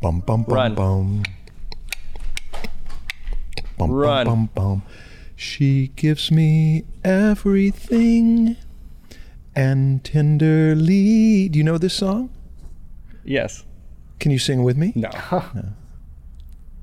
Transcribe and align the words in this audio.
Bum 0.00 0.20
bum 0.20 0.44
bum 0.44 0.54
Run. 0.54 0.74
bum. 0.74 1.22
Bum 3.78 3.90
Run. 3.90 4.26
bum 4.26 4.46
bum 4.46 4.50
bum. 4.54 4.82
She 5.36 5.88
gives 5.96 6.30
me 6.30 6.84
everything 7.04 8.56
and 9.54 10.02
tenderly. 10.04 11.48
Do 11.48 11.58
you 11.58 11.64
know 11.64 11.78
this 11.78 11.94
song? 11.94 12.30
Yes. 13.24 13.64
Can 14.18 14.30
you 14.30 14.38
sing 14.38 14.62
with 14.62 14.76
me? 14.76 14.92
No. 14.94 15.10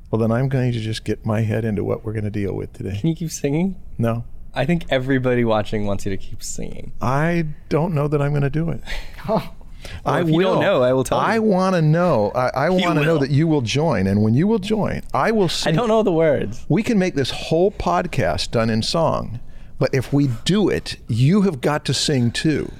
Well, 0.09 0.21
then 0.21 0.31
I'm 0.31 0.47
going 0.47 0.71
to 0.71 0.79
just 0.79 1.03
get 1.03 1.25
my 1.25 1.41
head 1.41 1.65
into 1.65 1.83
what 1.83 2.05
we're 2.05 2.13
going 2.13 2.23
to 2.23 2.29
deal 2.29 2.53
with 2.53 2.71
today. 2.71 2.97
Can 2.97 3.09
you 3.09 3.15
keep 3.15 3.29
singing? 3.29 3.75
No, 3.97 4.23
I 4.53 4.65
think 4.65 4.85
everybody 4.89 5.43
watching 5.43 5.85
wants 5.85 6.05
you 6.05 6.11
to 6.11 6.17
keep 6.17 6.41
singing. 6.41 6.93
I 7.01 7.45
don't 7.67 7.93
know 7.93 8.07
that 8.07 8.21
I'm 8.21 8.29
going 8.31 8.43
to 8.43 8.49
do 8.49 8.69
it. 8.69 8.81
I 10.05 10.21
if 10.21 10.29
you 10.29 10.41
don't 10.41 10.61
know, 10.61 10.81
I 10.81 10.93
will 10.93 11.03
tell 11.03 11.17
I 11.17 11.39
want 11.39 11.75
to 11.75 11.81
know. 11.81 12.31
I, 12.33 12.49
I 12.65 12.69
want 12.69 12.99
to 12.99 13.05
know 13.05 13.17
that 13.17 13.29
you 13.29 13.47
will 13.47 13.61
join, 13.61 14.07
and 14.07 14.23
when 14.23 14.33
you 14.33 14.47
will 14.47 14.59
join, 14.59 15.01
I 15.13 15.31
will 15.31 15.49
I 15.65 15.71
don't 15.71 15.87
know 15.87 16.03
the 16.03 16.11
words. 16.11 16.65
We 16.69 16.83
can 16.83 16.97
make 16.99 17.15
this 17.15 17.31
whole 17.31 17.71
podcast 17.71 18.51
done 18.51 18.69
in 18.69 18.81
song, 18.81 19.39
but 19.79 19.93
if 19.93 20.11
we 20.13 20.27
do 20.45 20.69
it, 20.69 20.97
you 21.07 21.41
have 21.43 21.61
got 21.61 21.85
to 21.85 21.93
sing 21.93 22.31
too. 22.31 22.71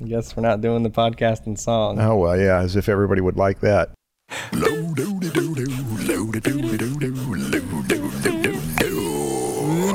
I 0.00 0.04
guess 0.04 0.36
we're 0.36 0.42
not 0.42 0.60
doing 0.60 0.82
the 0.82 0.90
podcast 0.90 1.46
in 1.46 1.56
song. 1.56 1.98
Oh 2.00 2.16
well, 2.16 2.38
yeah, 2.38 2.60
as 2.60 2.76
if 2.76 2.88
everybody 2.88 3.20
would 3.20 3.36
like 3.36 3.60
that. 3.60 3.90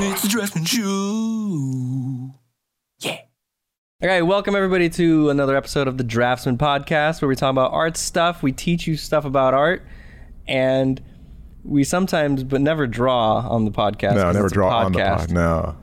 It's 0.03 0.23
the 0.23 0.27
Draftsman 0.27 0.66
Show. 4.01 4.07
Okay, 4.07 4.21
welcome 4.21 4.55
everybody 4.55 4.89
to 4.89 5.29
another 5.29 5.55
episode 5.55 5.87
of 5.87 5.97
the 5.97 6.03
Draftsman 6.03 6.57
Podcast, 6.57 7.21
where 7.21 7.29
we 7.29 7.35
talk 7.35 7.51
about 7.51 7.71
art 7.71 7.97
stuff. 7.97 8.41
We 8.43 8.51
teach 8.51 8.87
you 8.87 8.97
stuff 8.97 9.25
about 9.25 9.53
art, 9.53 9.83
and 10.47 11.01
we 11.63 11.83
sometimes, 11.83 12.43
but 12.43 12.61
never 12.61 12.87
draw 12.87 13.39
on 13.47 13.65
the 13.65 13.71
podcast. 13.71 14.16
No, 14.16 14.23
'cause 14.23 14.33
never 14.35 14.45
it's 14.47 14.53
a 14.53 14.55
draw 14.55 14.77
on 14.85 14.91
the 14.91 14.99
podcast. 14.99 15.30
No, 15.31 15.75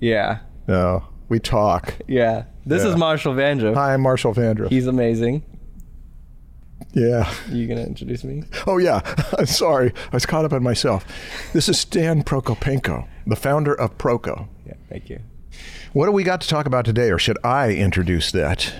Yeah, 0.00 0.38
no, 0.68 1.04
we 1.28 1.38
talk. 1.40 1.94
yeah. 2.06 2.44
This 2.66 2.82
Yeah. 2.84 2.90
is 2.90 2.96
Marshall 2.96 3.34
Vandruff. 3.34 3.74
Hi, 3.74 3.92
I'm 3.94 4.00
Marshall 4.02 4.34
Vandruff. 4.34 4.70
He's 4.70 4.86
amazing. 4.86 5.42
yeah. 6.92 7.28
you 7.50 7.66
gonna 7.66 7.82
introduce 7.82 8.22
me? 8.24 8.44
Oh 8.68 8.78
yeah. 8.78 9.00
I'm 9.38 9.46
sorry. 9.46 9.92
I 10.12 10.16
was 10.16 10.26
caught 10.26 10.44
up 10.44 10.52
on 10.52 10.62
myself. 10.62 11.04
This 11.52 11.68
is 11.68 11.78
Stan 11.80 12.22
Prokopenko, 12.22 13.06
the 13.26 13.36
founder 13.36 13.74
of 13.74 13.98
Proko. 13.98 14.46
Yeah, 14.66 14.74
thank 14.88 15.10
you. 15.10 15.18
What 15.94 16.06
do 16.06 16.12
we 16.12 16.24
got 16.24 16.40
to 16.40 16.48
talk 16.48 16.66
about 16.66 16.84
today, 16.84 17.12
or 17.12 17.20
should 17.20 17.38
I 17.44 17.70
introduce 17.70 18.32
that? 18.32 18.74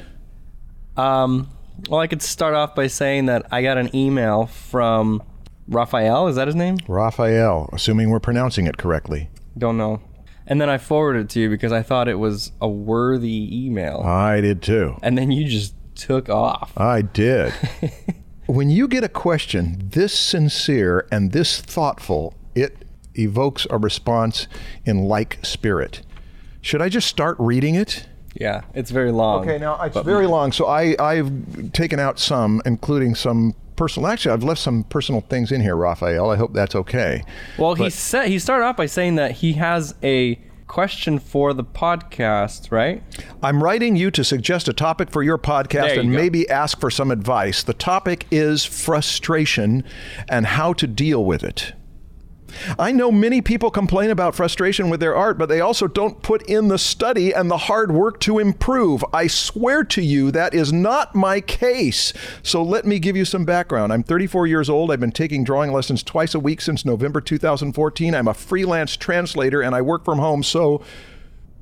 Um, 0.97 1.48
well, 1.89 2.01
I 2.01 2.09
could 2.09 2.20
start 2.20 2.55
off 2.55 2.75
by 2.75 2.89
saying 2.89 3.27
that 3.27 3.47
I 3.53 3.62
got 3.62 3.79
an 3.79 3.95
email 3.95 4.47
from 4.47 5.23
Raphael. 5.69 6.27
Is 6.27 6.35
that 6.35 6.48
his 6.48 6.57
name? 6.57 6.77
Raphael, 6.89 7.70
assuming 7.73 8.11
we're 8.11 8.19
pronouncing 8.19 8.67
it 8.67 8.79
correctly. 8.79 9.31
Don't 9.57 9.77
know. 9.77 10.03
And 10.48 10.61
then 10.61 10.69
I 10.69 10.77
forwarded 10.77 11.27
it 11.27 11.29
to 11.35 11.41
you 11.42 11.48
because 11.48 11.70
I 11.70 11.83
thought 11.83 12.09
it 12.09 12.19
was 12.19 12.51
a 12.61 12.69
worthy 12.69 13.65
email. 13.65 14.01
I 14.01 14.41
did 14.41 14.61
too. 14.61 14.98
and 15.01 15.17
then 15.17 15.31
you 15.31 15.45
just 15.47 15.77
took 15.95 16.29
off. 16.29 16.73
I 16.77 17.03
did. 17.03 17.53
when 18.47 18.70
you 18.70 18.89
get 18.89 19.05
a 19.05 19.09
question 19.09 19.89
this 19.92 20.19
sincere 20.19 21.07
and 21.12 21.31
this 21.31 21.61
thoughtful, 21.61 22.35
it 22.57 22.85
evokes 23.15 23.69
a 23.70 23.79
response 23.79 24.48
in 24.85 25.05
like 25.05 25.39
spirit. 25.45 26.03
Should 26.65 26.81
I 26.81 26.89
just 26.89 27.09
start 27.09 27.37
reading 27.39 27.75
it? 27.75 28.07
Yeah, 28.41 28.62
it's 28.73 28.91
very 28.91 29.12
long. 29.12 29.43
Okay, 29.43 29.59
now 29.59 29.79
it's 29.83 30.01
very 30.01 30.27
long, 30.27 30.51
so 30.51 30.67
I, 30.67 30.97
I've 30.98 31.73
taken 31.73 32.01
out 32.01 32.19
some, 32.19 32.62
including 32.65 33.15
some 33.15 33.55
personal. 33.77 34.09
Actually, 34.09 34.33
I've 34.33 34.45
left 34.45 34.62
some 34.62 34.85
personal 34.85 35.20
things 35.20 35.53
in 35.53 35.61
here, 35.61 35.77
Raphael. 35.77 36.31
I 36.31 36.37
hope 36.37 36.55
that's 36.55 36.75
okay. 36.75 37.23
Well, 37.59 37.75
he 37.75 37.91
said 37.91 38.29
he 38.29 38.39
started 38.39 38.65
off 38.65 38.79
by 38.79 38.87
saying 38.87 39.17
that 39.17 39.33
he 39.33 39.53
has 39.53 39.95
a 40.03 40.41
question 40.67 41.19
for 41.19 41.53
the 41.53 41.65
podcast, 41.65 42.73
right? 42.73 43.02
I'm 43.42 43.63
writing 43.63 43.95
you 43.95 44.11
to 44.13 44.25
suggest 44.25 44.67
a 44.67 44.73
topic 44.73 45.11
for 45.11 45.23
your 45.23 45.36
podcast 45.36 45.70
There 45.83 45.95
you 45.96 46.01
and 46.01 46.13
go. 46.13 46.17
maybe 46.17 46.48
ask 46.48 46.81
for 46.81 46.91
some 46.91 47.11
advice. 47.11 47.63
The 47.63 47.75
topic 47.75 48.27
is 48.31 48.64
frustration 48.64 49.85
and 50.31 50.46
how 50.46 50.73
to 50.73 50.86
deal 50.86 51.27
with 51.27 51.45
it. 51.45 51.75
I 52.79 52.92
know 52.92 53.11
many 53.11 53.41
people 53.41 53.70
complain 53.70 54.11
about 54.11 54.35
frustration 54.35 54.91
with 54.91 55.01
their 55.01 55.15
art, 55.15 55.39
but 55.39 55.48
they 55.48 55.61
also 55.61 55.87
don't 55.87 56.23
put 56.23 56.42
in 56.48 56.69
the 56.69 56.79
study 56.79 57.33
and 57.33 57.51
the 57.51 57.57
hard 57.57 57.92
work 57.92 58.20
to 58.20 58.39
improve. 58.39 59.05
I 59.13 59.27
swear 59.27 59.85
to 59.85 60.03
you 60.03 60.31
that 60.31 60.55
is 60.55 60.73
not 60.73 61.14
my 61.14 61.41
case. 61.41 62.13
So 62.43 62.63
let 62.63 62.85
me 62.85 62.98
give 62.98 63.17
you 63.17 63.25
some 63.25 63.45
background. 63.45 63.93
I'm 63.93 64.03
34 64.03 64.47
years 64.47 64.70
old. 64.70 64.91
I've 64.91 65.01
been 65.01 65.13
taking 65.13 65.45
drawing 65.45 65.73
lessons 65.73 66.03
twice 66.03 66.35
a 66.35 66.41
week 66.41 66.61
since 66.61 66.85
November 66.85 67.20
2014. 67.20 68.14
I'm 68.14 68.29
a 68.29 68.35
freelance 68.35 68.97
translator 68.97 69.63
and 69.63 69.75
I 69.75 69.83
work 69.83 70.05
from 70.05 70.19
home. 70.19 70.43
So 70.43 70.83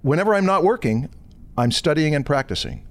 whenever 0.03 0.35
I'm 0.35 0.47
not 0.47 0.65
working, 0.65 1.09
I'm 1.57 1.73
studying 1.73 2.15
and 2.15 2.25
practicing. 2.25 2.87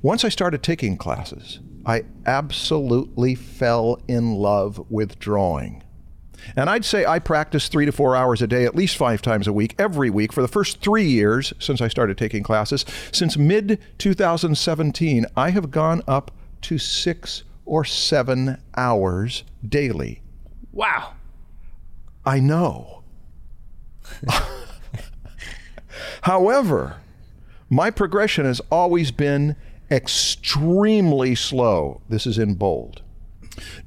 Once 0.00 0.24
I 0.24 0.28
started 0.28 0.62
taking 0.62 0.96
classes, 0.96 1.60
I 1.84 2.04
absolutely 2.26 3.34
fell 3.34 4.00
in 4.06 4.34
love 4.34 4.90
with 4.90 5.18
drawing. 5.18 5.82
And 6.56 6.70
I'd 6.70 6.84
say 6.84 7.04
I 7.04 7.18
practiced 7.18 7.72
three 7.72 7.86
to 7.86 7.92
four 7.92 8.16
hours 8.16 8.42
a 8.42 8.46
day, 8.46 8.64
at 8.64 8.74
least 8.74 8.96
five 8.96 9.22
times 9.22 9.46
a 9.46 9.52
week, 9.52 9.74
every 9.78 10.10
week 10.10 10.32
for 10.32 10.42
the 10.42 10.48
first 10.48 10.80
three 10.80 11.06
years 11.06 11.52
since 11.58 11.80
I 11.80 11.88
started 11.88 12.18
taking 12.18 12.42
classes. 12.42 12.84
Since 13.12 13.36
mid 13.36 13.80
2017, 13.98 15.26
I 15.36 15.50
have 15.50 15.70
gone 15.70 16.02
up 16.06 16.30
to 16.62 16.78
six 16.78 17.44
or 17.64 17.84
seven 17.84 18.60
hours 18.76 19.44
daily. 19.66 20.22
Wow. 20.72 21.14
I 22.24 22.40
know. 22.40 23.02
However, 26.22 26.96
my 27.70 27.90
progression 27.90 28.44
has 28.44 28.60
always 28.70 29.10
been 29.10 29.56
extremely 29.90 31.34
slow. 31.34 32.00
This 32.08 32.26
is 32.26 32.38
in 32.38 32.54
bold. 32.54 33.02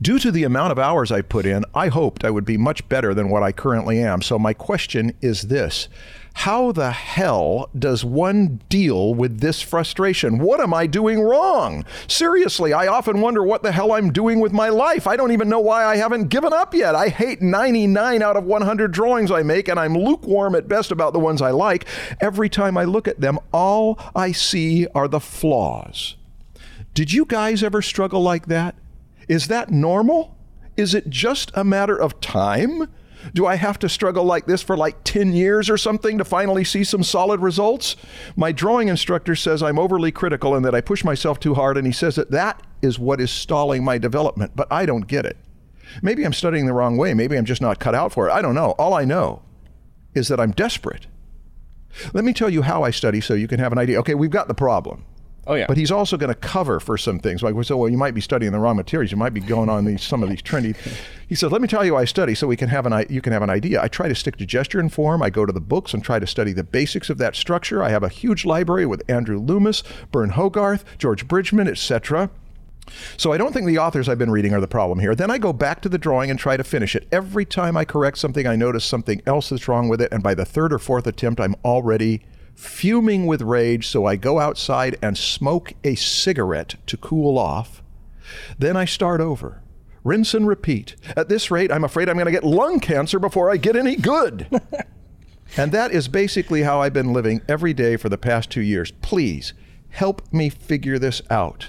Due 0.01 0.19
to 0.19 0.31
the 0.31 0.43
amount 0.43 0.71
of 0.71 0.79
hours 0.79 1.11
I 1.11 1.21
put 1.21 1.45
in, 1.45 1.63
I 1.75 1.87
hoped 1.87 2.25
I 2.25 2.29
would 2.29 2.45
be 2.45 2.57
much 2.57 2.87
better 2.89 3.13
than 3.13 3.29
what 3.29 3.43
I 3.43 3.51
currently 3.51 4.01
am. 4.01 4.21
So, 4.21 4.39
my 4.39 4.53
question 4.53 5.13
is 5.21 5.43
this 5.43 5.89
How 6.33 6.71
the 6.71 6.91
hell 6.91 7.69
does 7.77 8.03
one 8.03 8.61
deal 8.69 9.13
with 9.13 9.39
this 9.39 9.61
frustration? 9.61 10.39
What 10.39 10.59
am 10.59 10.73
I 10.73 10.87
doing 10.87 11.21
wrong? 11.21 11.85
Seriously, 12.07 12.73
I 12.73 12.87
often 12.87 13.21
wonder 13.21 13.43
what 13.43 13.63
the 13.63 13.71
hell 13.71 13.91
I'm 13.91 14.11
doing 14.11 14.39
with 14.39 14.53
my 14.53 14.69
life. 14.69 15.07
I 15.07 15.15
don't 15.15 15.31
even 15.31 15.49
know 15.49 15.59
why 15.59 15.85
I 15.85 15.97
haven't 15.97 16.29
given 16.29 16.53
up 16.53 16.73
yet. 16.73 16.95
I 16.95 17.09
hate 17.09 17.41
99 17.41 18.21
out 18.21 18.37
of 18.37 18.45
100 18.45 18.91
drawings 18.91 19.31
I 19.31 19.43
make, 19.43 19.67
and 19.67 19.79
I'm 19.79 19.95
lukewarm 19.95 20.55
at 20.55 20.67
best 20.67 20.91
about 20.91 21.13
the 21.13 21.19
ones 21.19 21.41
I 21.41 21.51
like. 21.51 21.85
Every 22.19 22.49
time 22.49 22.77
I 22.77 22.85
look 22.85 23.07
at 23.07 23.21
them, 23.21 23.39
all 23.53 23.99
I 24.15 24.31
see 24.31 24.87
are 24.95 25.07
the 25.07 25.19
flaws. 25.19 26.15
Did 26.93 27.13
you 27.13 27.25
guys 27.25 27.63
ever 27.63 27.81
struggle 27.81 28.21
like 28.21 28.47
that? 28.47 28.75
Is 29.27 29.47
that 29.47 29.69
normal? 29.69 30.37
Is 30.77 30.93
it 30.93 31.09
just 31.09 31.51
a 31.53 31.63
matter 31.63 31.95
of 31.95 32.19
time? 32.21 32.87
Do 33.33 33.45
I 33.45 33.55
have 33.55 33.77
to 33.79 33.89
struggle 33.89 34.23
like 34.23 34.47
this 34.47 34.63
for 34.63 34.75
like 34.75 35.03
10 35.03 35.33
years 35.33 35.69
or 35.69 35.77
something 35.77 36.17
to 36.17 36.25
finally 36.25 36.63
see 36.63 36.83
some 36.83 37.03
solid 37.03 37.39
results? 37.39 37.95
My 38.35 38.51
drawing 38.51 38.87
instructor 38.87 39.35
says 39.35 39.61
I'm 39.61 39.77
overly 39.77 40.11
critical 40.11 40.55
and 40.55 40.65
that 40.65 40.73
I 40.73 40.81
push 40.81 41.03
myself 41.03 41.39
too 41.39 41.53
hard, 41.53 41.77
and 41.77 41.85
he 41.85 41.93
says 41.93 42.15
that 42.15 42.31
that 42.31 42.63
is 42.81 42.97
what 42.97 43.21
is 43.21 43.29
stalling 43.29 43.83
my 43.83 43.97
development, 43.97 44.53
but 44.55 44.67
I 44.71 44.85
don't 44.85 45.07
get 45.07 45.25
it. 45.25 45.37
Maybe 46.01 46.23
I'm 46.25 46.33
studying 46.33 46.65
the 46.65 46.73
wrong 46.73 46.97
way. 46.97 47.13
Maybe 47.13 47.37
I'm 47.37 47.45
just 47.45 47.61
not 47.61 47.79
cut 47.79 47.93
out 47.93 48.11
for 48.11 48.27
it. 48.27 48.31
I 48.31 48.41
don't 48.41 48.55
know. 48.55 48.71
All 48.79 48.93
I 48.93 49.05
know 49.05 49.43
is 50.15 50.27
that 50.29 50.39
I'm 50.39 50.51
desperate. 50.51 51.07
Let 52.13 52.23
me 52.23 52.33
tell 52.33 52.49
you 52.49 52.61
how 52.61 52.83
I 52.83 52.91
study 52.91 53.21
so 53.21 53.33
you 53.33 53.47
can 53.47 53.59
have 53.59 53.71
an 53.71 53.77
idea. 53.77 53.99
Okay, 53.99 54.15
we've 54.15 54.31
got 54.31 54.47
the 54.47 54.53
problem. 54.53 55.05
Oh 55.47 55.55
yeah. 55.55 55.65
But 55.67 55.77
he's 55.77 55.91
also 55.91 56.17
going 56.17 56.29
to 56.29 56.39
cover 56.39 56.79
for 56.79 56.97
some 56.97 57.19
things. 57.19 57.41
Like 57.41 57.55
we 57.55 57.63
said, 57.63 57.75
well, 57.75 57.89
you 57.89 57.97
might 57.97 58.13
be 58.13 58.21
studying 58.21 58.51
the 58.51 58.59
wrong 58.59 58.75
materials. 58.75 59.11
You 59.11 59.17
might 59.17 59.33
be 59.33 59.39
going 59.39 59.69
on 59.69 59.85
these 59.85 60.03
some 60.03 60.23
of 60.23 60.29
these 60.29 60.41
trendy. 60.41 60.75
He 61.31 61.35
says, 61.35 61.49
"Let 61.49 61.61
me 61.61 61.67
tell 61.69 61.85
you, 61.85 61.95
I 61.95 62.03
study 62.03 62.35
so 62.35 62.45
we 62.45 62.57
can 62.57 62.67
have 62.67 62.85
an 62.85 63.05
you 63.09 63.21
can 63.21 63.31
have 63.31 63.41
an 63.41 63.49
idea. 63.49 63.81
I 63.81 63.87
try 63.87 64.09
to 64.09 64.15
stick 64.15 64.35
to 64.35 64.45
gesture 64.45 64.81
and 64.81 64.91
form. 64.91 65.23
I 65.23 65.29
go 65.29 65.45
to 65.45 65.53
the 65.53 65.61
books 65.61 65.93
and 65.93 66.03
try 66.03 66.19
to 66.19 66.27
study 66.27 66.51
the 66.51 66.61
basics 66.61 67.09
of 67.09 67.19
that 67.19 67.37
structure. 67.37 67.81
I 67.81 67.87
have 67.87 68.03
a 68.03 68.09
huge 68.09 68.43
library 68.43 68.85
with 68.85 69.01
Andrew 69.09 69.39
Loomis, 69.39 69.81
Burne 70.11 70.31
Hogarth, 70.31 70.83
George 70.97 71.29
Bridgman, 71.29 71.69
etc." 71.69 72.29
So 73.15 73.31
I 73.31 73.37
don't 73.37 73.53
think 73.53 73.65
the 73.65 73.77
authors 73.77 74.09
I've 74.09 74.17
been 74.17 74.31
reading 74.31 74.53
are 74.53 74.59
the 74.59 74.67
problem 74.67 74.99
here. 74.99 75.15
Then 75.15 75.31
I 75.31 75.37
go 75.37 75.53
back 75.53 75.81
to 75.83 75.89
the 75.89 75.97
drawing 75.97 76.29
and 76.29 76.37
try 76.37 76.57
to 76.57 76.65
finish 76.65 76.97
it. 76.97 77.07
Every 77.13 77.45
time 77.45 77.77
I 77.77 77.85
correct 77.85 78.17
something, 78.17 78.45
I 78.45 78.57
notice 78.57 78.83
something 78.83 79.21
else 79.25 79.49
that's 79.49 79.69
wrong 79.69 79.87
with 79.87 80.01
it, 80.01 80.11
and 80.11 80.21
by 80.21 80.33
the 80.33 80.43
third 80.43 80.73
or 80.73 80.79
fourth 80.79 81.07
attempt, 81.07 81.39
I'm 81.39 81.55
already 81.63 82.23
fuming 82.55 83.25
with 83.27 83.41
rage. 83.41 83.87
So 83.87 84.05
I 84.05 84.15
go 84.15 84.39
outside 84.39 84.97
and 85.01 85.17
smoke 85.17 85.73
a 85.83 85.95
cigarette 85.95 86.75
to 86.87 86.97
cool 86.97 87.37
off. 87.37 87.81
Then 88.57 88.77
I 88.77 88.85
start 88.85 89.21
over. 89.21 89.61
Rinse 90.03 90.33
and 90.33 90.47
repeat. 90.47 90.95
At 91.15 91.29
this 91.29 91.51
rate, 91.51 91.71
I'm 91.71 91.83
afraid 91.83 92.09
I'm 92.09 92.15
going 92.15 92.25
to 92.25 92.31
get 92.31 92.43
lung 92.43 92.79
cancer 92.79 93.19
before 93.19 93.51
I 93.51 93.57
get 93.57 93.75
any 93.75 93.95
good. 93.95 94.47
and 95.57 95.71
that 95.71 95.91
is 95.91 96.07
basically 96.07 96.63
how 96.63 96.81
I've 96.81 96.93
been 96.93 97.13
living 97.13 97.41
every 97.47 97.73
day 97.73 97.97
for 97.97 98.09
the 98.09 98.17
past 98.17 98.49
two 98.49 98.61
years. 98.61 98.91
Please 99.01 99.53
help 99.89 100.21
me 100.33 100.49
figure 100.49 100.97
this 100.97 101.21
out. 101.29 101.67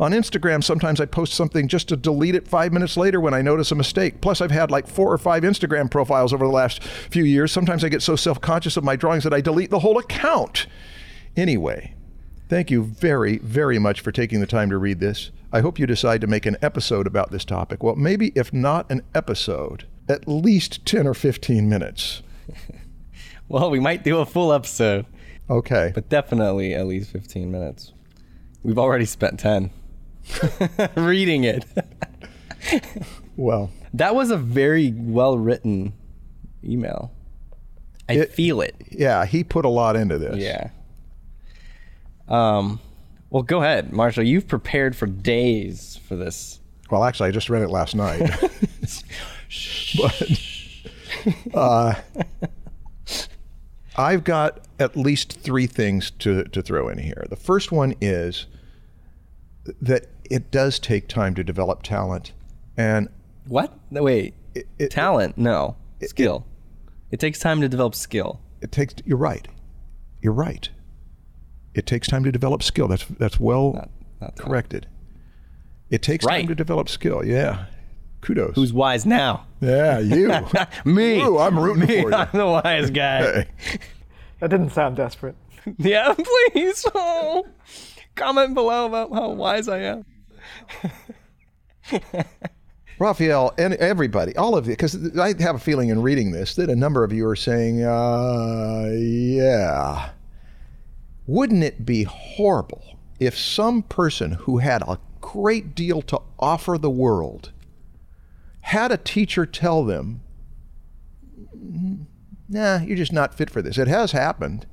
On 0.00 0.12
Instagram, 0.12 0.62
sometimes 0.62 1.00
I 1.00 1.06
post 1.06 1.34
something 1.34 1.66
just 1.66 1.88
to 1.88 1.96
delete 1.96 2.36
it 2.36 2.46
five 2.46 2.72
minutes 2.72 2.96
later 2.96 3.20
when 3.20 3.34
I 3.34 3.42
notice 3.42 3.72
a 3.72 3.74
mistake. 3.74 4.20
Plus, 4.20 4.40
I've 4.40 4.52
had 4.52 4.70
like 4.70 4.86
four 4.86 5.12
or 5.12 5.18
five 5.18 5.42
Instagram 5.42 5.90
profiles 5.90 6.32
over 6.32 6.44
the 6.46 6.52
last 6.52 6.82
few 6.84 7.24
years. 7.24 7.50
Sometimes 7.50 7.82
I 7.82 7.88
get 7.88 8.02
so 8.02 8.14
self 8.14 8.40
conscious 8.40 8.76
of 8.76 8.84
my 8.84 8.94
drawings 8.94 9.24
that 9.24 9.34
I 9.34 9.40
delete 9.40 9.70
the 9.70 9.80
whole 9.80 9.98
account. 9.98 10.66
Anyway, 11.36 11.94
thank 12.48 12.70
you 12.70 12.84
very, 12.84 13.38
very 13.38 13.78
much 13.80 14.00
for 14.00 14.12
taking 14.12 14.40
the 14.40 14.46
time 14.46 14.70
to 14.70 14.78
read 14.78 15.00
this. 15.00 15.30
I 15.52 15.60
hope 15.60 15.78
you 15.78 15.86
decide 15.86 16.20
to 16.20 16.26
make 16.28 16.46
an 16.46 16.56
episode 16.62 17.06
about 17.06 17.30
this 17.32 17.44
topic. 17.44 17.82
Well, 17.82 17.96
maybe 17.96 18.32
if 18.36 18.52
not 18.52 18.88
an 18.90 19.02
episode, 19.14 19.86
at 20.08 20.28
least 20.28 20.86
10 20.86 21.06
or 21.06 21.14
15 21.14 21.68
minutes. 21.68 22.22
Well, 23.50 23.70
we 23.70 23.80
might 23.80 24.04
do 24.04 24.18
a 24.18 24.26
full 24.26 24.52
episode, 24.52 25.06
Okay. 25.48 25.90
but 25.94 26.10
definitely 26.10 26.74
at 26.74 26.86
least 26.86 27.10
15 27.12 27.50
minutes. 27.50 27.94
We've 28.62 28.78
already 28.78 29.06
spent 29.06 29.40
10 29.40 29.70
reading 30.96 31.44
it. 31.44 31.64
Well, 33.36 33.70
That 33.94 34.14
was 34.14 34.30
a 34.30 34.36
very 34.36 34.92
well 34.96 35.38
written 35.38 35.92
email. 36.64 37.12
I 38.08 38.14
It- 38.14 38.32
feel 38.32 38.60
it. 38.60 38.74
yeah, 38.90 39.24
he 39.26 39.44
put 39.44 39.64
a 39.64 39.68
lot 39.68 39.96
into 39.96 40.18
this. 40.18 40.36
Yeah. 40.38 40.70
Um. 42.28 42.80
Well, 43.30 43.42
go 43.42 43.62
ahead, 43.62 43.92
Marshall. 43.92 44.24
You've 44.24 44.48
prepared 44.48 44.96
for 44.96 45.06
days 45.06 46.00
for 46.08 46.16
this. 46.16 46.60
Well, 46.90 47.04
actually, 47.04 47.28
I 47.28 47.32
just 47.32 47.50
read 47.50 47.62
it 47.62 47.68
last 47.68 47.94
night. 47.94 48.20
but 49.96 50.40
uh, 51.54 51.94
I've 53.96 54.24
got 54.24 54.60
at 54.78 54.96
least 54.96 55.40
three 55.40 55.66
things 55.66 56.10
to, 56.12 56.44
to 56.44 56.62
throw 56.62 56.88
in 56.88 56.98
here. 56.98 57.26
The 57.28 57.36
first 57.36 57.70
one 57.72 57.94
is 58.00 58.46
that 59.80 60.06
it 60.30 60.50
does 60.50 60.78
take 60.78 61.08
time 61.08 61.34
to 61.34 61.44
develop 61.44 61.82
talent. 61.82 62.32
And 62.76 63.08
What? 63.46 63.72
No, 63.90 64.02
wait. 64.02 64.34
it- 64.54 64.90
Talent? 64.90 65.36
No. 65.38 65.76
Skill. 66.02 66.46
It, 67.10 67.18
takes 67.20 67.38
time 67.38 67.60
to 67.60 67.68
develop 67.68 67.94
skill. 67.94 68.40
it 68.60 68.70
takes, 68.72 68.94
you're 69.04 69.16
right. 69.18 69.48
You're 70.20 70.32
right. 70.34 70.68
It 71.74 71.86
takes 71.86 72.06
time 72.08 72.24
to 72.24 72.32
develop 72.32 72.62
skill. 72.62 72.88
That's, 72.88 73.04
that's 73.06 73.40
well 73.40 73.72
Not, 73.72 73.90
not 74.20 74.36
talent. 74.36 74.38
corrected. 74.38 74.86
It 75.90 76.02
takes 76.02 76.24
Right. 76.24 76.40
time 76.40 76.48
to 76.48 76.54
develop 76.54 76.88
skill. 76.88 77.24
Yeah. 77.24 77.64
Kudos. 78.20 78.54
Who's 78.56 78.72
wise 78.72 79.06
now? 79.06 79.46
yeah, 79.60 79.98
you. 80.00 80.28
Me. 80.84 81.20
Ooh, 81.22 81.38
I'm 81.38 81.58
rooting 81.58 81.86
Me. 81.86 82.02
for 82.02 82.10
you. 82.10 82.14
I'm 82.14 82.28
the 82.32 82.46
wise 82.46 82.90
guy. 82.90 83.22
Hey. 83.22 83.48
That 84.40 84.50
didn't 84.50 84.70
sound 84.70 84.96
desperate. 84.96 85.36
yeah, 85.78 86.14
please. 86.14 86.84
Oh, 86.94 87.46
comment 88.18 88.54
below 88.54 88.86
about 88.86 89.12
how 89.12 89.30
wise 89.30 89.68
I 89.68 89.78
am. 89.78 90.04
Raphael 92.98 93.54
and 93.56 93.74
everybody, 93.74 94.36
all 94.36 94.56
of 94.56 94.66
you, 94.66 94.72
because 94.72 95.16
I 95.16 95.34
have 95.40 95.56
a 95.56 95.60
feeling 95.60 95.88
in 95.88 96.02
reading 96.02 96.32
this 96.32 96.56
that 96.56 96.68
a 96.68 96.76
number 96.76 97.04
of 97.04 97.12
you 97.12 97.26
are 97.28 97.36
saying, 97.36 97.84
uh, 97.84 98.90
yeah. 98.92 100.10
Wouldn't 101.26 101.62
it 101.62 101.86
be 101.86 102.02
horrible 102.04 102.98
if 103.20 103.38
some 103.38 103.82
person 103.82 104.32
who 104.32 104.58
had 104.58 104.82
a 104.82 104.98
great 105.20 105.74
deal 105.74 106.02
to 106.02 106.20
offer 106.38 106.78
the 106.78 106.90
world 106.90 107.52
had 108.62 108.90
a 108.90 108.96
teacher 108.96 109.46
tell 109.46 109.84
them, 109.84 110.20
"Mm, 111.56 112.06
nah, 112.48 112.78
you're 112.78 112.96
just 112.96 113.12
not 113.12 113.34
fit 113.34 113.50
for 113.50 113.62
this? 113.62 113.78
It 113.78 113.88
has 113.88 114.12
happened. 114.12 114.66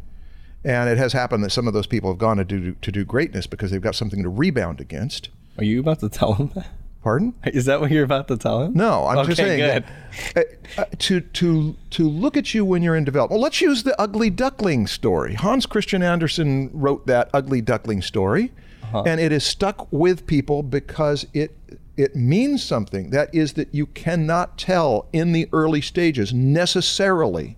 And 0.66 0.90
it 0.90 0.98
has 0.98 1.14
happened 1.14 1.44
that 1.44 1.52
some 1.52 1.68
of 1.68 1.74
those 1.74 1.88
people 1.88 2.10
have 2.10 2.18
gone 2.18 2.38
to 2.38 2.44
do, 2.44 2.74
to 2.82 2.92
do 2.92 3.06
greatness 3.06 3.46
because 3.48 3.70
they've 3.72 3.80
got 3.82 3.96
something 3.96 4.24
to 4.24 4.30
rebound 4.30 4.82
against. 4.82 5.30
Are 5.60 5.64
you 5.64 5.80
about 5.80 6.00
to 6.00 6.10
tell 6.10 6.34
him 6.34 6.52
that? 6.56 6.68
Pardon? 7.04 7.36
Is 7.46 7.66
that 7.66 7.80
what 7.80 7.92
you're 7.92 8.04
about 8.04 8.28
to 8.30 8.36
tell 8.36 8.64
him? 8.64 8.74
No, 8.74 9.06
I'm 9.06 9.28
just 9.28 9.40
Okay, 9.40 9.60
saying 9.60 9.84
good. 9.84 9.86
that 10.34 10.48
uh, 10.80 10.82
uh, 10.82 10.86
to 10.98 11.20
to 11.22 11.76
to 11.92 12.10
look 12.10 12.36
at 12.36 12.56
you 12.56 12.66
when 12.66 12.82
you're 12.82 12.96
in 12.96 13.04
development. 13.04 13.38
Well, 13.38 13.44
let's 13.44 13.62
use 13.62 13.84
the 13.84 13.96
ugly 14.02 14.32
duckling 14.32 14.88
story. 14.88 15.36
Hans 15.36 15.68
Christian 15.68 16.02
Andersen 16.02 16.72
wrote 16.74 17.06
that 17.06 17.30
ugly 17.32 17.62
duckling 17.62 18.02
story, 18.02 18.52
Uh-huh. 18.86 19.04
and 19.06 19.22
it 19.22 19.32
is 19.32 19.44
stuck 19.44 19.88
with 19.94 20.26
people 20.26 20.64
because 20.64 21.28
it 21.32 21.56
it 21.96 22.16
means 22.16 22.64
something. 22.64 23.12
That 23.12 23.30
is 23.36 23.54
that 23.54 23.70
you 23.72 23.86
cannot 23.86 24.58
tell 24.58 25.06
in 25.14 25.32
the 25.32 25.48
early 25.54 25.82
stages 25.82 26.34
necessarily 26.34 27.56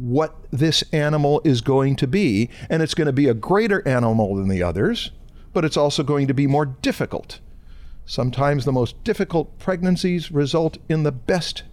what 0.00 0.36
this 0.50 0.82
animal 0.92 1.40
is 1.44 1.60
going 1.60 1.96
to 1.96 2.06
be, 2.06 2.48
and 2.70 2.82
it's 2.82 2.94
going 2.94 3.06
to 3.06 3.12
be 3.12 3.28
a 3.28 3.34
greater 3.34 3.86
animal 3.86 4.36
than 4.36 4.48
the 4.48 4.62
others, 4.62 5.10
but 5.52 5.64
it's 5.64 5.76
also 5.76 6.02
going 6.02 6.26
to 6.26 6.34
be 6.34 6.46
more 6.46 6.66
difficult. 6.66 7.40
Sometimes 8.06 8.64
the 8.64 8.72
most 8.72 9.02
difficult 9.04 9.58
pregnancies 9.58 10.30
result 10.30 10.78
in 10.88 11.02
the 11.02 11.12
best 11.12 11.64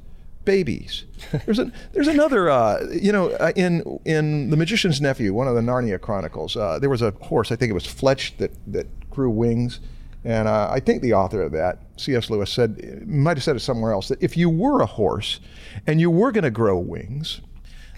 babies. 0.44 1.06
There's 1.46 1.60
a, 1.60 1.72
there's 1.92 2.08
another 2.08 2.50
uh, 2.50 2.86
you 2.92 3.12
know 3.12 3.32
uh, 3.32 3.52
in 3.56 4.00
in 4.06 4.52
the 4.52 4.58
Magician's 4.58 5.02
Nephew, 5.02 5.34
one 5.34 5.48
of 5.48 5.56
the 5.56 5.62
Narnia 5.62 6.00
Chronicles. 6.00 6.56
Uh, 6.56 6.78
there 6.78 6.90
was 6.90 7.02
a 7.02 7.12
horse, 7.12 7.52
I 7.52 7.56
think 7.56 7.72
it 7.72 7.74
was 7.74 7.86
Fledge, 7.86 8.38
that 8.38 8.52
that 8.68 9.10
grew 9.10 9.30
wings, 9.30 9.80
and 10.24 10.48
uh, 10.48 10.70
I 10.72 10.80
think 10.80 11.02
the 11.02 11.14
author 11.14 11.42
of 11.42 11.52
that, 11.54 11.80
C.S. 11.98 12.30
Lewis, 12.30 12.52
said 12.52 13.08
might 13.08 13.38
have 13.38 13.44
said 13.44 13.56
it 13.56 13.62
somewhere 13.62 13.92
else 13.92 14.08
that 14.10 14.22
if 14.22 14.38
you 14.38 14.50
were 14.50 14.82
a 14.82 14.86
horse 14.86 15.40
and 15.88 16.00
you 16.00 16.12
were 16.12 16.32
going 16.32 16.44
to 16.44 16.52
grow 16.52 16.78
wings, 16.78 17.42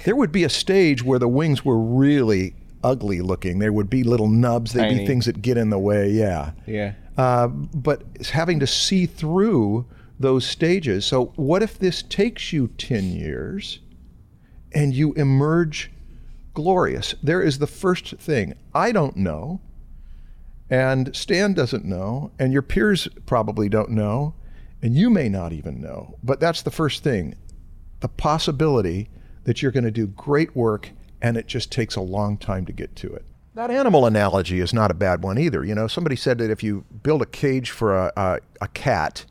there 0.05 0.15
would 0.15 0.31
be 0.31 0.43
a 0.43 0.49
stage 0.49 1.03
where 1.03 1.19
the 1.19 1.27
wings 1.27 1.65
were 1.65 1.79
really 1.79 2.55
ugly 2.83 3.21
looking. 3.21 3.59
There 3.59 3.73
would 3.73 3.89
be 3.89 4.03
little 4.03 4.27
nubs. 4.27 4.73
There'd 4.73 4.89
Tiny. 4.89 4.99
be 5.01 5.07
things 5.07 5.25
that 5.25 5.41
get 5.41 5.57
in 5.57 5.69
the 5.69 5.79
way. 5.79 6.09
Yeah. 6.11 6.51
Yeah. 6.65 6.93
Uh, 7.17 7.47
but 7.47 8.03
having 8.27 8.59
to 8.59 8.67
see 8.67 9.05
through 9.05 9.85
those 10.19 10.45
stages. 10.45 11.05
So, 11.05 11.33
what 11.35 11.63
if 11.63 11.77
this 11.79 12.01
takes 12.03 12.53
you 12.53 12.67
10 12.67 13.11
years 13.11 13.79
and 14.71 14.93
you 14.93 15.13
emerge 15.13 15.91
glorious? 16.53 17.15
There 17.21 17.41
is 17.41 17.59
the 17.59 17.67
first 17.67 18.17
thing. 18.17 18.55
I 18.73 18.91
don't 18.91 19.17
know, 19.17 19.61
and 20.69 21.15
Stan 21.15 21.53
doesn't 21.53 21.85
know, 21.85 22.31
and 22.37 22.51
your 22.51 22.61
peers 22.61 23.07
probably 23.25 23.69
don't 23.69 23.91
know, 23.91 24.35
and 24.81 24.95
you 24.95 25.09
may 25.09 25.29
not 25.29 25.53
even 25.53 25.81
know. 25.81 26.15
But 26.23 26.39
that's 26.39 26.61
the 26.61 26.71
first 26.71 27.03
thing 27.03 27.35
the 27.99 28.07
possibility 28.07 29.09
that 29.47 29.61
you're 29.61 29.71
going 29.71 29.85
to 29.85 29.91
do 29.91 30.07
great 30.07 30.53
work 30.57 30.91
and 31.21 31.37
it 31.37 31.47
just 31.47 31.71
takes 31.71 31.95
a 31.95 32.01
long 32.01 32.37
time 32.37 32.65
to 32.65 32.73
get 32.73 32.93
to 32.97 33.11
it. 33.13 33.23
That 33.55 33.71
animal 33.71 34.05
analogy 34.05 34.59
is 34.59 34.73
not 34.73 34.91
a 34.91 34.93
bad 34.93 35.23
one 35.23 35.39
either. 35.39 35.63
You 35.63 35.73
know, 35.73 35.87
somebody 35.87 36.17
said 36.17 36.37
that 36.39 36.51
if 36.51 36.61
you 36.61 36.83
build 37.01 37.21
a 37.21 37.25
cage 37.25 37.71
for 37.71 37.95
a, 37.95 38.11
a, 38.17 38.39
a 38.59 38.67
cat 38.67 39.25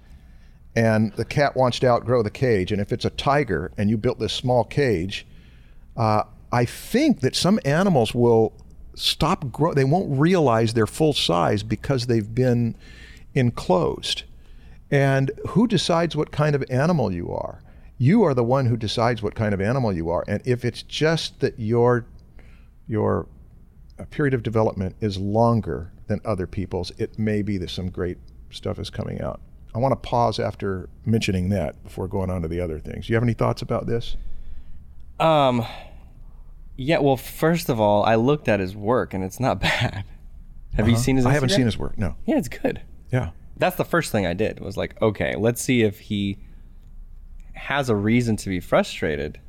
and 0.74 1.12
the 1.12 1.24
cat 1.26 1.54
wants 1.54 1.78
to 1.80 1.86
outgrow 1.86 2.22
the 2.22 2.30
cage, 2.30 2.72
and 2.72 2.80
if 2.80 2.92
it's 2.92 3.04
a 3.04 3.10
tiger 3.10 3.70
and 3.76 3.90
you 3.90 3.98
built 3.98 4.18
this 4.18 4.32
small 4.32 4.64
cage, 4.64 5.26
uh, 5.98 6.22
I 6.50 6.64
think 6.64 7.20
that 7.20 7.36
some 7.36 7.60
animals 7.66 8.14
will 8.14 8.54
stop 8.94 9.52
grow. 9.52 9.74
They 9.74 9.84
won't 9.84 10.18
realize 10.18 10.72
their 10.72 10.86
full 10.86 11.12
size 11.12 11.62
because 11.62 12.06
they've 12.06 12.34
been 12.34 12.74
enclosed. 13.34 14.22
And 14.90 15.30
who 15.48 15.66
decides 15.66 16.16
what 16.16 16.32
kind 16.32 16.54
of 16.54 16.64
animal 16.70 17.12
you 17.12 17.30
are? 17.30 17.60
You 17.98 18.24
are 18.24 18.34
the 18.34 18.44
one 18.44 18.66
who 18.66 18.76
decides 18.76 19.22
what 19.22 19.34
kind 19.34 19.54
of 19.54 19.60
animal 19.60 19.92
you 19.92 20.10
are. 20.10 20.24
And 20.28 20.42
if 20.44 20.64
it's 20.64 20.82
just 20.82 21.40
that 21.40 21.58
your 21.58 22.06
your 22.86 23.26
uh, 23.98 24.04
period 24.10 24.34
of 24.34 24.42
development 24.42 24.96
is 25.00 25.18
longer 25.18 25.92
than 26.06 26.20
other 26.24 26.46
people's, 26.46 26.92
it 26.98 27.18
may 27.18 27.42
be 27.42 27.58
that 27.58 27.70
some 27.70 27.90
great 27.90 28.18
stuff 28.50 28.78
is 28.78 28.90
coming 28.90 29.20
out. 29.20 29.40
I 29.74 29.78
want 29.78 29.92
to 29.92 30.08
pause 30.08 30.38
after 30.38 30.88
mentioning 31.04 31.48
that 31.50 31.82
before 31.84 32.06
going 32.06 32.30
on 32.30 32.42
to 32.42 32.48
the 32.48 32.60
other 32.60 32.78
things. 32.78 33.06
Do 33.06 33.12
you 33.12 33.16
have 33.16 33.22
any 33.22 33.34
thoughts 33.34 33.62
about 33.62 33.86
this? 33.86 34.16
Um. 35.18 35.64
Yeah. 36.76 36.98
Well, 36.98 37.16
first 37.16 37.70
of 37.70 37.80
all, 37.80 38.04
I 38.04 38.16
looked 38.16 38.48
at 38.48 38.60
his 38.60 38.76
work 38.76 39.14
and 39.14 39.24
it's 39.24 39.40
not 39.40 39.60
bad. 39.60 40.04
Have 40.74 40.88
you 40.88 40.96
seen 40.96 41.16
his? 41.16 41.24
Uh-huh. 41.24 41.30
I 41.30 41.34
haven't 41.34 41.48
seen 41.50 41.64
his 41.64 41.78
work. 41.78 41.96
No. 41.96 42.16
Yeah, 42.26 42.36
it's 42.36 42.48
good. 42.48 42.82
Yeah. 43.10 43.30
That's 43.56 43.76
the 43.76 43.84
first 43.84 44.12
thing 44.12 44.26
I 44.26 44.34
did. 44.34 44.60
Was 44.60 44.76
like, 44.76 45.00
okay, 45.00 45.34
let's 45.36 45.62
see 45.62 45.82
if 45.82 45.98
he 46.00 46.38
has 47.56 47.88
a 47.88 47.96
reason 47.96 48.36
to 48.36 48.48
be 48.48 48.60
frustrated. 48.60 49.40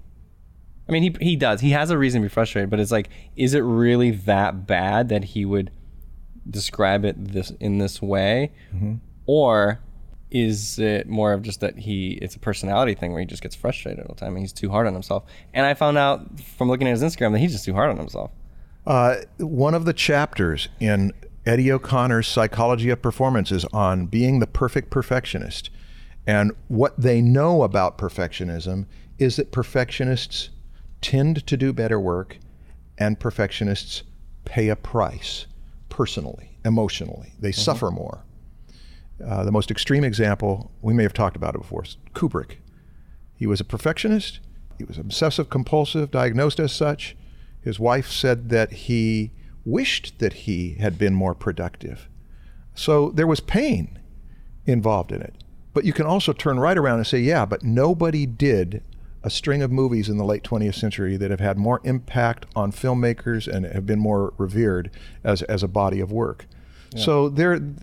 I 0.89 0.91
mean, 0.91 1.03
he 1.03 1.15
he 1.25 1.35
does. 1.35 1.61
He 1.61 1.71
has 1.71 1.89
a 1.89 1.97
reason 1.97 2.21
to 2.21 2.25
be 2.25 2.33
frustrated, 2.33 2.69
but 2.69 2.79
it's 2.79 2.91
like, 2.91 3.09
is 3.35 3.53
it 3.53 3.59
really 3.59 4.11
that 4.11 4.65
bad 4.65 5.09
that 5.09 5.23
he 5.25 5.43
would 5.45 5.69
describe 6.49 7.03
it 7.05 7.15
this 7.33 7.51
in 7.59 7.77
this 7.77 8.01
way, 8.01 8.51
Mm-hmm. 8.73 8.95
or 9.25 9.79
is 10.29 10.77
it 10.77 11.07
more 11.07 11.31
of 11.31 11.41
just 11.41 11.61
that 11.61 11.77
he 11.77 12.11
it's 12.21 12.35
a 12.35 12.39
personality 12.39 12.93
thing 12.93 13.11
where 13.13 13.21
he 13.21 13.25
just 13.25 13.41
gets 13.41 13.55
frustrated 13.55 14.05
all 14.05 14.13
the 14.13 14.19
time 14.19 14.33
and 14.35 14.39
he's 14.39 14.51
too 14.53 14.69
hard 14.69 14.87
on 14.87 14.93
himself? 14.93 15.23
And 15.53 15.65
I 15.65 15.73
found 15.73 15.97
out 15.97 16.39
from 16.39 16.69
looking 16.69 16.87
at 16.87 16.91
his 16.91 17.03
Instagram 17.03 17.31
that 17.33 17.39
he's 17.39 17.51
just 17.53 17.65
too 17.65 17.73
hard 17.73 17.89
on 17.89 17.97
himself. 17.97 18.31
Uh, 18.85 19.15
one 19.39 19.73
of 19.73 19.83
the 19.85 19.93
chapters 19.93 20.69
in 20.79 21.11
Eddie 21.45 21.71
O'Connor's 21.71 22.27
Psychology 22.27 22.89
of 22.89 23.01
Performance 23.01 23.51
is 23.51 23.65
on 23.73 24.05
being 24.05 24.39
the 24.39 24.47
perfect 24.47 24.89
perfectionist. 24.89 25.69
And 26.27 26.51
what 26.67 26.99
they 26.99 27.21
know 27.21 27.63
about 27.63 27.97
perfectionism 27.97 28.85
is 29.17 29.37
that 29.37 29.51
perfectionists 29.51 30.49
tend 31.01 31.47
to 31.47 31.57
do 31.57 31.71
better 31.71 31.99
work 31.99 32.37
and 32.97 33.19
perfectionists 33.19 34.03
pay 34.43 34.67
a 34.67 34.75
price 34.75 35.47
personally, 35.89 36.57
emotionally. 36.65 37.33
They 37.39 37.53
suffer 37.53 37.89
more. 37.89 38.25
Uh, 39.25 39.43
the 39.45 39.51
most 39.51 39.71
extreme 39.71 40.03
example, 40.03 40.71
we 40.81 40.93
may 40.93 41.03
have 41.03 41.13
talked 41.13 41.37
about 41.37 41.55
it 41.55 41.61
before, 41.61 41.83
is 41.83 41.97
Kubrick. 42.13 42.57
He 43.35 43.47
was 43.47 43.61
a 43.61 43.65
perfectionist. 43.65 44.39
He 44.77 44.83
was 44.83 44.97
obsessive 44.97 45.49
compulsive, 45.49 46.11
diagnosed 46.11 46.59
as 46.59 46.71
such. 46.71 47.15
His 47.61 47.79
wife 47.79 48.09
said 48.09 48.49
that 48.49 48.71
he 48.71 49.31
wished 49.65 50.19
that 50.19 50.33
he 50.33 50.75
had 50.75 50.97
been 50.97 51.13
more 51.13 51.33
productive. 51.33 52.09
So 52.75 53.09
there 53.11 53.27
was 53.27 53.39
pain 53.39 53.99
involved 54.65 55.11
in 55.11 55.21
it. 55.21 55.35
But 55.77 55.85
you 55.85 55.93
can 55.93 56.07
also 56.07 56.33
turn 56.33 56.59
right 56.59 56.75
around 56.75 56.97
and 56.97 57.05
say, 57.05 57.19
yeah, 57.19 57.45
but 57.45 57.61
nobody 57.61 58.25
did 58.25 58.81
a 59.21 59.29
string 59.29 59.61
of 59.61 59.71
movies 59.71 60.09
in 60.09 60.17
the 60.17 60.23
late 60.23 60.41
20th 60.43 60.73
century 60.73 61.17
that 61.17 61.29
have 61.29 61.39
had 61.39 61.55
more 61.59 61.81
impact 61.83 62.47
on 62.55 62.71
filmmakers 62.71 63.47
and 63.47 63.63
have 63.63 63.85
been 63.85 63.99
more 63.99 64.33
revered 64.39 64.89
as, 65.23 65.43
as 65.43 65.61
a 65.61 65.67
body 65.67 65.99
of 65.99 66.11
work. 66.11 66.47
So 66.95 67.29
there, 67.29 67.59
th- 67.59 67.73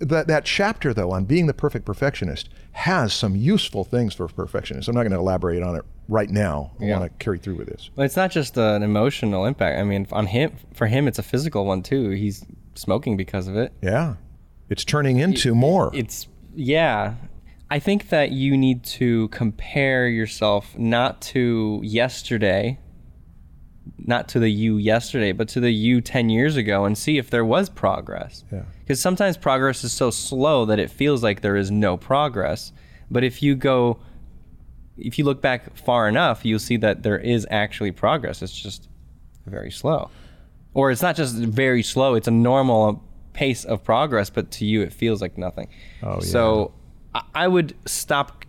that 0.00 0.26
that 0.26 0.44
chapter 0.44 0.92
though 0.92 1.12
on 1.12 1.26
being 1.26 1.46
the 1.46 1.54
perfect 1.54 1.84
perfectionist 1.84 2.48
has 2.72 3.12
some 3.12 3.36
useful 3.36 3.84
things 3.84 4.14
for 4.14 4.26
perfectionists. 4.26 4.88
I'm 4.88 4.96
not 4.96 5.02
going 5.02 5.12
to 5.12 5.18
elaborate 5.18 5.62
on 5.62 5.76
it 5.76 5.84
right 6.08 6.28
now. 6.28 6.72
I 6.80 6.86
Yeah. 6.86 6.98
want 6.98 7.12
to 7.16 7.24
carry 7.24 7.38
through 7.38 7.54
with 7.54 7.68
this. 7.68 7.90
Well, 7.94 8.04
it's 8.04 8.16
not 8.16 8.32
just 8.32 8.56
an 8.58 8.82
emotional 8.82 9.44
impact. 9.46 9.78
I 9.78 9.84
mean, 9.84 10.08
on 10.10 10.26
him, 10.26 10.54
for 10.72 10.88
him, 10.88 11.06
it's 11.06 11.20
a 11.20 11.22
physical 11.22 11.66
one 11.66 11.84
too. 11.84 12.10
He's 12.10 12.44
smoking 12.74 13.16
because 13.16 13.46
of 13.46 13.56
it. 13.56 13.72
Yeah, 13.80 14.14
it's 14.68 14.84
turning 14.84 15.18
into 15.20 15.54
more. 15.54 15.92
It's 15.94 16.26
yeah. 16.56 17.14
I 17.70 17.78
think 17.78 18.10
that 18.10 18.30
you 18.30 18.56
need 18.56 18.84
to 18.84 19.28
compare 19.28 20.08
yourself 20.08 20.76
not 20.78 21.20
to 21.22 21.80
yesterday, 21.82 22.78
not 23.98 24.28
to 24.28 24.38
the 24.38 24.50
you 24.50 24.76
yesterday, 24.76 25.32
but 25.32 25.48
to 25.48 25.60
the 25.60 25.70
you 25.70 26.00
10 26.00 26.28
years 26.28 26.56
ago 26.56 26.84
and 26.84 26.96
see 26.96 27.18
if 27.18 27.30
there 27.30 27.44
was 27.44 27.68
progress. 27.68 28.44
Yeah. 28.52 28.62
Because 28.80 29.00
sometimes 29.00 29.36
progress 29.36 29.82
is 29.82 29.92
so 29.92 30.10
slow 30.10 30.66
that 30.66 30.78
it 30.78 30.90
feels 30.90 31.22
like 31.22 31.40
there 31.40 31.56
is 31.56 31.70
no 31.70 31.96
progress. 31.96 32.72
But 33.10 33.24
if 33.24 33.42
you 33.42 33.54
go, 33.54 33.98
if 34.96 35.18
you 35.18 35.24
look 35.24 35.40
back 35.40 35.76
far 35.76 36.08
enough, 36.08 36.44
you'll 36.44 36.58
see 36.58 36.76
that 36.78 37.02
there 37.02 37.18
is 37.18 37.46
actually 37.50 37.92
progress. 37.92 38.42
It's 38.42 38.56
just 38.56 38.88
very 39.46 39.70
slow. 39.70 40.10
Or 40.74 40.90
it's 40.90 41.02
not 41.02 41.16
just 41.16 41.36
very 41.36 41.82
slow, 41.82 42.14
it's 42.14 42.28
a 42.28 42.32
normal 42.32 43.02
pace 43.32 43.64
of 43.64 43.82
progress, 43.82 44.28
but 44.28 44.50
to 44.52 44.64
you 44.64 44.82
it 44.82 44.92
feels 44.92 45.20
like 45.20 45.38
nothing. 45.38 45.68
Oh, 46.02 46.14
yeah. 46.14 46.20
So 46.20 46.72
I- 47.34 47.48
would 47.48 47.74
stop 47.86 48.44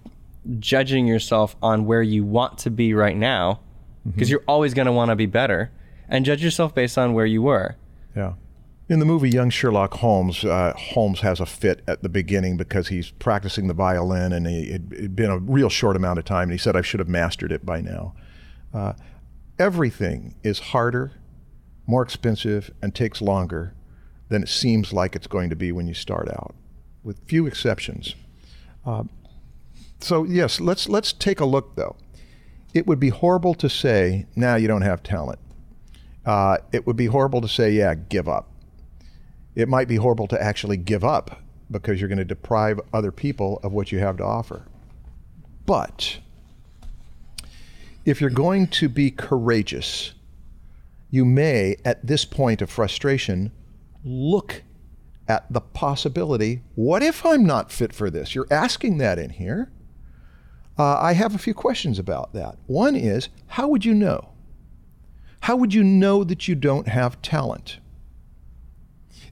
judging 0.59 1.07
yourself 1.07 1.55
on 1.61 1.85
where 1.85 2.03
you 2.03 2.23
want 2.23 2.57
to 2.59 2.69
be 2.69 2.93
right 2.93 3.17
now 3.17 3.59
because 4.05 4.29
you're 4.29 4.43
always 4.47 4.73
going 4.73 4.85
to 4.85 4.91
want 4.91 5.09
to 5.09 5.15
be 5.15 5.25
better 5.25 5.71
and 6.07 6.23
judge 6.25 6.43
yourself 6.43 6.75
based 6.75 6.97
on 6.97 7.13
where 7.13 7.25
you 7.25 7.41
were. 7.41 7.75
Yeah. 8.15 8.33
In 8.87 8.99
the 8.99 9.05
movie 9.05 9.31
Young 9.31 9.49
Sherlock 9.49 9.95
Holmes, 9.95 10.45
uh, 10.45 10.73
Holmes 10.77 11.21
has 11.21 11.39
a 11.39 11.45
fit 11.47 11.81
at 11.87 12.03
the 12.03 12.09
beginning 12.09 12.55
because 12.55 12.89
he's 12.89 13.09
practicing 13.09 13.67
the 13.67 13.73
violin 13.73 14.31
and 14.31 14.45
he, 14.45 14.65
it 14.65 14.81
had 15.01 15.15
been 15.15 15.31
a 15.31 15.39
real 15.39 15.69
short 15.69 15.95
amount 15.95 16.19
of 16.19 16.25
time. 16.25 16.43
And 16.43 16.51
he 16.51 16.57
said, 16.59 16.75
I 16.75 16.81
should 16.81 16.99
have 16.99 17.09
mastered 17.09 17.51
it 17.51 17.65
by 17.65 17.81
now. 17.81 18.13
Uh, 18.71 18.93
everything 19.57 20.35
is 20.43 20.59
harder, 20.59 21.13
more 21.87 22.03
expensive, 22.03 22.69
and 22.81 22.93
takes 22.93 23.21
longer 23.23 23.73
than 24.29 24.43
it 24.43 24.49
seems 24.49 24.93
like 24.93 25.15
it's 25.15 25.27
going 25.27 25.49
to 25.49 25.55
be 25.55 25.71
when 25.71 25.87
you 25.87 25.95
start 25.95 26.29
out, 26.29 26.53
with 27.03 27.19
few 27.25 27.47
exceptions. 27.47 28.15
Uh, 28.85 29.03
so, 29.99 30.23
yes, 30.23 30.59
let's, 30.59 30.87
let's 30.87 31.13
take 31.13 31.39
a 31.39 31.45
look 31.45 31.75
though. 31.75 31.95
It 32.73 32.85
would 32.85 32.99
be 32.99 33.09
horrible 33.09 33.53
to 33.55 33.69
say, 33.69 34.25
now 34.35 34.55
you 34.55 34.67
don't 34.67 34.81
have 34.81 35.01
talent 35.01 35.39
uh, 36.25 36.57
it 36.71 36.87
would 36.87 36.95
be 36.95 37.05
horrible 37.05 37.41
to 37.41 37.47
say, 37.47 37.71
yeah, 37.71 37.93
give 37.93 38.27
up. 38.27 38.49
It 39.53 39.69
might 39.69 39.87
be 39.87 39.97
horrible 39.97 40.27
to 40.27 40.41
actually 40.41 40.77
give 40.77 41.03
up 41.03 41.41
because 41.69 41.99
you're 41.99 42.09
going 42.09 42.17
to 42.17 42.25
deprive 42.25 42.79
other 42.93 43.11
people 43.11 43.59
of 43.63 43.71
what 43.71 43.91
you 43.91 43.99
have 43.99 44.17
to 44.17 44.23
offer. 44.23 44.63
But 45.65 46.17
if 48.05 48.19
you're 48.21 48.29
going 48.29 48.67
to 48.67 48.89
be 48.89 49.11
courageous, 49.11 50.13
you 51.09 51.25
may, 51.25 51.77
at 51.85 52.05
this 52.05 52.25
point 52.25 52.61
of 52.61 52.69
frustration, 52.69 53.51
look 54.03 54.63
at 55.27 55.51
the 55.51 55.61
possibility 55.61 56.61
what 56.75 57.01
if 57.01 57.25
I'm 57.25 57.45
not 57.45 57.71
fit 57.71 57.93
for 57.93 58.09
this? 58.09 58.35
You're 58.35 58.47
asking 58.51 58.97
that 58.99 59.19
in 59.19 59.31
here. 59.31 59.71
Uh, 60.77 60.97
I 60.99 61.13
have 61.13 61.33
a 61.33 61.39
few 61.39 61.53
questions 61.53 61.99
about 61.99 62.33
that. 62.33 62.57
One 62.67 62.95
is, 62.95 63.29
how 63.47 63.67
would 63.69 63.85
you 63.85 63.93
know? 63.93 64.29
How 65.41 65.55
would 65.55 65.73
you 65.73 65.83
know 65.83 66.23
that 66.23 66.47
you 66.47 66.55
don't 66.55 66.87
have 66.87 67.21
talent? 67.21 67.79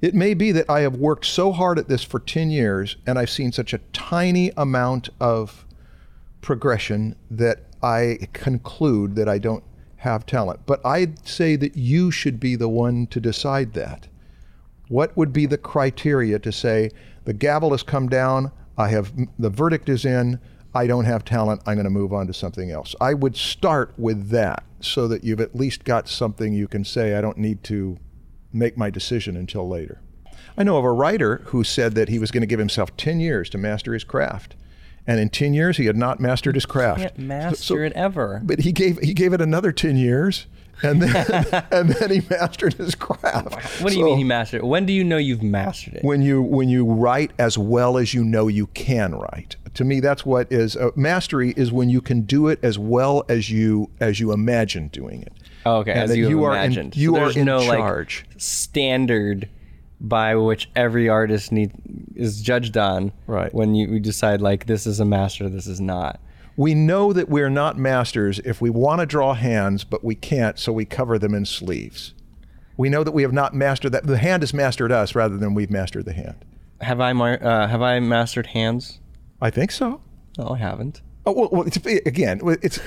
It 0.02 0.14
may 0.14 0.34
be 0.34 0.52
that 0.52 0.70
I 0.70 0.82
have 0.82 0.96
worked 0.96 1.26
so 1.26 1.52
hard 1.52 1.80
at 1.80 1.88
this 1.88 2.04
for 2.04 2.20
10 2.20 2.52
years 2.52 2.98
and 3.06 3.18
I've 3.18 3.30
seen 3.30 3.52
such 3.52 3.74
a 3.74 3.80
tiny 3.94 4.52
amount 4.56 5.10
of 5.20 5.66
progression 6.42 7.16
that 7.32 7.66
I 7.82 8.28
conclude 8.34 9.16
that 9.16 9.28
I 9.28 9.38
don't 9.38 9.64
have 9.98 10.26
talent. 10.26 10.62
But 10.66 10.86
I'd 10.86 11.26
say 11.28 11.56
that 11.56 11.78
you 11.78 12.12
should 12.12 12.40
be 12.40 12.56
the 12.56 12.70
one 12.70 13.08
to 13.08 13.20
decide 13.20 13.74
that. 13.74 14.08
What 14.94 15.18
would 15.18 15.34
be 15.34 15.48
the 15.48 15.58
criteria 15.58 16.38
to 16.38 16.52
say 16.52 16.92
the 17.26 17.34
gavel 17.34 17.72
has 17.72 17.82
come 17.82 18.08
down, 18.10 18.52
I 18.78 18.90
have 18.90 19.12
the 19.40 19.50
verdict 19.50 19.90
is 19.90 20.06
in, 20.06 20.40
I 20.76 20.86
don't 20.86 21.06
have 21.06 21.26
talent, 21.26 21.64
I'm 21.66 21.78
going 21.78 21.86
to 21.86 21.90
move 21.90 22.14
on 22.14 22.28
to 22.28 22.34
something 22.34 22.70
else. 22.70 22.94
I 23.02 23.16
would 23.16 23.36
start 23.36 23.96
with 23.98 24.30
that 24.30 24.62
so 24.82 25.08
that 25.08 25.24
you've 25.24 25.42
at 25.42 25.56
least 25.56 25.84
got 25.84 26.08
something 26.08 26.54
you 26.54 26.68
can 26.68 26.86
say 26.86 27.16
I 27.18 27.22
don't 27.22 27.40
need 27.40 27.64
to 27.64 27.98
make 28.52 28.78
my 28.78 28.92
decision 28.92 29.36
until 29.36 29.68
later. 29.68 30.00
I 30.56 30.64
know 30.64 30.78
of 30.78 30.84
a 30.86 30.92
writer 30.92 31.42
who 31.46 31.64
said 31.64 31.96
that 31.96 32.10
he 32.10 32.20
was 32.20 32.30
going 32.30 32.42
to 32.42 32.48
give 32.48 32.60
himself 32.60 32.96
10 32.96 33.20
years 33.20 33.50
to 33.50 33.58
master 33.58 33.94
his 33.96 34.04
craft. 34.04 34.56
And 35.08 35.20
in 35.20 35.30
10 35.30 35.56
years 35.56 35.78
he 35.78 35.88
had 35.88 35.98
not 35.98 36.20
mastered 36.20 36.54
his 36.54 36.68
craft. 36.68 37.00
Can't 37.00 37.18
master 37.18 37.56
So- 37.64 37.78
it 37.80 37.94
ever. 37.94 38.42
but 38.46 38.60
he 38.60 38.72
gave 38.72 39.00
he 39.00 39.16
gave 39.16 39.34
it 39.34 39.42
another 39.42 39.72
10 39.72 39.98
years 39.98 40.46
and 40.82 41.02
then 41.02 41.66
and 41.72 41.90
then 41.90 42.10
he 42.12 42.22
mastered 42.30 42.74
his 42.74 42.96
craft. 42.96 43.82
What 43.82 43.92
do 43.94 44.00
you 44.00 44.06
mean 44.06 44.18
he 44.18 44.24
mastered 44.24 44.62
it? 44.62 44.66
When 44.66 44.86
do 44.86 44.94
you 44.94 45.04
know 45.04 45.18
you've 45.18 45.44
mastered 45.44 45.94
it? 45.96 46.04
when 46.04 46.22
you 46.22 46.42
when 46.42 46.70
you 46.70 46.86
write 46.86 47.32
as 47.38 47.58
well 47.58 47.98
as 47.98 48.14
you 48.14 48.24
know 48.24 48.48
you 48.48 48.68
can 48.68 49.16
write. 49.16 49.56
To 49.76 49.84
me 49.84 50.00
that's 50.00 50.26
what 50.26 50.52
is 50.52 50.76
uh, 50.76 50.92
mastery 50.96 51.54
is 51.58 51.72
when 51.72 51.90
you 51.90 52.02
can 52.02 52.22
do 52.22 52.48
it 52.48 52.60
as 52.64 52.78
well 52.80 53.24
as 53.30 53.50
you 53.50 53.90
as 54.00 54.20
you 54.20 54.32
imagine 54.32 54.88
doing 54.90 55.22
it. 55.24 55.34
Oh, 55.66 55.78
okay, 55.78 55.92
And 55.94 56.12
as 56.12 56.18
you, 56.18 56.28
you 56.28 56.44
are 56.44 56.56
in- 56.58 56.92
you 56.94 57.16
so 57.16 57.22
are 57.22 57.32
in 57.32 57.46
no 57.46 57.64
charge. 57.66 58.26
like 58.30 58.42
standard 58.42 59.48
by 60.02 60.36
which 60.36 60.70
every 60.76 61.08
artist 61.08 61.52
need 61.54 61.72
is 62.16 62.42
judged 62.42 62.76
on. 62.78 63.14
Right. 63.28 63.54
When 63.54 63.74
you, 63.74 63.88
you 63.88 64.00
decide 64.02 64.42
like 64.42 64.66
this 64.66 64.86
is 64.86 65.00
a 65.00 65.06
master, 65.06 65.48
this 65.48 65.66
is 65.66 65.80
not. 65.80 66.20
We 66.56 66.74
know 66.76 67.14
that 67.14 67.30
we're 67.30 67.50
not 67.50 67.78
masters 67.78 68.40
if 68.40 68.62
we 68.62 68.70
want 68.70 69.00
to 69.00 69.06
draw 69.06 69.34
hands 69.34 69.84
but 69.84 70.04
we 70.04 70.16
can't 70.16 70.60
so 70.60 70.72
we 70.72 70.86
cover 70.86 71.18
them 71.18 71.34
in 71.34 71.46
sleeves. 71.46 72.14
We 72.78 72.90
know 72.90 73.04
that 73.04 73.12
we 73.12 73.22
have 73.22 73.34
not 73.34 73.54
mastered 73.54 73.92
that 73.92 74.08
the 74.08 74.18
hand 74.18 74.44
has 74.44 74.54
mastered 74.54 74.92
us 74.92 75.16
rather 75.16 75.38
than 75.38 75.54
we've 75.54 75.70
mastered 75.70 76.06
the 76.06 76.14
hand. 76.14 76.44
Have 76.82 77.00
I 77.00 77.14
mar- 77.14 77.42
uh, 77.42 77.68
have 77.68 77.82
I 77.82 78.00
mastered 78.00 78.48
hands? 78.48 79.00
I 79.42 79.50
think 79.50 79.72
so. 79.72 80.02
No, 80.38 80.50
I 80.50 80.58
haven't. 80.58 81.02
Oh, 81.26 81.32
well, 81.32 81.50
well 81.52 81.64
it's, 81.64 81.78
again, 81.78 82.42
it's. 82.62 82.80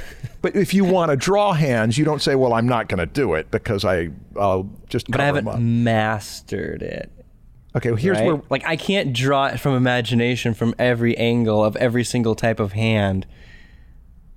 But 0.43 0.55
if 0.55 0.75
you 0.75 0.85
want 0.85 1.11
to 1.11 1.17
draw 1.17 1.53
hands, 1.53 1.97
you 1.97 2.05
don't 2.05 2.21
say, 2.21 2.35
"Well, 2.35 2.53
I'm 2.53 2.67
not 2.67 2.89
going 2.89 2.99
to 2.99 3.07
do 3.07 3.35
it 3.35 3.51
because 3.51 3.85
I, 3.85 4.11
I'll 4.39 4.69
just." 4.89 5.11
But 5.11 5.21
I 5.21 5.27
haven't 5.27 5.49
'em 5.49 5.55
up." 5.55 5.61
mastered 5.61 6.83
it. 6.83 7.11
Okay, 7.75 7.91
well, 7.91 7.97
here's 7.97 8.19
right? 8.19 8.27
where. 8.27 8.43
like 8.51 8.65
I 8.67 8.77
can't 8.77 9.13
draw 9.13 9.47
it 9.47 9.61
from 9.61 9.75
imagination 9.75 10.55
from 10.55 10.75
every 10.79 11.17
angle 11.17 11.65
of 11.65 11.77
every 11.77 12.05
single 12.05 12.35
type 12.35 12.61
of 12.61 12.73
hand. 12.73 13.27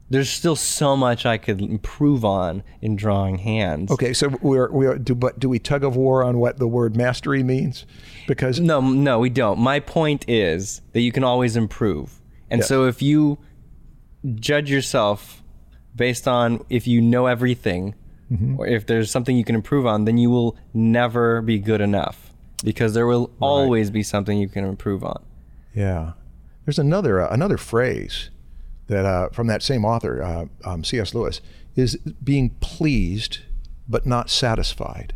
There's 0.10 0.30
still 0.30 0.56
so 0.56 0.96
much 0.96 1.26
I 1.26 1.38
could 1.38 1.62
improve 1.62 2.26
on 2.26 2.64
in 2.82 2.96
drawing 2.96 3.38
hands. 3.38 3.92
Okay, 3.92 4.14
so 4.14 4.30
we're 4.42 4.72
we 4.72 4.88
are 4.88 4.98
do 4.98 5.14
but 5.14 5.40
do 5.40 5.48
we 5.50 5.60
tug 5.60 5.84
of 5.84 5.96
war 5.96 6.24
on 6.24 6.40
what 6.40 6.58
the 6.58 6.68
word 6.68 6.96
mastery 6.98 7.44
means? 7.44 7.86
Because 8.28 8.60
No, 8.60 8.82
no, 8.82 9.20
we 9.20 9.30
don't. 9.30 9.60
My 9.60 9.80
point 9.80 10.26
is 10.28 10.82
that 10.94 11.02
you 11.02 11.12
can 11.12 11.24
always 11.24 11.56
improve. 11.56 12.20
And 12.50 12.64
so 12.64 12.86
if 12.86 13.02
you 13.02 13.38
judge 14.36 14.72
yourself 14.72 15.44
based 15.96 16.28
on 16.28 16.66
if 16.70 16.88
you 16.88 17.02
know 17.02 17.28
everything 17.28 17.94
or 18.58 18.68
if 18.68 18.86
there's 18.86 19.10
something 19.10 19.36
you 19.38 19.44
can 19.44 19.56
improve 19.56 19.86
on, 19.88 20.06
then 20.06 20.18
you 20.18 20.30
will 20.30 20.56
never 20.74 21.42
be 21.42 21.58
good 21.60 21.82
enough 21.82 22.32
because 22.64 22.94
there 22.94 23.08
will 23.08 23.32
always 23.40 23.90
be 23.90 24.04
something 24.04 24.38
you 24.38 24.48
can 24.48 24.66
improve 24.66 25.04
on. 25.04 25.24
yeah, 25.74 26.14
there's 26.66 26.78
another 26.80 27.22
uh, 27.22 27.34
another 27.34 27.58
phrase 27.58 28.30
that 28.90 29.06
uh, 29.06 29.30
from 29.30 29.48
that 29.48 29.64
same 29.64 29.86
author, 29.86 30.22
uh, 30.22 30.46
um, 30.70 30.84
C.S. 30.84 31.14
Lewis, 31.16 31.40
is 31.76 31.96
being 32.24 32.50
pleased 32.60 33.40
but 33.88 34.06
not 34.06 34.30
satisfied. 34.30 35.14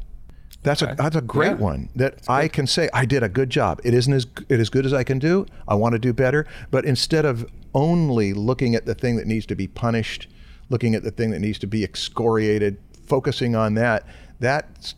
That's 0.63 0.81
a 0.81 0.95
that's 0.97 1.15
a 1.17 1.21
great 1.21 1.47
Yeah. 1.51 1.53
one 1.55 1.89
that 1.95 2.19
I 2.29 2.47
can 2.47 2.65
say 2.67 2.89
I 2.93 3.05
did 3.05 3.21
a 3.21 3.27
good 3.29 3.49
job. 3.49 3.81
It 3.83 3.93
isn't 3.93 4.13
as 4.13 4.25
it 4.47 4.59
as 4.61 4.69
good 4.69 4.85
as 4.85 4.93
I 4.93 5.03
can 5.03 5.19
do. 5.19 5.45
I 5.67 5.75
want 5.75 5.91
to 5.93 5.99
do 5.99 6.13
better, 6.13 6.47
but 6.71 6.85
instead 6.85 7.25
of 7.25 7.45
only 7.73 8.31
looking 8.33 8.73
at 8.73 8.85
the 8.85 8.95
thing 8.95 9.17
that 9.17 9.27
needs 9.27 9.45
to 9.47 9.55
be 9.55 9.67
punished, 9.67 10.27
looking 10.69 10.95
at 10.95 11.03
the 11.03 11.11
thing 11.11 11.31
that 11.31 11.39
needs 11.39 11.59
to 11.59 11.67
be 11.67 11.83
excoriated, 11.83 12.77
focusing 13.05 13.55
on 13.55 13.73
that, 13.73 14.05
that 14.39 14.93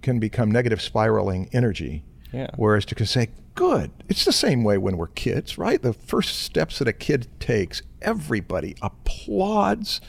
can 0.00 0.18
become 0.18 0.50
negative 0.50 0.80
spiraling 0.80 1.50
energy. 1.52 2.02
Yeah. 2.32 2.48
Whereas 2.56 2.84
to 2.86 3.06
say, 3.06 3.28
good. 3.54 3.90
It's 4.08 4.24
the 4.24 4.32
same 4.32 4.64
way 4.64 4.78
when 4.78 4.96
we're 4.96 5.08
kids, 5.08 5.58
right? 5.58 5.80
The 5.82 5.92
first 5.92 6.40
steps 6.40 6.78
that 6.78 6.88
a 6.88 6.92
kid 6.92 7.28
takes, 7.40 7.82
everybody 8.04 8.76
applauds. 8.82 10.00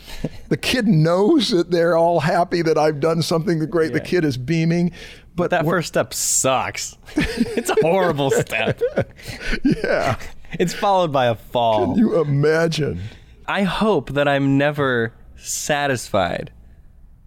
the 0.50 0.58
kid 0.58 0.88
knows 0.88 1.50
that 1.50 1.72
they're 1.72 1.98
all 1.98 2.20
happy 2.20 2.62
that 2.62 2.78
I've 2.78 3.00
done 3.00 3.22
something 3.22 3.60
great. 3.70 3.94
The 3.94 4.00
kid 4.02 4.24
is 4.26 4.38
beaming. 4.38 4.92
But 5.36 5.50
That 5.52 5.66
first 5.66 5.88
step 5.90 6.14
sucks. 6.14 6.98
it's 7.16 7.70
a 7.70 7.76
horrible 7.82 8.32
step. 8.32 8.80
yeah. 9.64 10.18
It's 10.60 10.74
followed 10.74 11.12
by 11.12 11.26
a 11.26 11.36
fall. 11.36 11.88
Can 11.94 11.98
you 11.98 12.22
imagine? 12.22 13.02
I 13.48 13.64
hope 13.64 14.12
that 14.12 14.28
I'm 14.28 14.58
never 14.58 15.14
satisfied 15.36 16.52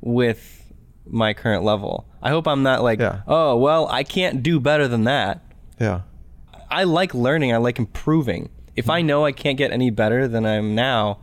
with 0.00 0.72
my 1.06 1.34
current 1.34 1.64
level. 1.64 2.06
I 2.22 2.30
hope 2.30 2.46
I'm 2.48 2.62
not 2.62 2.82
like, 2.82 2.98
Yeah. 3.00 3.22
oh, 3.26 3.56
well, 3.56 3.86
I 3.88 4.02
can't 4.04 4.42
do 4.42 4.58
better 4.60 4.88
than 4.88 5.04
that. 5.04 5.44
Yeah. 5.80 6.02
I 6.70 6.84
like 6.84 7.14
learning, 7.14 7.52
I 7.52 7.58
like 7.58 7.78
improving. 7.78 8.50
If 8.78 8.88
I 8.88 9.02
know 9.02 9.24
I 9.24 9.32
can't 9.32 9.58
get 9.58 9.72
any 9.72 9.90
better 9.90 10.28
than 10.28 10.46
I 10.46 10.54
am 10.54 10.76
now, 10.76 11.18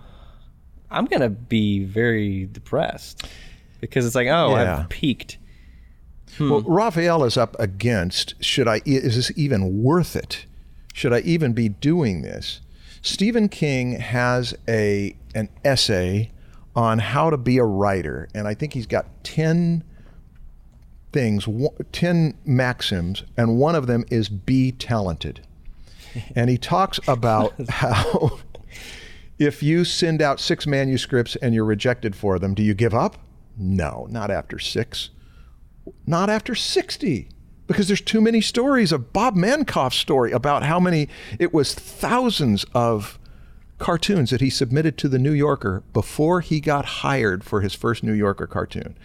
I'm 0.92 1.06
going 1.06 1.22
to 1.22 1.30
be 1.30 1.86
very 1.86 2.48
depressed 2.52 3.26
because 3.80 4.06
it's 4.06 4.14
like, 4.14 4.28
oh, 4.28 4.50
Yeah. 4.50 4.80
I've 4.80 4.90
peaked. 4.90 5.38
Well, 6.38 6.60
hmm. 6.60 6.70
Raphael 6.72 7.24
is 7.24 7.38
up 7.38 7.56
against 7.60 8.36
should 8.44 8.68
I 8.68 8.82
is 8.86 9.16
this 9.16 9.32
even 9.38 9.82
worth 9.84 10.18
it? 10.18 10.46
Should 10.94 11.14
I 11.14 11.20
even 11.20 11.54
be 11.54 11.70
doing 11.70 12.24
this? 12.24 12.60
Stephen 13.02 13.48
King 13.48 13.94
has 13.94 14.54
a 14.68 15.16
an 15.34 15.48
essay 15.64 16.32
on 16.76 17.00
how 17.00 17.30
to 17.30 17.38
be 17.38 17.58
a 17.58 17.64
writer 17.64 18.28
and 18.36 18.50
I 18.50 18.54
think 18.54 18.74
he's 18.74 18.88
got 18.88 19.06
10 19.24 19.82
things, 21.14 21.48
10 21.94 22.38
maxims 22.44 23.24
and 23.38 23.58
one 23.58 23.76
of 23.76 23.88
them 23.88 24.04
is 24.12 24.28
be 24.28 24.74
talented. 24.74 25.40
And 26.36 26.50
he 26.50 26.58
talks 26.58 27.00
about 27.08 27.54
how 27.70 28.40
if 29.38 29.62
you 29.62 29.84
send 29.84 30.22
out 30.22 30.40
6 30.40 30.66
manuscripts 30.68 31.36
and 31.38 31.54
you're 31.54 31.66
rejected 31.66 32.16
for 32.16 32.40
them, 32.40 32.54
do 32.54 32.64
you 32.64 32.74
give 32.74 32.94
up? 32.94 33.18
No, 33.58 34.08
not 34.10 34.32
after 34.32 34.60
6 34.60 35.10
not 36.06 36.30
after 36.30 36.56
60 36.56 37.30
because 37.68 37.88
there's 37.88 38.02
too 38.02 38.22
many 38.22 38.42
stories 38.42 38.92
of 38.92 39.12
Bob 39.12 39.36
Mankoff's 39.36 39.98
story 39.98 40.32
about 40.32 40.64
how 40.64 40.80
many 40.80 41.10
it 41.40 41.54
was 41.54 41.74
thousands 41.74 42.64
of 42.74 43.18
cartoons 43.78 44.30
that 44.30 44.40
he 44.40 44.50
submitted 44.50 44.98
to 45.00 45.10
the 45.10 45.20
New 45.20 45.32
Yorker 45.32 45.84
before 45.92 46.42
he 46.42 46.60
got 46.60 46.86
hired 46.86 47.44
for 47.44 47.62
his 47.62 47.74
first 47.74 48.04
New 48.04 48.14
Yorker 48.14 48.48
cartoon. 48.48 48.96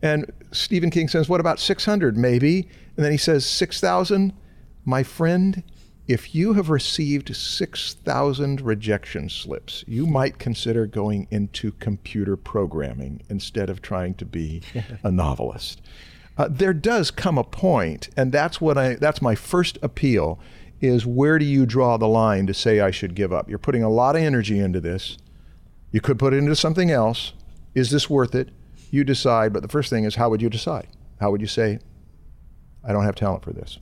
And 0.00 0.32
Stephen 0.52 0.90
King 0.90 1.08
says, 1.08 1.28
"What 1.28 1.40
about 1.40 1.58
600 1.58 2.16
maybe?" 2.16 2.68
And 2.96 3.04
then 3.04 3.12
he 3.12 3.18
says, 3.18 3.44
"6,000." 3.44 4.32
My 4.86 5.02
friend, 5.02 5.62
if 6.06 6.34
you 6.34 6.52
have 6.52 6.68
received 6.68 7.34
6,000 7.34 8.60
rejection 8.60 9.28
slips, 9.28 9.84
you 9.86 10.06
might 10.06 10.38
consider 10.38 10.86
going 10.86 11.26
into 11.30 11.72
computer 11.72 12.36
programming 12.36 13.22
instead 13.30 13.70
of 13.70 13.80
trying 13.80 14.14
to 14.14 14.26
be 14.26 14.62
a 15.02 15.10
novelist. 15.10 15.80
Uh, 16.36 16.48
there 16.50 16.74
does 16.74 17.10
come 17.10 17.38
a 17.38 17.44
point, 17.44 18.10
and 18.16 18.32
that's 18.32 18.60
what 18.60 18.76
I 18.76 18.94
that's 18.96 19.22
my 19.22 19.34
first 19.34 19.78
appeal 19.82 20.40
is 20.80 21.06
where 21.06 21.38
do 21.38 21.44
you 21.44 21.64
draw 21.64 21.96
the 21.96 22.08
line 22.08 22.46
to 22.46 22.52
say 22.52 22.80
I 22.80 22.90
should 22.90 23.14
give 23.14 23.32
up? 23.32 23.48
You're 23.48 23.58
putting 23.58 23.82
a 23.82 23.88
lot 23.88 24.16
of 24.16 24.22
energy 24.22 24.58
into 24.58 24.80
this. 24.80 25.16
You 25.92 26.00
could 26.00 26.18
put 26.18 26.34
it 26.34 26.38
into 26.38 26.56
something 26.56 26.90
else. 26.90 27.32
Is 27.74 27.90
this 27.90 28.10
worth 28.10 28.34
it? 28.34 28.50
You 28.90 29.04
decide, 29.04 29.52
but 29.52 29.62
the 29.62 29.68
first 29.68 29.88
thing 29.90 30.04
is 30.04 30.16
how 30.16 30.28
would 30.28 30.42
you 30.42 30.50
decide? 30.50 30.88
How 31.20 31.30
would 31.30 31.40
you 31.40 31.46
say 31.46 31.78
I 32.86 32.92
don't 32.92 33.04
have 33.04 33.14
talent 33.14 33.44
for 33.44 33.52
this? 33.52 33.78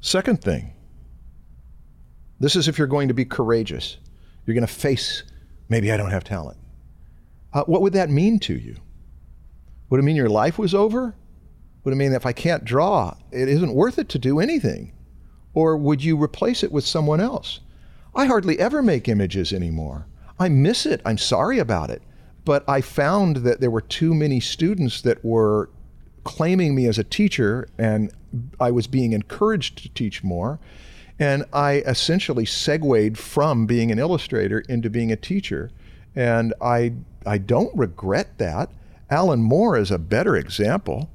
Second 0.00 0.42
thing, 0.42 0.73
this 2.40 2.56
is 2.56 2.68
if 2.68 2.78
you're 2.78 2.86
going 2.86 3.08
to 3.08 3.14
be 3.14 3.24
courageous. 3.24 3.98
You're 4.44 4.54
going 4.54 4.66
to 4.66 4.72
face 4.72 5.22
maybe 5.68 5.90
I 5.92 5.96
don't 5.96 6.10
have 6.10 6.24
talent. 6.24 6.58
Uh, 7.52 7.64
what 7.64 7.82
would 7.82 7.92
that 7.92 8.10
mean 8.10 8.38
to 8.40 8.54
you? 8.54 8.76
Would 9.90 10.00
it 10.00 10.04
mean 10.04 10.16
your 10.16 10.28
life 10.28 10.58
was 10.58 10.74
over? 10.74 11.14
Would 11.84 11.92
it 11.92 11.96
mean 11.96 12.10
that 12.10 12.16
if 12.16 12.26
I 12.26 12.32
can't 12.32 12.64
draw, 12.64 13.16
it 13.30 13.48
isn't 13.48 13.74
worth 13.74 13.98
it 13.98 14.08
to 14.10 14.18
do 14.18 14.40
anything? 14.40 14.92
Or 15.52 15.76
would 15.76 16.02
you 16.02 16.20
replace 16.20 16.62
it 16.62 16.72
with 16.72 16.84
someone 16.84 17.20
else? 17.20 17.60
I 18.14 18.26
hardly 18.26 18.58
ever 18.58 18.82
make 18.82 19.08
images 19.08 19.52
anymore. 19.52 20.06
I 20.38 20.48
miss 20.48 20.86
it. 20.86 21.00
I'm 21.04 21.18
sorry 21.18 21.58
about 21.58 21.90
it. 21.90 22.02
But 22.44 22.68
I 22.68 22.80
found 22.80 23.36
that 23.38 23.60
there 23.60 23.70
were 23.70 23.80
too 23.80 24.14
many 24.14 24.40
students 24.40 25.00
that 25.02 25.24
were 25.24 25.70
claiming 26.24 26.74
me 26.74 26.86
as 26.86 26.98
a 26.98 27.04
teacher, 27.04 27.68
and 27.78 28.12
I 28.58 28.70
was 28.70 28.86
being 28.86 29.12
encouraged 29.12 29.78
to 29.78 29.88
teach 29.90 30.24
more. 30.24 30.58
And 31.18 31.44
I 31.52 31.74
essentially 31.86 32.44
segued 32.44 33.18
from 33.18 33.66
being 33.66 33.92
an 33.92 33.98
illustrator 33.98 34.60
into 34.68 34.90
being 34.90 35.12
a 35.12 35.16
teacher. 35.16 35.70
And 36.16 36.52
I, 36.60 36.94
I 37.24 37.38
don't 37.38 37.76
regret 37.76 38.38
that. 38.38 38.70
Alan 39.10 39.42
Moore 39.42 39.76
is 39.76 39.90
a 39.90 39.98
better 39.98 40.34
example. 40.36 41.10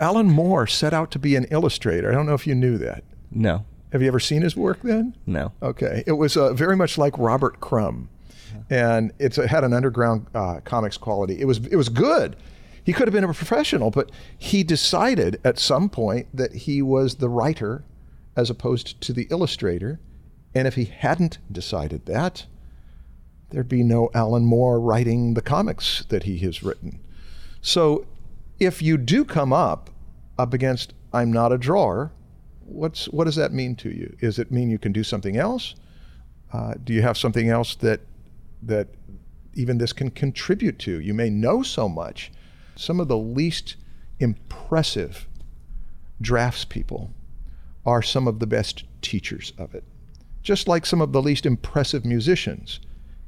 Alan 0.00 0.30
Moore 0.30 0.66
set 0.66 0.94
out 0.94 1.10
to 1.12 1.18
be 1.18 1.36
an 1.36 1.44
illustrator. 1.50 2.10
I 2.10 2.14
don't 2.14 2.26
know 2.26 2.34
if 2.34 2.46
you 2.46 2.54
knew 2.54 2.78
that. 2.78 3.04
No, 3.30 3.64
Have 3.92 4.02
you 4.02 4.08
ever 4.08 4.20
seen 4.20 4.42
his 4.42 4.56
work 4.56 4.80
then? 4.82 5.16
no. 5.26 5.52
Okay. 5.62 6.02
It 6.06 6.12
was 6.12 6.36
uh, 6.36 6.52
very 6.54 6.76
much 6.76 6.96
like 6.98 7.16
Robert 7.18 7.60
Crumb. 7.60 8.08
And 8.70 9.12
it's, 9.18 9.38
it 9.38 9.48
had 9.48 9.64
an 9.64 9.72
underground 9.72 10.26
uh, 10.34 10.60
comics 10.64 10.96
quality. 10.96 11.40
It 11.40 11.46
was, 11.46 11.58
it 11.66 11.76
was 11.76 11.88
good. 11.88 12.36
He 12.84 12.92
could 12.92 13.06
have 13.08 13.12
been 13.12 13.24
a 13.24 13.32
professional, 13.32 13.90
but 13.90 14.10
he 14.38 14.62
decided 14.64 15.40
at 15.44 15.58
some 15.58 15.88
point 15.88 16.26
that 16.34 16.52
he 16.52 16.82
was 16.82 17.16
the 17.16 17.28
writer 17.28 17.84
as 18.36 18.50
opposed 18.50 19.00
to 19.00 19.12
the 19.12 19.26
illustrator. 19.30 20.00
And 20.54 20.66
if 20.66 20.74
he 20.74 20.84
hadn't 20.84 21.38
decided 21.50 22.06
that, 22.06 22.46
there'd 23.50 23.68
be 23.68 23.82
no 23.82 24.10
Alan 24.14 24.44
Moore 24.44 24.80
writing 24.80 25.34
the 25.34 25.42
comics 25.42 26.04
that 26.08 26.24
he 26.24 26.38
has 26.38 26.62
written. 26.62 27.00
So 27.60 28.06
if 28.58 28.82
you 28.82 28.96
do 28.96 29.24
come 29.24 29.52
up 29.52 29.90
up 30.38 30.54
against 30.54 30.94
I'm 31.12 31.32
not 31.32 31.52
a 31.52 31.58
drawer, 31.58 32.12
what's 32.64 33.06
what 33.06 33.24
does 33.24 33.36
that 33.36 33.52
mean 33.52 33.76
to 33.76 33.90
you? 33.90 34.16
Does 34.20 34.38
it 34.38 34.50
mean 34.50 34.70
you 34.70 34.78
can 34.78 34.92
do 34.92 35.04
something 35.04 35.36
else? 35.36 35.74
Uh, 36.52 36.74
do 36.82 36.92
you 36.92 37.02
have 37.02 37.18
something 37.18 37.48
else 37.48 37.74
that 37.76 38.00
that 38.62 38.88
even 39.54 39.78
this 39.78 39.92
can 39.92 40.10
contribute 40.10 40.78
to? 40.80 41.00
You 41.00 41.14
may 41.14 41.30
know 41.30 41.62
so 41.62 41.88
much. 41.88 42.32
Some 42.76 43.00
of 43.00 43.08
the 43.08 43.18
least 43.18 43.76
impressive 44.18 45.26
draftspeople 46.22 47.10
are 47.84 48.02
some 48.02 48.28
of 48.28 48.38
the 48.38 48.46
best 48.46 48.84
teachers 49.00 49.52
of 49.58 49.74
it. 49.74 49.84
Just 50.42 50.68
like 50.68 50.86
some 50.86 51.00
of 51.00 51.12
the 51.12 51.22
least 51.22 51.46
impressive 51.46 52.04
musicians 52.04 52.80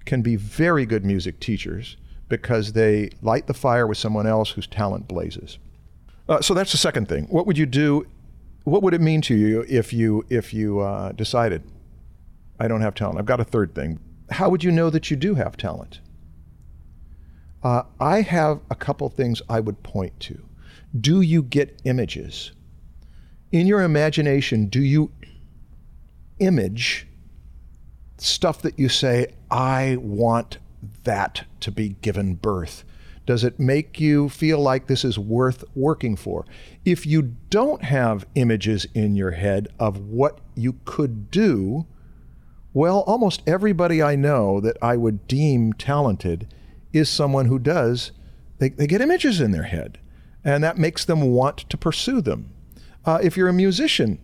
can 0.05 0.23
be 0.23 0.37
very 0.37 0.87
good 0.87 1.05
music 1.05 1.41
teachers 1.41 1.97
because 2.29 2.73
they 2.73 3.11
light 3.23 3.47
the 3.47 3.55
fire 3.55 3.87
with 3.87 3.99
someone 3.99 4.27
else 4.27 4.51
whose 4.51 4.67
talent 4.67 5.09
blazes. 5.09 5.59
Uh, 6.29 6.41
so 6.41 6.55
that's 6.55 6.73
the 6.73 6.79
second 6.79 7.09
thing. 7.09 7.25
What 7.25 7.47
would 7.47 7.59
you 7.59 7.67
do? 7.67 8.07
What 8.65 8.83
would 8.83 8.95
it 8.95 9.01
mean 9.01 9.21
to 9.23 9.35
you 9.35 9.65
if 9.69 9.93
you 9.93 10.25
if 10.31 10.55
you 10.55 10.81
uh, 10.81 11.13
decided 11.13 11.63
I 12.59 12.67
don't 12.67 12.81
have 12.81 12.95
talent? 12.95 13.19
I've 13.19 13.27
got 13.27 13.41
a 13.41 13.45
third 13.45 13.75
thing. 13.75 14.01
How 14.31 14.49
would 14.49 14.65
you 14.65 14.73
know 14.73 14.89
that 14.91 15.11
you 15.11 15.17
do 15.17 15.35
have 15.35 15.57
talent? 15.57 16.01
Uh, 17.63 17.83
I 18.01 18.23
have 18.23 18.61
a 18.71 18.75
couple 18.75 19.09
things 19.09 19.43
I 19.49 19.61
would 19.61 19.83
point 19.83 20.19
to. 20.21 20.43
Do 20.99 21.21
you 21.21 21.43
get 21.43 21.81
images? 21.85 22.53
In 23.53 23.67
your 23.67 23.83
imagination, 23.83 24.67
do 24.67 24.83
you 24.83 25.13
image 26.39 27.07
stuff 28.19 28.63
that 28.63 28.79
you 28.79 28.89
say, 28.89 29.35
I 29.51 29.97
want 30.01 30.59
that 31.05 31.45
to 31.61 31.71
be 31.71 31.91
given 32.01 32.35
birth? 32.35 32.85
Does 33.27 33.43
it 33.43 33.59
make 33.59 34.01
you 34.01 34.29
feel 34.29 34.61
like 34.61 34.87
this 34.87 35.05
is 35.05 35.19
worth 35.19 35.65
working 35.75 36.15
for? 36.15 36.45
If 36.85 37.07
you 37.07 37.37
don't 37.49 37.83
have 37.85 38.27
images 38.35 38.87
in 38.93 39.17
your 39.17 39.31
head 39.31 39.69
of 39.79 39.99
what 39.99 40.41
you 40.55 40.77
could 40.85 41.31
do, 41.31 41.87
well, 42.75 43.01
almost 43.07 43.43
everybody 43.47 44.03
I 44.03 44.17
know 44.17 44.61
that 44.61 44.77
I 44.83 44.97
would 44.97 45.27
deem 45.27 45.73
talented 45.73 46.53
is 46.93 47.09
someone 47.09 47.47
who 47.47 47.59
does, 47.59 48.13
they, 48.59 48.69
they 48.71 48.87
get 48.87 49.01
images 49.01 49.41
in 49.41 49.53
their 49.53 49.65
head, 49.65 49.99
and 50.45 50.63
that 50.63 50.77
makes 50.77 51.05
them 51.05 51.23
want 51.23 51.59
to 51.71 51.77
pursue 51.79 52.21
them. 52.21 52.51
Uh, 53.05 53.19
if 53.23 53.37
you're 53.37 53.49
a 53.49 53.53
musician, 53.53 54.19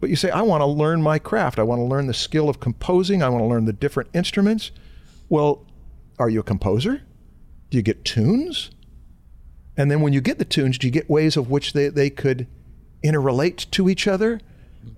but 0.00 0.08
you 0.08 0.16
say, 0.16 0.30
I 0.30 0.42
want 0.42 0.60
to 0.62 0.66
learn 0.66 1.02
my 1.02 1.18
craft, 1.18 1.58
I 1.58 1.62
want 1.62 1.80
to 1.80 1.84
learn 1.84 2.06
the 2.06 2.14
skill 2.14 2.48
of 2.48 2.60
composing, 2.60 3.22
I 3.22 3.28
want 3.28 3.42
to 3.42 3.46
learn 3.48 3.64
the 3.64 3.72
different 3.72 4.10
instruments. 4.14 4.70
Well, 5.28 5.66
are 6.18 6.30
you 6.30 6.40
a 6.40 6.44
composer? 6.44 7.02
Do 7.70 7.76
you 7.76 7.82
get 7.82 8.04
tunes? 8.04 8.70
And 9.76 9.90
then 9.90 10.00
when 10.00 10.12
you 10.12 10.20
get 10.20 10.38
the 10.38 10.44
tunes, 10.44 10.78
do 10.78 10.86
you 10.86 10.90
get 10.90 11.08
ways 11.08 11.36
of 11.36 11.50
which 11.50 11.72
they, 11.72 11.88
they 11.88 12.10
could 12.10 12.46
interrelate 13.04 13.70
to 13.70 13.88
each 13.88 14.06
other 14.06 14.40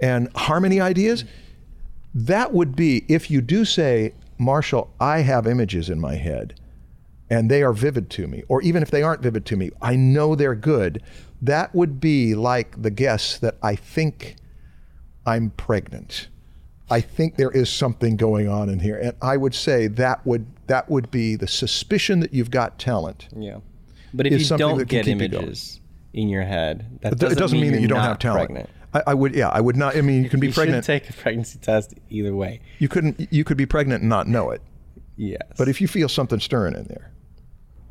and 0.01 0.29
harmony 0.35 0.81
ideas? 0.81 1.25
That 2.15 2.53
would 2.53 2.75
be 2.75 3.05
if 3.09 3.31
you 3.31 3.41
do 3.41 3.65
say, 3.65 4.15
Marshall, 4.39 4.93
I 5.01 5.21
have 5.21 5.47
images 5.47 5.89
in 5.89 6.01
my 6.01 6.17
head 6.17 6.59
and 7.31 7.51
they 7.51 7.63
are 7.63 7.73
vivid 7.73 8.11
to 8.11 8.27
me, 8.27 8.43
or 8.49 8.61
even 8.61 8.83
if 8.83 8.91
they 8.91 9.03
aren't 9.03 9.23
vivid 9.23 9.47
to 9.47 9.57
me, 9.57 9.71
I 9.81 9.97
know 9.97 10.35
they're 10.35 10.55
good. 10.55 11.03
That 11.43 11.75
would 11.75 12.01
be 12.01 12.35
like 12.35 12.81
the 12.81 12.91
guess 12.91 13.37
that 13.39 13.57
I 13.63 13.75
think 13.75 14.37
I'm 15.27 15.51
pregnant. 15.51 16.29
I 16.89 17.01
think 17.01 17.37
there 17.37 17.51
is 17.51 17.69
something 17.71 18.17
going 18.17 18.49
on 18.49 18.69
in 18.69 18.79
here, 18.79 18.99
and 18.99 19.15
I 19.21 19.37
would 19.37 19.55
say 19.55 19.87
that 19.89 20.25
would 20.27 20.47
that 20.67 20.89
would 20.91 21.11
be 21.11 21.37
the 21.37 21.49
suspicion 21.49 22.21
that 22.21 22.33
you've 22.33 22.51
got 22.51 22.79
talent. 22.79 23.29
Yeah. 23.37 23.59
But 24.15 24.27
if 24.27 24.41
you 24.41 24.57
don't 24.57 24.79
get 24.87 25.05
keep 25.05 25.07
you 25.07 25.27
images 25.27 25.81
in 26.13 26.29
your 26.29 26.43
head, 26.43 26.99
that 27.01 27.19
doesn't, 27.19 27.39
doesn't 27.39 27.61
mean, 27.61 27.73
that 27.73 27.81
you're 27.81 27.89
don't 27.89 28.01
have 28.01 28.19
talent. 28.19 28.51
Pregnant. 28.51 28.71
I, 28.95 29.03
I 29.09 29.15
would, 29.15 29.35
yeah, 29.35 29.49
I 29.49 29.61
would 29.61 29.75
not. 29.77 29.97
I 29.97 30.03
mean, 30.03 30.23
you 30.23 30.29
can 30.29 30.39
be 30.39 30.47
You 30.49 30.53
pregnant. 30.53 30.85
should 30.85 31.01
take 31.01 31.11
a 31.11 31.15
pregnancy 31.15 31.59
test 31.59 31.95
either 32.11 32.35
way. 32.35 32.61
you 32.79 32.89
couldn't. 32.89 33.33
You 33.33 33.43
could 33.43 33.57
be 33.57 33.67
pregnant 33.67 34.03
and 34.03 34.09
not 34.09 34.29
know 34.29 34.51
it. 34.51 34.61
Yes. 35.17 35.41
But 35.57 35.69
if 35.69 35.81
you 35.81 35.89
feel 35.89 36.09
something 36.09 36.41
stirring 36.41 36.75
in 36.75 36.85
there, 36.85 37.12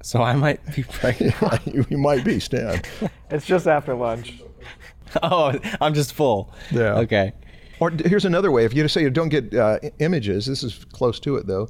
so 0.02 0.22
I 0.22 0.36
might 0.36 0.76
be 0.76 0.84
pregnant. 0.90 1.36
you, 1.66 1.86
you 1.90 1.98
might 1.98 2.24
be 2.24 2.40
Stan. 2.40 2.82
It's 3.30 3.46
just 3.46 3.68
after 3.68 3.94
lunch. 3.94 4.42
oh, 5.24 5.58
I'm 5.80 5.94
just 5.94 6.14
full. 6.14 6.54
Yeah. 6.72 7.00
Okay. 7.00 7.34
Or 7.80 7.90
here's 7.90 8.26
another 8.26 8.52
way: 8.52 8.66
if 8.66 8.74
you 8.74 8.88
say 8.88 9.02
you 9.02 9.10
don't 9.10 9.30
get 9.30 9.54
uh, 9.54 9.80
images, 10.00 10.46
this 10.46 10.64
is 10.64 10.86
close 10.92 11.20
to 11.22 11.36
it 11.36 11.48
though. 11.48 11.68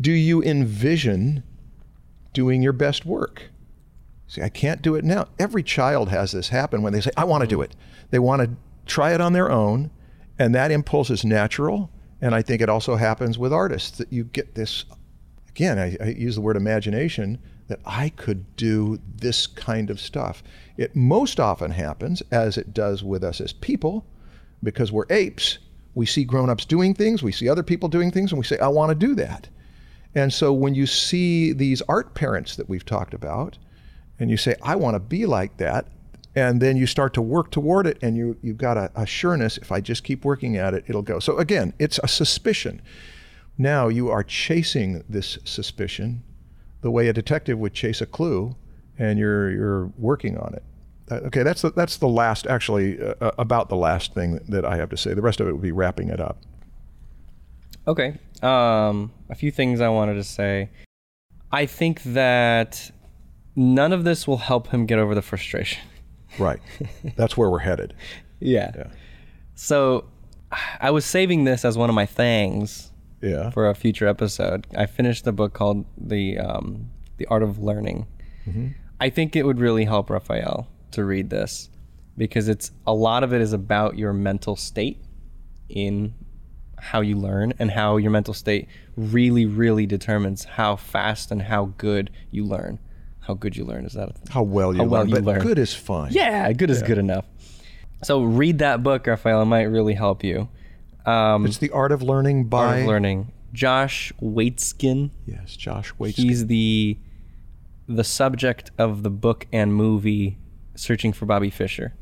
Do 0.00 0.12
you 0.12 0.42
envision 0.42 1.42
doing 2.32 2.62
your 2.62 2.72
best 2.72 3.06
work? 3.06 3.50
See, 4.26 4.42
I 4.42 4.48
can't 4.48 4.82
do 4.82 4.94
it 4.94 5.04
now. 5.04 5.28
Every 5.38 5.62
child 5.62 6.08
has 6.08 6.32
this 6.32 6.48
happen 6.48 6.82
when 6.82 6.92
they 6.92 7.00
say, 7.00 7.10
"I 7.16 7.24
want 7.24 7.42
to 7.42 7.46
do 7.46 7.60
it." 7.60 7.76
They 8.10 8.18
want 8.18 8.42
to 8.42 8.56
try 8.86 9.12
it 9.12 9.20
on 9.20 9.32
their 9.32 9.50
own, 9.50 9.90
and 10.38 10.54
that 10.54 10.70
impulse 10.70 11.10
is 11.10 11.24
natural. 11.24 11.90
And 12.20 12.34
I 12.34 12.40
think 12.40 12.62
it 12.62 12.70
also 12.70 12.96
happens 12.96 13.38
with 13.38 13.52
artists 13.52 13.98
that 13.98 14.12
you 14.12 14.24
get 14.24 14.54
this. 14.54 14.86
Again, 15.54 15.78
I, 15.78 15.96
I 16.00 16.08
use 16.08 16.34
the 16.34 16.40
word 16.40 16.56
imagination 16.56 17.38
that 17.68 17.80
I 17.86 18.10
could 18.10 18.56
do 18.56 18.98
this 19.16 19.46
kind 19.46 19.88
of 19.88 20.00
stuff. 20.00 20.42
It 20.76 20.94
most 20.96 21.38
often 21.40 21.70
happens, 21.70 22.22
as 22.30 22.58
it 22.58 22.74
does 22.74 23.02
with 23.02 23.22
us 23.22 23.40
as 23.40 23.52
people, 23.52 24.04
because 24.62 24.92
we're 24.92 25.06
apes. 25.10 25.58
We 25.94 26.06
see 26.06 26.24
grown-ups 26.24 26.64
doing 26.64 26.92
things, 26.92 27.22
we 27.22 27.32
see 27.32 27.48
other 27.48 27.62
people 27.62 27.88
doing 27.88 28.10
things, 28.10 28.32
and 28.32 28.38
we 28.38 28.44
say, 28.44 28.58
"I 28.58 28.68
want 28.68 28.90
to 28.90 29.06
do 29.06 29.14
that." 29.14 29.48
And 30.14 30.32
so 30.32 30.52
when 30.52 30.74
you 30.74 30.86
see 30.86 31.52
these 31.52 31.82
art 31.82 32.14
parents 32.14 32.56
that 32.56 32.68
we've 32.68 32.84
talked 32.84 33.14
about, 33.14 33.58
and 34.18 34.30
you 34.30 34.36
say, 34.36 34.54
I 34.62 34.76
want 34.76 34.94
to 34.94 35.00
be 35.00 35.26
like 35.26 35.56
that, 35.56 35.86
and 36.36 36.60
then 36.60 36.76
you 36.76 36.86
start 36.86 37.14
to 37.14 37.22
work 37.22 37.50
toward 37.50 37.86
it, 37.86 37.98
and 38.02 38.16
you, 38.16 38.36
you've 38.42 38.58
got 38.58 38.76
a, 38.76 38.90
a 38.94 39.06
sureness, 39.06 39.56
if 39.58 39.72
I 39.72 39.80
just 39.80 40.04
keep 40.04 40.24
working 40.24 40.56
at 40.56 40.74
it, 40.74 40.84
it'll 40.86 41.02
go. 41.02 41.18
So 41.18 41.38
again, 41.38 41.72
it's 41.78 41.98
a 42.02 42.08
suspicion. 42.08 42.82
Now 43.56 43.88
you 43.88 44.10
are 44.10 44.22
chasing 44.22 45.04
this 45.08 45.38
suspicion 45.44 46.22
the 46.84 46.90
way 46.90 47.08
a 47.08 47.12
detective 47.14 47.58
would 47.58 47.72
chase 47.72 48.02
a 48.02 48.06
clue, 48.06 48.54
and 48.98 49.18
you're, 49.18 49.50
you're 49.50 49.86
working 49.96 50.36
on 50.36 50.52
it. 50.52 50.62
Uh, 51.10 51.26
okay, 51.26 51.42
that's 51.42 51.62
the, 51.62 51.70
that's 51.70 51.96
the 51.96 52.08
last, 52.08 52.46
actually, 52.46 53.00
uh, 53.00 53.14
uh, 53.22 53.30
about 53.38 53.70
the 53.70 53.76
last 53.76 54.12
thing 54.12 54.38
that 54.48 54.66
I 54.66 54.76
have 54.76 54.90
to 54.90 54.96
say. 54.96 55.14
The 55.14 55.22
rest 55.22 55.40
of 55.40 55.48
it 55.48 55.52
will 55.52 55.60
be 55.60 55.72
wrapping 55.72 56.10
it 56.10 56.20
up. 56.20 56.36
Okay. 57.88 58.18
Um, 58.42 59.12
a 59.30 59.34
few 59.34 59.50
things 59.50 59.80
I 59.80 59.88
wanted 59.88 60.14
to 60.14 60.24
say. 60.24 60.68
I 61.50 61.64
think 61.64 62.02
that 62.02 62.90
none 63.56 63.94
of 63.94 64.04
this 64.04 64.26
will 64.26 64.36
help 64.36 64.68
him 64.68 64.84
get 64.84 64.98
over 64.98 65.14
the 65.14 65.22
frustration. 65.22 65.82
Right. 66.38 66.60
That's 67.16 67.36
where 67.36 67.48
we're 67.50 67.60
headed. 67.60 67.94
Yeah. 68.40 68.72
Yeah. 68.76 68.88
So 69.54 70.04
I 70.78 70.90
was 70.90 71.06
saving 71.06 71.44
this 71.44 71.64
as 71.64 71.78
one 71.78 71.88
of 71.88 71.94
my 71.94 72.04
things 72.04 72.90
Yeah. 73.24 73.50
for 73.50 73.68
a 73.68 73.74
future 73.74 74.06
episode. 74.06 74.66
I 74.76 74.86
finished 74.86 75.24
the 75.24 75.32
book 75.32 75.52
called 75.54 75.84
the 75.96 76.38
um, 76.38 76.90
the 77.16 77.26
Art 77.26 77.42
of 77.42 77.58
Learning. 77.58 78.06
I 79.00 79.08
think 79.10 79.34
it 79.36 79.44
would 79.46 79.58
really 79.58 79.84
help 79.86 80.10
Raphael 80.10 80.68
to 80.92 81.04
read 81.04 81.30
this 81.30 81.70
because 82.16 82.46
it's 82.48 82.70
a 82.86 82.92
lot 82.94 83.24
of 83.24 83.32
it 83.32 83.40
is 83.40 83.52
about 83.52 83.96
your 83.98 84.12
mental 84.12 84.54
state 84.54 84.98
in 85.68 86.14
how 86.78 87.00
you 87.00 87.16
learn 87.16 87.54
and 87.58 87.70
how 87.70 87.96
your 87.96 88.10
mental 88.10 88.34
state 88.34 88.68
really 88.96 89.46
really 89.46 89.86
determines 89.86 90.44
how 90.44 90.76
fast 90.76 91.30
and 91.30 91.42
how 91.42 91.72
good 91.78 92.10
you 92.30 92.44
learn. 92.44 92.78
How 93.20 93.32
good 93.32 93.56
you 93.56 93.64
learn 93.64 93.86
is 93.86 93.94
that? 93.94 94.10
A 94.10 94.32
How 94.32 94.42
well 94.42 94.74
you 94.74 94.80
How 94.80 94.84
well 94.84 95.00
learn. 95.00 95.08
you 95.08 95.14
but 95.16 95.24
learn. 95.24 95.40
good 95.42 95.58
is 95.58 95.72
fine. 95.74 96.12
yeah, 96.12 96.52
good 96.52 96.68
is 96.70 96.82
good 96.82 96.98
enough. 96.98 97.24
So 98.02 98.22
read 98.22 98.58
that 98.58 98.82
book, 98.82 99.06
Raphael. 99.06 99.40
It 99.40 99.46
might 99.46 99.62
really 99.62 99.94
help 99.94 100.22
you. 100.22 100.48
Um, 101.06 101.44
It's 101.46 101.58
the 101.58 101.70
art 101.70 101.92
of 101.92 102.02
learning 102.02 102.44
by 102.48 102.64
Art 102.66 102.80
of 102.80 102.86
Learning. 102.86 103.32
Josh 103.52 104.12
Waitzkin. 104.22 105.10
Yes, 105.26 105.54
Josh 105.56 105.92
Waits. 105.98 106.16
He's 106.18 106.46
the 106.46 106.98
the 107.86 108.04
subject 108.04 108.70
of 108.78 109.02
the 109.02 109.10
book 109.10 109.46
and 109.52 109.74
movie 109.74 110.38
Searching 110.74 111.12
for 111.12 111.26
Bobby 111.26 111.50
Fischer. 111.50 111.94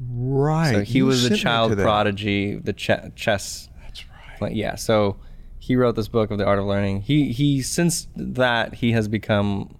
right. 0.00 0.72
So 0.72 0.80
he 0.82 0.98
You 0.98 1.06
was 1.06 1.20
a 1.24 1.28
sent 1.28 1.32
me 1.32 1.36
to 1.38 1.42
child 1.42 1.78
prodigy, 1.78 2.54
the 2.56 2.72
ch- 2.74 2.90
chess. 3.16 3.68
That's 3.82 4.04
right. 4.08 4.40
Like, 4.42 4.54
yeah, 4.54 4.74
so 4.76 5.16
he 5.58 5.74
wrote 5.76 5.96
this 5.96 6.08
book 6.08 6.30
of 6.30 6.38
the 6.38 6.44
art 6.44 6.58
of 6.58 6.66
learning. 6.66 7.00
He 7.02 7.32
he 7.32 7.62
since 7.62 8.06
that 8.16 8.74
he 8.74 8.92
has 8.92 9.08
become 9.08 9.74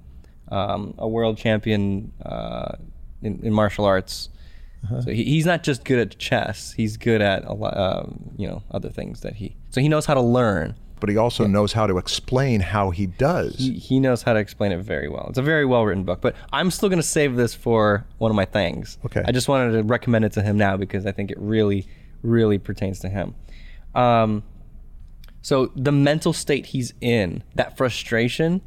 um, 0.50 0.94
a 0.98 1.06
world 1.06 1.36
champion 1.36 2.12
uh, 2.24 2.76
in, 3.22 3.40
in 3.44 3.52
martial 3.52 3.84
arts. 3.84 4.30
Uh-huh. 4.84 5.02
So 5.02 5.10
he, 5.10 5.24
he's 5.24 5.46
not 5.46 5.62
just 5.62 5.84
good 5.84 5.98
at 5.98 6.18
chess; 6.18 6.72
he's 6.72 6.96
good 6.96 7.20
at 7.20 7.44
a 7.44 7.52
lot, 7.52 7.76
um, 7.76 8.30
you 8.36 8.46
know, 8.46 8.62
other 8.70 8.90
things 8.90 9.20
that 9.20 9.34
he. 9.34 9.56
So 9.70 9.80
he 9.80 9.88
knows 9.88 10.06
how 10.06 10.14
to 10.14 10.20
learn. 10.20 10.76
But 11.00 11.10
he 11.10 11.18
also 11.18 11.46
knows 11.46 11.74
how 11.74 11.86
to 11.86 11.98
explain 11.98 12.60
how 12.60 12.88
he 12.88 13.06
does. 13.06 13.56
He, 13.58 13.74
he 13.74 14.00
knows 14.00 14.22
how 14.22 14.32
to 14.32 14.38
explain 14.38 14.72
it 14.72 14.78
very 14.78 15.08
well. 15.08 15.26
It's 15.28 15.36
a 15.36 15.42
very 15.42 15.66
well 15.66 15.84
written 15.84 16.04
book. 16.04 16.22
But 16.22 16.34
I'm 16.50 16.70
still 16.70 16.88
going 16.88 17.00
to 17.00 17.06
save 17.06 17.36
this 17.36 17.54
for 17.54 18.06
one 18.16 18.30
of 18.30 18.36
my 18.36 18.46
things. 18.46 18.96
Okay. 19.04 19.22
I 19.26 19.32
just 19.32 19.46
wanted 19.46 19.72
to 19.72 19.82
recommend 19.82 20.24
it 20.24 20.32
to 20.32 20.42
him 20.42 20.56
now 20.56 20.78
because 20.78 21.04
I 21.04 21.12
think 21.12 21.30
it 21.30 21.38
really, 21.38 21.86
really 22.22 22.58
pertains 22.58 23.00
to 23.00 23.10
him. 23.10 23.34
Um, 23.94 24.44
so 25.42 25.72
the 25.76 25.92
mental 25.92 26.32
state 26.32 26.66
he's 26.66 26.94
in, 27.02 27.42
that 27.54 27.76
frustration, 27.76 28.62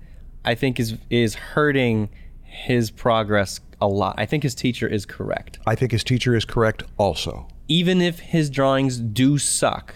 I 0.46 0.54
think 0.54 0.80
is 0.80 0.96
is 1.10 1.34
hurting 1.34 2.10
his 2.44 2.92
progress 2.92 3.60
a 3.80 3.88
lot. 3.88 4.16
I 4.18 4.26
think 4.26 4.44
his 4.44 4.56
teacher 4.56 4.88
is 4.88 5.06
correct. 5.06 5.60
I 5.66 5.76
think 5.76 5.92
his 5.92 6.04
teacher 6.04 6.36
is 6.36 6.46
correct 6.46 6.84
also. 6.98 7.48
Even 7.68 8.02
if 8.02 8.20
his 8.20 8.50
drawings 8.50 8.98
do 8.98 9.38
suck, 9.38 9.96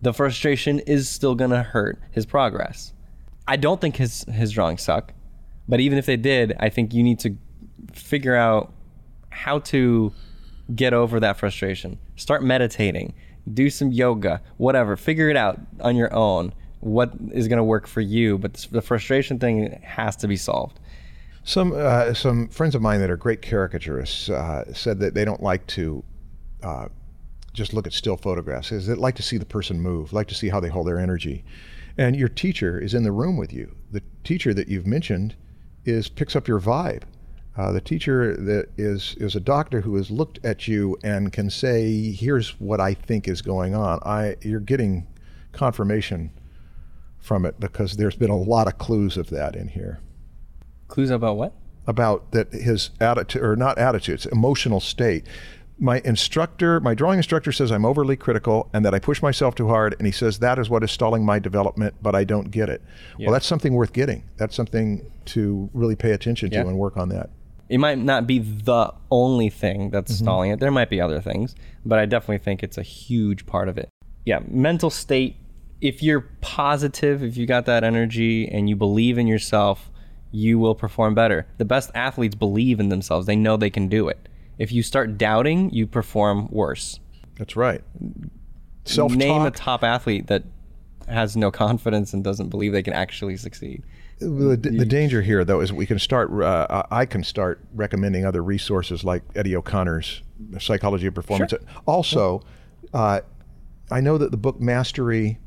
the 0.00 0.12
frustration 0.12 0.78
is 0.80 1.08
still 1.08 1.34
going 1.34 1.50
to 1.50 1.62
hurt 1.62 2.00
his 2.10 2.24
progress. 2.24 2.92
I 3.46 3.56
don't 3.56 3.80
think 3.80 3.96
his 3.96 4.24
his 4.24 4.52
drawings 4.52 4.82
suck, 4.82 5.12
but 5.68 5.80
even 5.80 5.98
if 5.98 6.06
they 6.06 6.16
did, 6.16 6.54
I 6.60 6.68
think 6.68 6.94
you 6.94 7.02
need 7.02 7.18
to 7.20 7.36
figure 7.92 8.34
out 8.34 8.72
how 9.30 9.60
to 9.60 10.12
get 10.74 10.92
over 10.92 11.18
that 11.20 11.38
frustration. 11.38 11.98
Start 12.16 12.42
meditating, 12.42 13.14
do 13.52 13.70
some 13.70 13.90
yoga, 13.90 14.42
whatever. 14.56 14.96
Figure 14.96 15.30
it 15.30 15.36
out 15.36 15.58
on 15.80 15.96
your 15.96 16.12
own. 16.14 16.52
What 16.80 17.12
is 17.32 17.48
going 17.48 17.56
to 17.56 17.64
work 17.64 17.86
for 17.86 18.00
you? 18.00 18.38
But 18.38 18.68
the 18.70 18.82
frustration 18.82 19.38
thing 19.38 19.80
has 19.82 20.14
to 20.16 20.28
be 20.28 20.36
solved. 20.36 20.77
Some 21.48 21.72
uh, 21.74 22.12
some 22.12 22.48
friends 22.48 22.74
of 22.74 22.82
mine 22.82 23.00
that 23.00 23.08
are 23.08 23.16
great 23.16 23.40
caricaturists 23.40 24.28
uh, 24.28 24.70
said 24.74 24.98
that 24.98 25.14
they 25.14 25.24
don't 25.24 25.42
like 25.42 25.66
to 25.68 26.04
uh, 26.62 26.88
just 27.54 27.72
look 27.72 27.86
at 27.86 27.94
still 27.94 28.18
photographs. 28.18 28.70
Is 28.70 28.86
they 28.86 28.92
like 28.92 29.14
to 29.14 29.22
see 29.22 29.38
the 29.38 29.46
person 29.46 29.80
move, 29.80 30.12
like 30.12 30.28
to 30.28 30.34
see 30.34 30.50
how 30.50 30.60
they 30.60 30.68
hold 30.68 30.86
their 30.86 30.98
energy. 30.98 31.46
And 31.96 32.14
your 32.16 32.28
teacher 32.28 32.78
is 32.78 32.92
in 32.92 33.02
the 33.02 33.12
room 33.12 33.38
with 33.38 33.50
you. 33.50 33.74
The 33.90 34.02
teacher 34.24 34.52
that 34.52 34.68
you've 34.68 34.86
mentioned 34.86 35.36
is 35.86 36.10
picks 36.10 36.36
up 36.36 36.48
your 36.48 36.60
vibe. 36.60 37.04
Uh, 37.56 37.72
the 37.72 37.80
teacher 37.80 38.36
that 38.36 38.66
is 38.76 39.14
is 39.18 39.34
a 39.34 39.40
doctor 39.40 39.80
who 39.80 39.96
has 39.96 40.10
looked 40.10 40.38
at 40.44 40.68
you 40.68 40.98
and 41.02 41.32
can 41.32 41.48
say, 41.48 42.12
"Here's 42.12 42.60
what 42.60 42.78
I 42.78 42.92
think 42.92 43.26
is 43.26 43.40
going 43.40 43.74
on." 43.74 44.00
I 44.02 44.36
you're 44.42 44.60
getting 44.60 45.06
confirmation 45.52 46.30
from 47.18 47.46
it 47.46 47.58
because 47.58 47.96
there's 47.96 48.16
been 48.16 48.28
a 48.28 48.36
lot 48.36 48.66
of 48.66 48.76
clues 48.76 49.16
of 49.16 49.30
that 49.30 49.56
in 49.56 49.68
here 49.68 50.00
Clues 50.88 51.10
about 51.10 51.36
what? 51.36 51.54
about 51.86 52.32
that 52.32 52.52
his 52.52 52.90
attitude 53.00 53.42
or 53.42 53.56
not 53.56 53.78
attitudes 53.78 54.26
emotional 54.26 54.78
state 54.78 55.24
my 55.78 56.00
instructor 56.04 56.80
my 56.80 56.92
drawing 56.92 57.16
instructor 57.16 57.50
says 57.50 57.72
i'm 57.72 57.86
overly 57.86 58.14
critical 58.14 58.68
and 58.74 58.84
that 58.84 58.94
i 58.94 58.98
push 58.98 59.22
myself 59.22 59.54
too 59.54 59.68
hard 59.68 59.96
and 59.98 60.06
he 60.06 60.12
says 60.12 60.38
that 60.40 60.58
is 60.58 60.68
what 60.68 60.84
is 60.84 60.90
stalling 60.90 61.24
my 61.24 61.38
development 61.38 61.94
but 62.02 62.14
i 62.14 62.24
don't 62.24 62.50
get 62.50 62.68
it 62.68 62.82
well 63.18 63.32
that's 63.32 63.46
something 63.46 63.72
worth 63.72 63.94
getting 63.94 64.22
that's 64.36 64.54
something 64.54 65.10
to 65.24 65.70
really 65.72 65.96
pay 65.96 66.10
attention 66.10 66.50
to 66.50 66.56
Yeah. 66.56 66.62
and 66.62 66.78
work 66.78 66.98
on 66.98 67.08
that 67.08 67.30
it 67.68 67.78
might 67.78 67.98
not 67.98 68.26
be 68.26 68.38
the 68.38 68.92
only 69.10 69.50
thing 69.50 69.90
that's 69.90 70.12
mm-hmm. 70.12 70.24
stalling 70.24 70.50
it. 70.50 70.58
There 70.58 70.70
might 70.70 70.88
be 70.88 71.00
other 71.02 71.20
things, 71.20 71.54
but 71.84 71.98
I 71.98 72.06
definitely 72.06 72.38
think 72.38 72.62
it's 72.62 72.78
a 72.78 72.82
huge 72.82 73.44
part 73.44 73.68
of 73.68 73.76
it. 73.76 73.90
Yeah, 74.24 74.40
mental 74.48 74.88
state. 74.88 75.36
If 75.80 76.02
you're 76.02 76.22
positive, 76.40 77.22
if 77.22 77.36
you 77.36 77.46
got 77.46 77.66
that 77.66 77.84
energy 77.84 78.48
and 78.48 78.68
you 78.68 78.76
believe 78.76 79.18
in 79.18 79.26
yourself, 79.26 79.90
you 80.30 80.58
will 80.58 80.74
perform 80.74 81.14
better. 81.14 81.46
The 81.58 81.64
best 81.64 81.90
athletes 81.94 82.34
believe 82.34 82.80
in 82.80 82.88
themselves. 82.90 83.26
They 83.26 83.36
know 83.36 83.56
they 83.56 83.70
can 83.70 83.88
do 83.88 84.08
it. 84.08 84.28
If 84.58 84.72
you 84.72 84.82
start 84.82 85.16
doubting, 85.18 85.70
you 85.70 85.86
perform 85.86 86.48
worse. 86.50 87.00
that's 87.36 87.56
right 87.56 87.82
self 88.84 89.12
Name 89.12 89.42
a 89.42 89.50
top 89.50 89.84
athlete 89.84 90.26
that 90.28 90.44
has 91.06 91.36
no 91.36 91.50
confidence 91.50 92.12
and 92.12 92.24
doesn't 92.24 92.48
believe 92.48 92.72
they 92.72 92.82
can 92.82 92.92
actually 92.94 93.36
succeed. 93.36 93.82
the, 94.18 94.56
the 94.56 94.84
danger 94.84 95.22
here 95.22 95.44
though 95.44 95.60
is 95.60 95.72
we 95.72 95.86
can 95.86 95.98
start 95.98 96.30
uh, 96.42 96.82
i 96.90 97.06
can 97.06 97.22
start 97.22 97.60
recommending 97.74 98.24
other 98.26 98.42
resources 98.42 99.04
like 99.04 99.22
eddie 99.36 99.54
o'connor's 99.54 100.22
psychology 100.58 101.06
of 101.06 101.14
performance 101.14 101.50
Sure. 101.50 101.60
also 101.86 102.42
Uh, 102.92 103.20
I 103.90 104.00
know 104.00 104.16
that 104.18 104.30
the 104.30 104.36
book 104.38 104.60
Mastery 104.60 105.38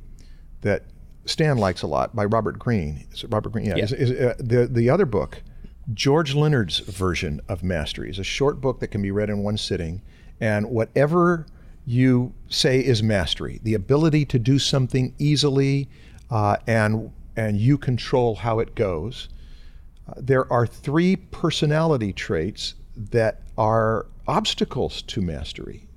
that 0.62 0.84
Stan 1.26 1.58
likes 1.58 1.82
a 1.82 1.88
lot 1.88 2.16
by 2.16 2.26
Robert 2.26 2.58
Greene. 2.58 3.06
Is 3.12 3.24
it 3.24 3.28
Robert 3.32 3.52
Greene? 3.52 3.66
Yeah. 3.66 3.76
Yeah. 3.78 3.84
Is, 3.84 3.92
is, 3.94 4.12
uh, 4.12 4.36
the 4.40 4.68
the 4.68 4.90
other 4.90 5.06
book, 5.06 5.42
George 5.94 6.34
Leonard's 6.34 6.80
version 6.80 7.42
of 7.48 7.64
Mastery, 7.64 8.10
is 8.10 8.20
a 8.20 8.24
short 8.24 8.60
book 8.60 8.80
that 8.80 8.88
can 8.88 9.02
be 9.02 9.12
read 9.12 9.30
in 9.30 9.40
one 9.40 9.58
sitting, 9.58 10.02
and 10.40 10.70
whatever 10.70 11.46
you 11.86 12.34
say 12.48 12.80
is 12.80 13.02
mastery, 13.02 13.60
the 13.64 13.74
ability 13.74 14.26
to 14.26 14.40
do 14.40 14.60
something 14.60 15.14
easily, 15.20 15.90
uh, 16.30 16.58
and 16.68 17.12
and 17.36 17.58
you 17.58 17.78
control 17.78 18.36
how 18.36 18.60
it 18.60 18.76
goes. 18.76 19.30
Uh, 20.08 20.14
there 20.18 20.52
are 20.52 20.68
three 20.68 21.16
personality 21.16 22.12
traits 22.14 22.76
that 22.96 23.42
are 23.58 24.08
obstacles 24.28 25.02
to 25.04 25.22
mastery. 25.22 25.88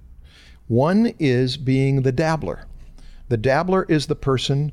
One 0.69 1.13
is 1.19 1.57
being 1.57 2.03
the 2.03 2.13
dabbler. 2.13 2.67
The 3.29 3.37
dabbler 3.37 3.85
is 3.89 4.07
the 4.07 4.15
person 4.15 4.73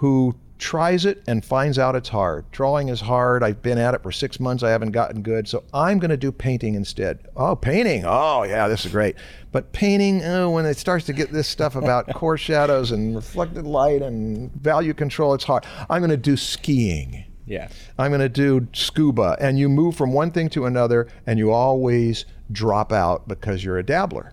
who 0.00 0.34
tries 0.56 1.04
it 1.04 1.22
and 1.26 1.44
finds 1.44 1.78
out 1.78 1.94
it's 1.94 2.08
hard. 2.08 2.50
Drawing 2.52 2.88
is 2.88 3.02
hard. 3.02 3.42
I've 3.42 3.60
been 3.60 3.76
at 3.76 3.92
it 3.92 4.02
for 4.02 4.10
six 4.10 4.40
months. 4.40 4.62
I 4.62 4.70
haven't 4.70 4.92
gotten 4.92 5.20
good. 5.20 5.46
So 5.46 5.62
I'm 5.74 5.98
going 5.98 6.10
to 6.10 6.16
do 6.16 6.32
painting 6.32 6.74
instead. 6.74 7.28
Oh, 7.36 7.54
painting. 7.54 8.04
Oh, 8.06 8.44
yeah, 8.44 8.66
this 8.66 8.86
is 8.86 8.92
great. 8.92 9.16
But 9.52 9.72
painting, 9.72 10.24
oh, 10.24 10.52
when 10.52 10.64
it 10.64 10.78
starts 10.78 11.04
to 11.04 11.12
get 11.12 11.32
this 11.32 11.46
stuff 11.48 11.76
about 11.76 12.08
core 12.14 12.38
shadows 12.38 12.92
and 12.92 13.14
reflected 13.14 13.66
light 13.66 14.00
and 14.00 14.50
value 14.54 14.94
control, 14.94 15.34
it's 15.34 15.44
hard. 15.44 15.66
I'm 15.90 16.00
going 16.00 16.08
to 16.08 16.16
do 16.16 16.38
skiing. 16.38 17.26
Yeah. 17.44 17.68
I'm 17.98 18.10
going 18.10 18.22
to 18.22 18.28
do 18.30 18.68
scuba. 18.72 19.36
And 19.38 19.58
you 19.58 19.68
move 19.68 19.96
from 19.96 20.14
one 20.14 20.30
thing 20.30 20.48
to 20.50 20.64
another 20.64 21.08
and 21.26 21.38
you 21.38 21.50
always 21.50 22.24
drop 22.50 22.90
out 22.90 23.28
because 23.28 23.62
you're 23.62 23.76
a 23.76 23.84
dabbler. 23.84 24.32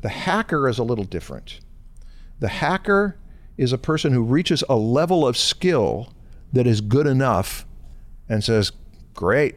The 0.00 0.08
hacker 0.08 0.70
is 0.70 0.78
a 0.78 0.84
little 0.84 1.04
different. 1.04 1.60
The 2.40 2.48
hacker 2.48 3.18
is 3.56 3.72
a 3.72 3.78
person 3.78 4.12
who 4.12 4.22
reaches 4.22 4.64
a 4.68 4.76
level 4.76 5.26
of 5.26 5.36
skill 5.36 6.12
that 6.52 6.66
is 6.66 6.80
good 6.80 7.06
enough 7.06 7.66
and 8.28 8.42
says, 8.42 8.72
Great, 9.14 9.56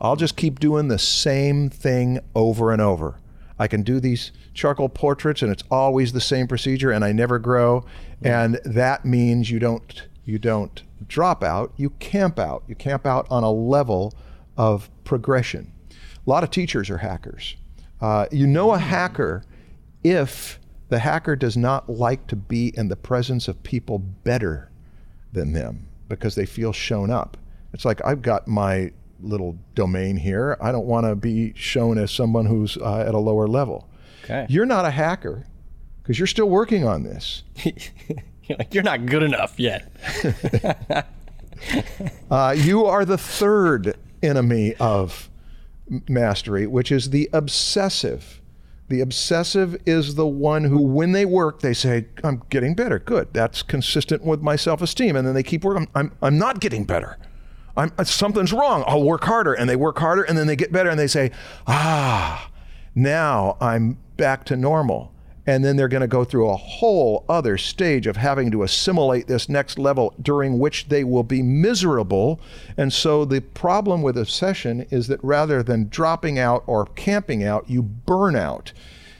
I'll 0.00 0.16
just 0.16 0.36
keep 0.36 0.60
doing 0.60 0.88
the 0.88 0.98
same 0.98 1.68
thing 1.70 2.20
over 2.34 2.72
and 2.72 2.80
over. 2.80 3.18
I 3.58 3.68
can 3.68 3.82
do 3.82 4.00
these 4.00 4.32
charcoal 4.54 4.88
portraits 4.88 5.42
and 5.42 5.50
it's 5.50 5.64
always 5.70 6.12
the 6.12 6.20
same 6.20 6.46
procedure 6.46 6.90
and 6.90 7.04
I 7.04 7.12
never 7.12 7.38
grow. 7.38 7.84
And 8.22 8.60
that 8.64 9.04
means 9.04 9.50
you 9.50 9.58
don't 9.58 10.06
you 10.24 10.38
don't 10.38 10.82
drop 11.06 11.44
out, 11.44 11.72
you 11.76 11.90
camp 11.90 12.38
out. 12.38 12.64
You 12.66 12.74
camp 12.74 13.06
out 13.06 13.26
on 13.30 13.44
a 13.44 13.50
level 13.50 14.12
of 14.56 14.90
progression. 15.04 15.72
A 15.90 16.30
lot 16.30 16.42
of 16.42 16.50
teachers 16.50 16.90
are 16.90 16.98
hackers. 16.98 17.56
Uh, 18.00 18.26
you 18.30 18.46
know 18.46 18.72
a 18.72 18.78
hacker 18.78 19.44
if 20.02 20.58
the 20.88 21.00
hacker 21.00 21.36
does 21.36 21.56
not 21.56 21.88
like 21.88 22.26
to 22.28 22.36
be 22.36 22.72
in 22.76 22.88
the 22.88 22.96
presence 22.96 23.48
of 23.48 23.62
people 23.62 23.98
better 23.98 24.70
than 25.32 25.52
them 25.52 25.88
because 26.08 26.34
they 26.34 26.46
feel 26.46 26.72
shown 26.72 27.10
up. 27.10 27.36
It's 27.72 27.84
like 27.84 28.04
I've 28.04 28.22
got 28.22 28.46
my 28.46 28.92
little 29.20 29.58
domain 29.74 30.16
here. 30.16 30.56
I 30.60 30.72
don't 30.72 30.86
want 30.86 31.06
to 31.06 31.14
be 31.14 31.52
shown 31.56 31.98
as 31.98 32.10
someone 32.10 32.46
who's 32.46 32.76
uh, 32.76 33.04
at 33.06 33.14
a 33.14 33.18
lower 33.18 33.48
level. 33.48 33.88
Okay. 34.24 34.46
You're 34.48 34.66
not 34.66 34.84
a 34.84 34.90
hacker 34.90 35.46
because 36.02 36.18
you're 36.18 36.26
still 36.26 36.48
working 36.48 36.86
on 36.86 37.02
this. 37.02 37.42
You're 38.48 38.58
like, 38.58 38.74
you're 38.74 38.84
not 38.84 39.06
good 39.06 39.24
enough 39.24 39.58
yet. 39.58 39.90
Uh, 42.30 42.54
you 42.56 42.84
are 42.84 43.04
the 43.04 43.16
third 43.16 43.96
enemy 44.22 44.74
of 44.74 45.30
mastery, 46.08 46.66
which 46.66 46.92
is 46.92 47.10
the 47.10 47.30
obsessive. 47.32 48.40
The 48.88 49.00
obsessive 49.00 49.76
is 49.84 50.14
the 50.14 50.26
one 50.26 50.64
who, 50.64 50.80
when 50.80 51.12
they 51.12 51.24
work, 51.24 51.60
they 51.60 51.74
say, 51.74 52.06
I'm 52.22 52.42
getting 52.50 52.74
better. 52.74 53.00
Good. 53.00 53.32
That's 53.32 53.62
consistent 53.62 54.22
with 54.22 54.42
my 54.42 54.54
self 54.54 54.80
esteem. 54.80 55.16
And 55.16 55.26
then 55.26 55.34
they 55.34 55.42
keep 55.42 55.64
working. 55.64 55.88
I'm, 55.94 56.12
I'm 56.22 56.38
not 56.38 56.60
getting 56.60 56.84
better. 56.84 57.18
I'm, 57.76 57.92
uh, 57.98 58.04
something's 58.04 58.52
wrong. 58.52 58.84
I'll 58.86 59.02
work 59.02 59.24
harder. 59.24 59.54
And 59.54 59.68
they 59.68 59.76
work 59.76 59.98
harder 59.98 60.22
and 60.22 60.38
then 60.38 60.46
they 60.46 60.56
get 60.56 60.70
better 60.70 60.88
and 60.88 60.98
they 60.98 61.08
say, 61.08 61.32
ah, 61.66 62.50
now 62.94 63.56
I'm 63.60 63.98
back 64.16 64.44
to 64.46 64.56
normal. 64.56 65.12
And 65.46 65.64
then 65.64 65.76
they're 65.76 65.88
going 65.88 66.00
to 66.00 66.08
go 66.08 66.24
through 66.24 66.48
a 66.48 66.56
whole 66.56 67.24
other 67.28 67.56
stage 67.56 68.06
of 68.06 68.16
having 68.16 68.50
to 68.50 68.64
assimilate 68.64 69.28
this 69.28 69.48
next 69.48 69.78
level 69.78 70.12
during 70.20 70.58
which 70.58 70.88
they 70.88 71.04
will 71.04 71.22
be 71.22 71.40
miserable. 71.42 72.40
And 72.76 72.92
so 72.92 73.24
the 73.24 73.40
problem 73.40 74.02
with 74.02 74.18
obsession 74.18 74.86
is 74.90 75.06
that 75.06 75.22
rather 75.22 75.62
than 75.62 75.88
dropping 75.88 76.38
out 76.38 76.64
or 76.66 76.86
camping 76.86 77.44
out, 77.44 77.70
you 77.70 77.82
burn 77.82 78.34
out. 78.34 78.72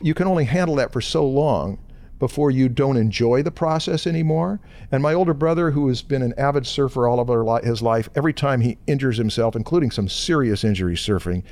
You 0.03 0.15
can 0.15 0.27
only 0.27 0.45
handle 0.45 0.75
that 0.77 0.93
for 0.93 1.01
so 1.01 1.27
long 1.27 1.79
before 2.19 2.51
you 2.51 2.69
don't 2.69 2.97
enjoy 2.97 3.43
the 3.43 3.51
process 3.51 4.07
anymore. 4.07 4.61
And 4.91 5.03
my 5.03 5.13
older 5.13 5.35
brother, 5.35 5.71
who 5.71 5.89
has 5.89 6.03
been 6.03 6.23
an 6.23 6.35
avid 6.39 6.67
surfer 6.67 7.07
all 7.07 7.21
of 7.21 7.65
his 7.65 7.83
life, 7.83 8.09
every 8.15 8.33
time 8.33 8.63
he 8.63 8.79
injures 8.87 9.19
himself, 9.19 9.55
including 9.55 9.91
some 9.91 10.09
serious 10.09 10.65
injuries 10.65 11.01
surfing, 11.01 11.43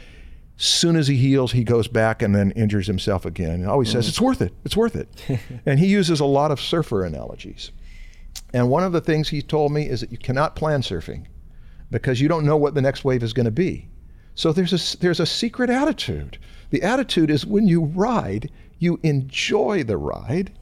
soon 0.57 0.97
as 0.97 1.09
he 1.09 1.17
heals, 1.17 1.53
he 1.53 1.65
goes 1.65 1.89
back 1.89 2.23
and 2.23 2.35
then 2.35 2.53
injures 2.53 2.87
himself 2.87 3.25
again. 3.25 3.51
And 3.51 3.69
always 3.69 3.91
says, 3.91 4.09
It's 4.09 4.21
worth 4.21 4.41
it. 4.41 4.53
It's 4.65 4.77
worth 4.77 4.97
it. 4.97 5.09
and 5.67 5.79
he 5.79 5.87
uses 5.87 6.21
a 6.21 6.25
lot 6.25 6.51
of 6.51 6.61
surfer 6.61 7.05
analogies. 7.05 7.73
And 8.53 8.71
one 8.71 8.85
of 8.85 8.93
the 8.93 9.01
things 9.01 9.29
he 9.29 9.43
told 9.43 9.73
me 9.73 9.89
is 9.89 10.01
that 10.01 10.13
you 10.13 10.19
cannot 10.19 10.55
plan 10.55 10.83
surfing 10.83 11.27
because 11.91 12.21
you 12.21 12.29
don't 12.29 12.45
know 12.45 12.57
what 12.57 12.75
the 12.75 12.83
next 12.83 13.05
wave 13.05 13.23
is 13.23 13.33
going 13.33 13.45
to 13.47 13.51
be. 13.51 13.89
So 14.35 14.53
there's 14.53 14.73
a, 14.73 14.99
there's 14.99 15.21
a 15.21 15.27
secret 15.27 15.71
attitude. 15.71 16.39
The 16.71 16.83
attitude 16.83 17.31
is 17.31 17.47
when 17.47 17.67
you 17.67 17.85
ride, 17.85 18.51
you 18.79 18.99
enjoy 19.03 19.85
the 19.85 19.97
ride. 19.97 20.53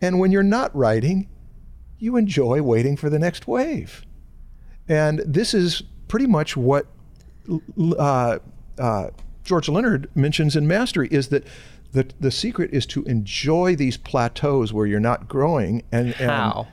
And 0.00 0.18
when 0.18 0.32
you're 0.32 0.42
not 0.42 0.74
riding, 0.74 1.28
you 1.98 2.16
enjoy 2.16 2.62
waiting 2.62 2.96
for 2.96 3.10
the 3.10 3.18
next 3.18 3.46
wave. 3.46 4.04
And 4.88 5.20
this 5.20 5.54
is 5.54 5.82
pretty 6.08 6.26
much 6.26 6.56
what 6.56 6.86
uh, 7.98 8.38
uh, 8.80 9.10
George 9.44 9.68
Leonard 9.68 10.08
mentions 10.14 10.56
in 10.56 10.66
Mastery 10.66 11.08
is 11.10 11.28
that 11.28 11.46
the, 11.92 12.06
the 12.20 12.30
secret 12.30 12.70
is 12.72 12.86
to 12.86 13.02
enjoy 13.04 13.74
these 13.76 13.96
plateaus 13.96 14.72
where 14.72 14.86
you're 14.86 15.00
not 15.00 15.28
growing. 15.28 15.82
And, 15.92 16.08
and 16.20 16.30
How? 16.30 16.68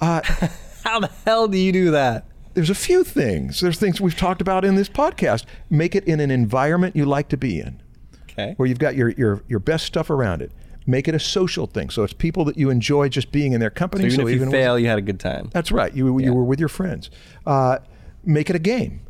Uh, 0.00 0.20
How 0.84 1.00
the 1.00 1.10
hell 1.26 1.48
do 1.48 1.58
you 1.58 1.72
do 1.72 1.90
that? 1.90 2.26
there's 2.54 2.68
a 2.70 2.74
few 2.74 3.04
things. 3.04 3.60
There's 3.60 3.78
things 3.78 4.00
we've 4.00 4.16
talked 4.16 4.40
about 4.40 4.64
in 4.64 4.74
this 4.74 4.88
podcast. 4.88 5.44
Make 5.70 5.94
it 5.94 6.02
in 6.04 6.18
an 6.18 6.32
environment 6.32 6.96
you 6.96 7.04
like 7.06 7.28
to 7.28 7.36
be 7.36 7.60
in, 7.60 7.80
Okay. 8.24 8.54
where 8.56 8.68
you've 8.68 8.80
got 8.80 8.96
your, 8.96 9.10
your, 9.10 9.42
your 9.46 9.60
best 9.60 9.86
stuff 9.86 10.10
around 10.10 10.42
it. 10.42 10.50
Make 10.84 11.06
it 11.06 11.14
a 11.14 11.20
social 11.20 11.66
thing. 11.68 11.90
So 11.90 12.02
it's 12.02 12.12
people 12.12 12.44
that 12.46 12.58
you 12.58 12.68
enjoy 12.68 13.08
just 13.08 13.30
being 13.30 13.52
in 13.52 13.60
their 13.60 13.70
company. 13.70 14.10
So 14.10 14.14
even 14.22 14.28
if 14.28 14.34
you 14.34 14.40
with- 14.40 14.50
fail, 14.50 14.78
you 14.80 14.88
had 14.88 14.98
a 14.98 15.02
good 15.02 15.20
time. 15.20 15.48
That's 15.52 15.70
right. 15.70 15.94
You, 15.94 16.18
Yeah. 16.18 16.26
you 16.26 16.34
were 16.34 16.42
with 16.44 16.58
your 16.58 16.68
friends. 16.68 17.08
Uh, 17.46 17.78
make 18.24 18.50
it 18.50 18.56
a 18.56 18.60
game. 18.60 19.02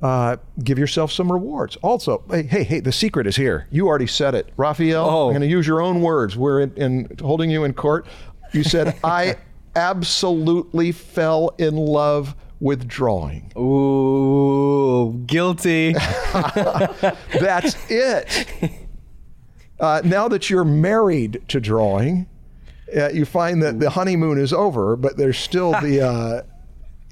Uh, 0.00 0.36
give 0.62 0.78
yourself 0.78 1.10
some 1.10 1.30
rewards. 1.32 1.74
Also, 1.82 2.22
hey, 2.30 2.44
hey, 2.44 2.62
hey, 2.62 2.78
the 2.80 2.92
secret 2.92 3.26
is 3.26 3.34
here. 3.36 3.66
You 3.70 3.88
already 3.88 4.06
said 4.06 4.34
it. 4.34 4.52
Raphael, 4.56 5.04
Oh. 5.04 5.26
I'm 5.26 5.32
going 5.32 5.40
to 5.42 5.48
use 5.48 5.66
your 5.66 5.80
own 5.80 6.02
words. 6.02 6.36
We're 6.36 6.60
in, 6.60 6.74
in 6.76 7.16
holding 7.20 7.50
you 7.50 7.64
in 7.64 7.72
court. 7.74 8.06
You 8.52 8.62
said, 8.62 8.96
I 9.04 9.36
absolutely 9.74 10.92
fell 10.92 11.52
in 11.58 11.74
love 11.76 12.36
with 12.60 12.86
drawing. 12.86 13.52
Ooh, 13.58 15.14
guilty. 15.26 15.92
That's 16.32 17.76
it. 17.90 18.46
Uh, 19.80 20.02
now 20.04 20.26
that 20.26 20.50
you're 20.50 20.64
married 20.64 21.40
to 21.46 21.60
drawing, 21.60 22.26
uh, 22.96 23.10
you 23.10 23.24
find 23.24 23.62
that 23.62 23.78
the 23.78 23.90
honeymoon 23.90 24.36
is 24.36 24.52
over, 24.52 24.96
but 24.96 25.16
there's 25.16 25.38
still 25.38 25.70
the. 25.70 26.44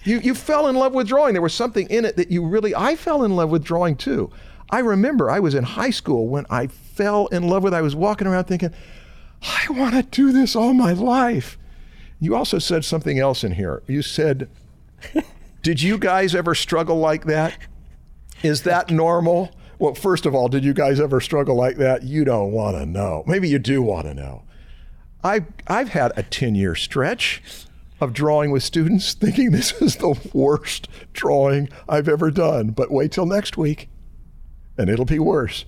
You, 0.06 0.20
you 0.20 0.34
fell 0.34 0.68
in 0.68 0.76
love 0.76 0.94
with 0.94 1.08
drawing. 1.08 1.34
There 1.34 1.42
was 1.42 1.54
something 1.54 1.88
in 1.90 2.04
it 2.04 2.16
that 2.16 2.30
you 2.30 2.46
really. 2.46 2.74
I 2.74 2.96
fell 2.96 3.24
in 3.24 3.34
love 3.34 3.50
with 3.50 3.64
drawing 3.64 3.96
too. 3.96 4.30
I 4.70 4.78
remember 4.78 5.30
I 5.30 5.40
was 5.40 5.54
in 5.54 5.64
high 5.64 5.90
school 5.90 6.28
when 6.28 6.46
I 6.48 6.68
fell 6.68 7.26
in 7.28 7.48
love 7.48 7.62
with. 7.62 7.74
I 7.74 7.82
was 7.82 7.94
walking 7.96 8.26
around 8.26 8.44
thinking, 8.44 8.72
I 9.42 9.66
want 9.70 9.94
to 9.94 10.02
do 10.02 10.32
this 10.32 10.56
all 10.56 10.74
my 10.74 10.92
life. 10.92 11.58
You 12.20 12.34
also 12.34 12.58
said 12.58 12.84
something 12.84 13.18
else 13.18 13.44
in 13.44 13.52
here. 13.52 13.82
You 13.86 14.02
said, 14.02 14.48
Did 15.66 15.82
you 15.82 15.98
guys 15.98 16.32
ever 16.34 16.54
struggle 16.54 16.98
like 16.98 17.24
that? 17.24 17.58
Is 18.44 18.62
that 18.62 18.88
normal? 18.88 19.50
Well, 19.80 19.94
first 19.94 20.24
of 20.24 20.32
all, 20.32 20.46
did 20.46 20.64
you 20.64 20.72
guys 20.72 21.00
ever 21.00 21.20
struggle 21.20 21.56
like 21.56 21.76
that? 21.78 22.04
You 22.04 22.24
don't 22.24 22.52
want 22.52 22.76
to 22.76 22.86
know. 22.86 23.24
Maybe 23.26 23.48
you 23.48 23.58
do 23.58 23.82
want 23.82 24.06
to 24.06 24.14
know. 24.14 24.44
I've, 25.24 25.46
I've 25.66 25.88
had 25.88 26.12
a 26.16 26.22
10 26.22 26.54
year 26.54 26.76
stretch 26.76 27.65
of 28.00 28.12
drawing 28.12 28.50
with 28.50 28.62
students 28.62 29.14
thinking 29.20 29.50
this 29.50 29.72
is 29.80 29.96
the 29.96 30.18
worst 30.32 30.88
drawing 31.12 31.68
I've 31.88 32.08
ever 32.08 32.30
done. 32.30 32.70
But 32.70 32.90
wait 32.90 33.12
till 33.12 33.26
next 33.26 33.56
week 33.56 33.88
and 34.78 34.90
it'll 34.90 35.04
be 35.04 35.18
worse. 35.18 35.64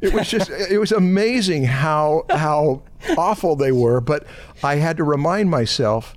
It 0.00 0.12
was 0.14 0.28
just, 0.30 0.50
it 0.70 0.78
was 0.78 0.92
amazing 0.92 1.64
how, 1.64 2.24
how 2.30 2.82
awful 3.16 3.56
they 3.56 3.72
were. 3.72 4.00
But 4.00 4.26
I 4.62 4.76
had 4.76 4.96
to 4.98 5.04
remind 5.04 5.50
myself 5.50 6.14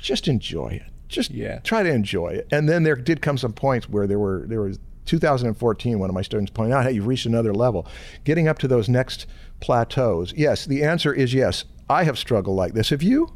just 0.00 0.28
enjoy 0.28 0.68
it. 0.68 0.90
Just 1.08 1.30
Yeah. 1.30 1.58
try 1.60 1.82
to 1.82 1.90
enjoy 1.90 2.28
it. 2.28 2.48
And 2.50 2.68
then 2.68 2.82
there 2.82 2.96
did 2.96 3.20
come 3.20 3.36
some 3.36 3.52
points 3.52 3.88
where 3.88 4.06
there 4.06 4.18
were 4.18 4.44
there 4.48 4.62
was 4.62 4.78
2014, 5.04 5.98
one 5.98 6.08
of 6.08 6.14
my 6.14 6.22
students 6.22 6.50
pointed 6.50 6.72
out, 6.74 6.84
hey, 6.84 6.92
you've 6.92 7.06
reached 7.06 7.26
another 7.26 7.52
level. 7.52 7.86
Getting 8.24 8.48
up 8.48 8.58
to 8.60 8.68
those 8.68 8.88
next 8.88 9.26
plateaus. 9.60 10.32
Yes, 10.36 10.64
the 10.64 10.82
answer 10.82 11.12
is 11.12 11.34
yes. 11.34 11.64
I 11.90 12.04
have 12.04 12.18
struggled 12.18 12.56
like 12.56 12.72
this. 12.72 12.90
Have 12.90 13.02
you? 13.02 13.32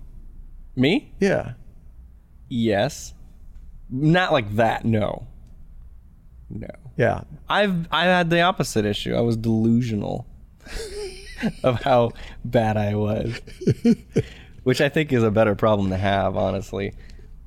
Me? 0.74 1.12
Yeah. 1.20 1.52
Yes. 2.48 3.14
Not 3.90 4.32
like 4.32 4.54
that. 4.56 4.84
No. 4.84 5.26
No. 6.50 6.68
Yeah. 6.96 7.22
I've 7.48 7.88
I 7.92 8.04
had 8.04 8.30
the 8.30 8.40
opposite 8.40 8.84
issue. 8.84 9.14
I 9.14 9.20
was 9.20 9.36
delusional 9.36 10.26
of 11.62 11.82
how 11.82 12.12
bad 12.44 12.76
I 12.76 12.94
was, 12.94 13.40
which 14.62 14.80
I 14.80 14.88
think 14.88 15.12
is 15.12 15.22
a 15.22 15.30
better 15.30 15.54
problem 15.54 15.90
to 15.90 15.96
have, 15.96 16.36
honestly, 16.36 16.92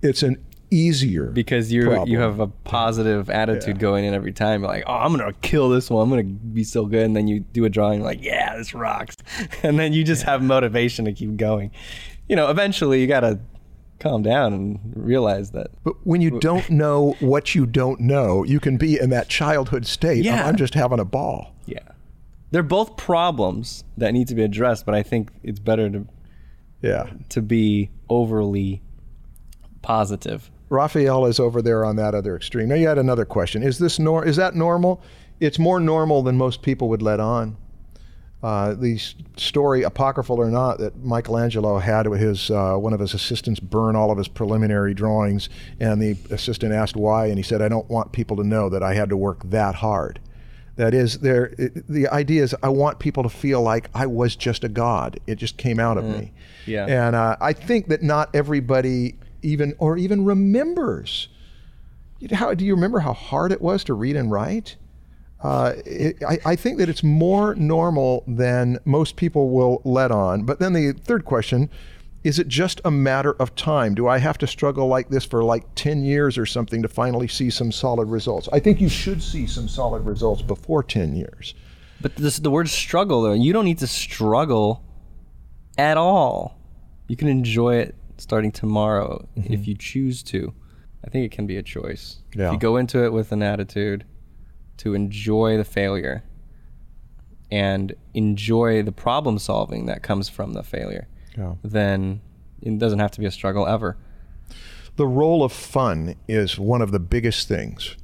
It's 0.01 0.23
an 0.23 0.43
easier 0.71 1.25
because 1.31 1.71
you 1.71 1.85
Problem. 1.85 2.07
you 2.09 2.19
have 2.19 2.39
a 2.39 2.45
positive 2.47 3.29
attitude 3.29 3.79
going 3.79 4.05
in 4.05 4.13
every 4.13 4.31
time. 4.31 4.61
You're 4.61 4.69
like, 4.69 4.83
oh, 4.85 4.93
I'm 4.93 5.15
gonna 5.15 5.33
kill 5.41 5.69
this 5.69 5.89
one. 5.89 6.03
I'm 6.03 6.09
gonna 6.09 6.23
be 6.23 6.63
so 6.63 6.85
good, 6.85 7.05
and 7.05 7.15
then 7.15 7.27
you 7.27 7.39
do 7.39 7.65
a 7.65 7.69
drawing 7.69 8.01
like, 8.01 8.23
yeah, 8.23 8.55
this 8.55 8.73
rocks, 8.73 9.15
and 9.63 9.79
then 9.79 9.93
you 9.93 10.03
just 10.03 10.23
have 10.23 10.41
motivation 10.43 11.05
to 11.05 11.13
keep 11.13 11.35
going. 11.37 11.71
You 12.27 12.35
know, 12.35 12.49
eventually 12.49 13.01
you 13.01 13.07
gotta 13.07 13.39
calm 13.99 14.21
down 14.23 14.53
and 14.53 14.79
realize 14.95 15.51
that 15.51 15.67
But 15.83 15.95
when 16.05 16.21
you 16.21 16.39
don't 16.39 16.69
know 16.83 17.15
what 17.19 17.53
you 17.55 17.65
don't 17.65 17.99
know, 17.99 18.43
you 18.43 18.59
can 18.59 18.77
be 18.77 18.99
in 18.99 19.09
that 19.11 19.29
childhood 19.29 19.85
state. 19.85 20.23
Yeah. 20.23 20.45
I'm 20.47 20.55
just 20.55 20.73
having 20.73 20.99
a 20.99 21.05
ball. 21.05 21.53
Yeah. 21.65 21.79
They're 22.51 22.63
both 22.63 22.97
problems 22.97 23.83
that 23.97 24.11
need 24.13 24.27
to 24.29 24.35
be 24.35 24.43
addressed, 24.43 24.85
but 24.85 24.95
I 24.95 25.03
think 25.03 25.29
it's 25.43 25.59
better 25.59 25.89
to 25.89 26.07
Yeah. 26.81 27.09
to 27.29 27.41
be 27.41 27.89
overly 28.09 28.81
positive. 29.81 30.49
Raphael 30.69 31.25
is 31.25 31.39
over 31.39 31.61
there 31.61 31.83
on 31.83 31.95
that 31.95 32.13
other 32.13 32.35
extreme. 32.35 32.69
Now 32.69 32.75
you 32.75 32.87
had 32.87 32.97
another 32.97 33.25
question. 33.25 33.63
Is 33.63 33.79
this 33.79 33.99
nor 33.99 34.25
is 34.25 34.35
that 34.35 34.55
normal? 34.55 35.01
It's 35.39 35.57
more 35.57 35.79
normal 35.79 36.21
than 36.21 36.37
most 36.37 36.61
people 36.61 36.89
would 36.89 37.01
let 37.01 37.19
on. 37.19 37.57
Uh, 38.41 38.73
the 38.73 38.97
story, 39.35 39.83
apocryphal 39.83 40.39
or 40.39 40.49
not, 40.49 40.77
that 40.79 40.95
Michelangelo 41.03 41.77
had 41.79 42.07
with 42.07 42.21
his 42.21 42.49
uh, 42.49 42.75
one 42.75 42.93
of 42.93 42.99
his 43.01 43.13
assistants 43.13 43.59
burn 43.59 43.97
all 43.97 44.11
of 44.11 44.17
his 44.17 44.29
preliminary 44.29 44.93
drawings, 44.93 45.49
and 45.79 46.01
the 46.01 46.15
assistant 46.29 46.71
asked 46.73 46.95
why, 46.95 47.25
and 47.27 47.37
he 47.37 47.43
said, 47.43 47.61
"I 47.61 47.67
don't 47.67 47.89
want 47.89 48.13
people 48.13 48.37
to 48.37 48.43
know 48.45 48.69
that 48.69 48.81
I 48.81 48.93
had 48.93 49.09
to 49.09 49.17
work 49.17 49.41
that 49.49 49.75
hard." 49.75 50.19
That 50.77 50.93
is, 50.93 51.19
there. 51.19 51.53
it- 51.57 51.85
The 51.89 52.07
idea 52.07 52.41
is, 52.43 52.55
I 52.63 52.69
want 52.69 52.99
people 52.99 53.23
to 53.23 53.29
feel 53.29 53.61
like 53.61 53.89
I 53.93 54.05
was 54.05 54.37
just 54.37 54.63
a 54.63 54.69
god. 54.69 55.19
It 55.27 55.35
just 55.35 55.57
came 55.57 55.77
out 55.77 55.97
of 55.97 56.05
me. 56.05 56.31
yeah. 56.65 56.85
And 56.85 57.17
uh, 57.17 57.35
I 57.41 57.51
think 57.51 57.89
that 57.89 58.01
not 58.01 58.29
everybody 58.33 59.15
even 59.41 59.73
or 59.79 59.97
even 59.97 60.23
remembers. 60.23 61.27
You 62.19 62.29
know, 62.29 62.37
How 62.37 62.53
do 62.53 62.63
you 62.63 62.75
remember 62.75 62.99
how 62.99 63.11
hard 63.11 63.51
it 63.51 63.61
was 63.61 63.83
to 63.85 63.93
read 63.93 64.15
and 64.15 64.31
write? 64.31 64.77
Uh, 65.41 65.73
it, 65.85 66.21
I, 66.27 66.39
I 66.45 66.55
think 66.55 66.77
that 66.79 66.89
it's 66.89 67.03
more 67.03 67.55
normal 67.55 68.23
than 68.27 68.79
most 68.85 69.15
people 69.15 69.49
will 69.51 69.81
let 69.85 70.11
on. 70.11 70.43
But 70.43 70.59
then 70.59 70.73
the 70.73 70.91
third 70.93 71.25
question 71.25 71.69
is 72.21 72.37
it 72.37 72.49
just 72.49 72.81
a 72.83 72.91
matter 72.91 73.31
of 73.39 73.55
time? 73.55 73.95
Do 73.95 74.07
I 74.07 74.17
have 74.17 74.37
to 74.39 74.47
struggle 74.47 74.87
like 74.87 75.07
this 75.07 75.23
for 75.23 75.41
like 75.41 75.63
10 75.75 76.03
years 76.03 76.37
or 76.37 76.45
something 76.45 76.81
to 76.81 76.89
finally 76.89 77.29
see 77.29 77.49
some 77.49 77.71
solid 77.71 78.09
results? 78.09 78.49
I 78.51 78.59
think 78.59 78.81
you 78.81 78.89
should 78.89 79.23
see 79.23 79.47
some 79.47 79.69
solid 79.69 80.05
results 80.05 80.41
before 80.41 80.83
10 80.83 81.15
years. 81.15 81.55
But 82.01 82.15
this 82.17 82.37
the 82.39 82.51
word 82.51 82.69
struggle 82.69 83.21
though, 83.21 83.33
you 83.33 83.53
don't 83.53 83.65
need 83.65 83.79
to 83.79 83.87
struggle 83.87 84.83
at 85.77 85.97
all. 85.97 86.59
You 87.07 87.15
can 87.15 87.29
enjoy 87.29 87.75
it 87.75 87.95
starting 88.17 88.51
tomorrow 88.51 89.27
if 89.35 89.67
you 89.67 89.75
choose 89.75 90.21
to. 90.23 90.53
I 91.05 91.09
think 91.09 91.25
it 91.25 91.31
can 91.33 91.47
be 91.47 91.55
a 91.55 91.63
choice. 91.63 92.17
Yeah. 92.35 92.47
If 92.47 92.53
you 92.53 92.59
go 92.59 92.75
into 92.75 93.03
it 93.05 93.13
with 93.13 93.31
an 93.31 93.41
attitude 93.41 94.03
to 94.79 94.93
enjoy 94.93 95.55
the 95.57 95.63
failure 95.63 96.23
and 97.51 97.93
enjoy 98.13 98.83
the 98.83 98.91
problem 98.91 99.39
solving 99.39 99.85
that 99.87 100.03
comes 100.03 100.29
from 100.29 100.53
the 100.53 100.63
failure, 100.63 101.07
Yeah. 101.37 101.55
then 101.63 102.21
it 102.61 102.77
doesn't 102.77 102.99
have 102.99 103.11
to 103.11 103.19
be 103.19 103.25
a 103.25 103.31
struggle 103.31 103.65
ever. 103.67 103.97
the 104.95 105.07
role 105.07 105.45
of 105.45 105.53
fun 105.53 106.13
is 106.27 106.59
one 106.59 106.81
of 106.81 106.91
the 106.91 106.99
biggest 106.99 107.47
things 107.47 107.95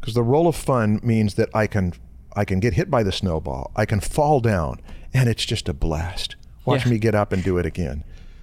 because 0.00 0.14
the 0.14 0.22
role 0.22 0.48
of 0.48 0.56
fun 0.56 0.98
means 1.00 1.34
that 1.34 1.48
I 1.54 1.68
can 1.68 1.92
I 2.34 2.44
can 2.44 2.58
get 2.58 2.74
hit 2.74 2.90
by 2.90 3.04
the 3.04 3.12
snowball, 3.12 3.70
I 3.76 3.86
can 3.86 4.00
fall 4.00 4.40
down, 4.40 4.80
and 5.12 5.28
it's 5.28 5.44
just 5.44 5.68
a 5.68 5.72
blast. 5.72 6.34
Watch 6.64 6.84
Yeah. 6.86 6.90
me 6.92 6.98
get 6.98 7.14
up 7.14 7.32
and 7.32 7.44
do 7.44 7.56
it 7.58 7.64
again. 7.66 8.02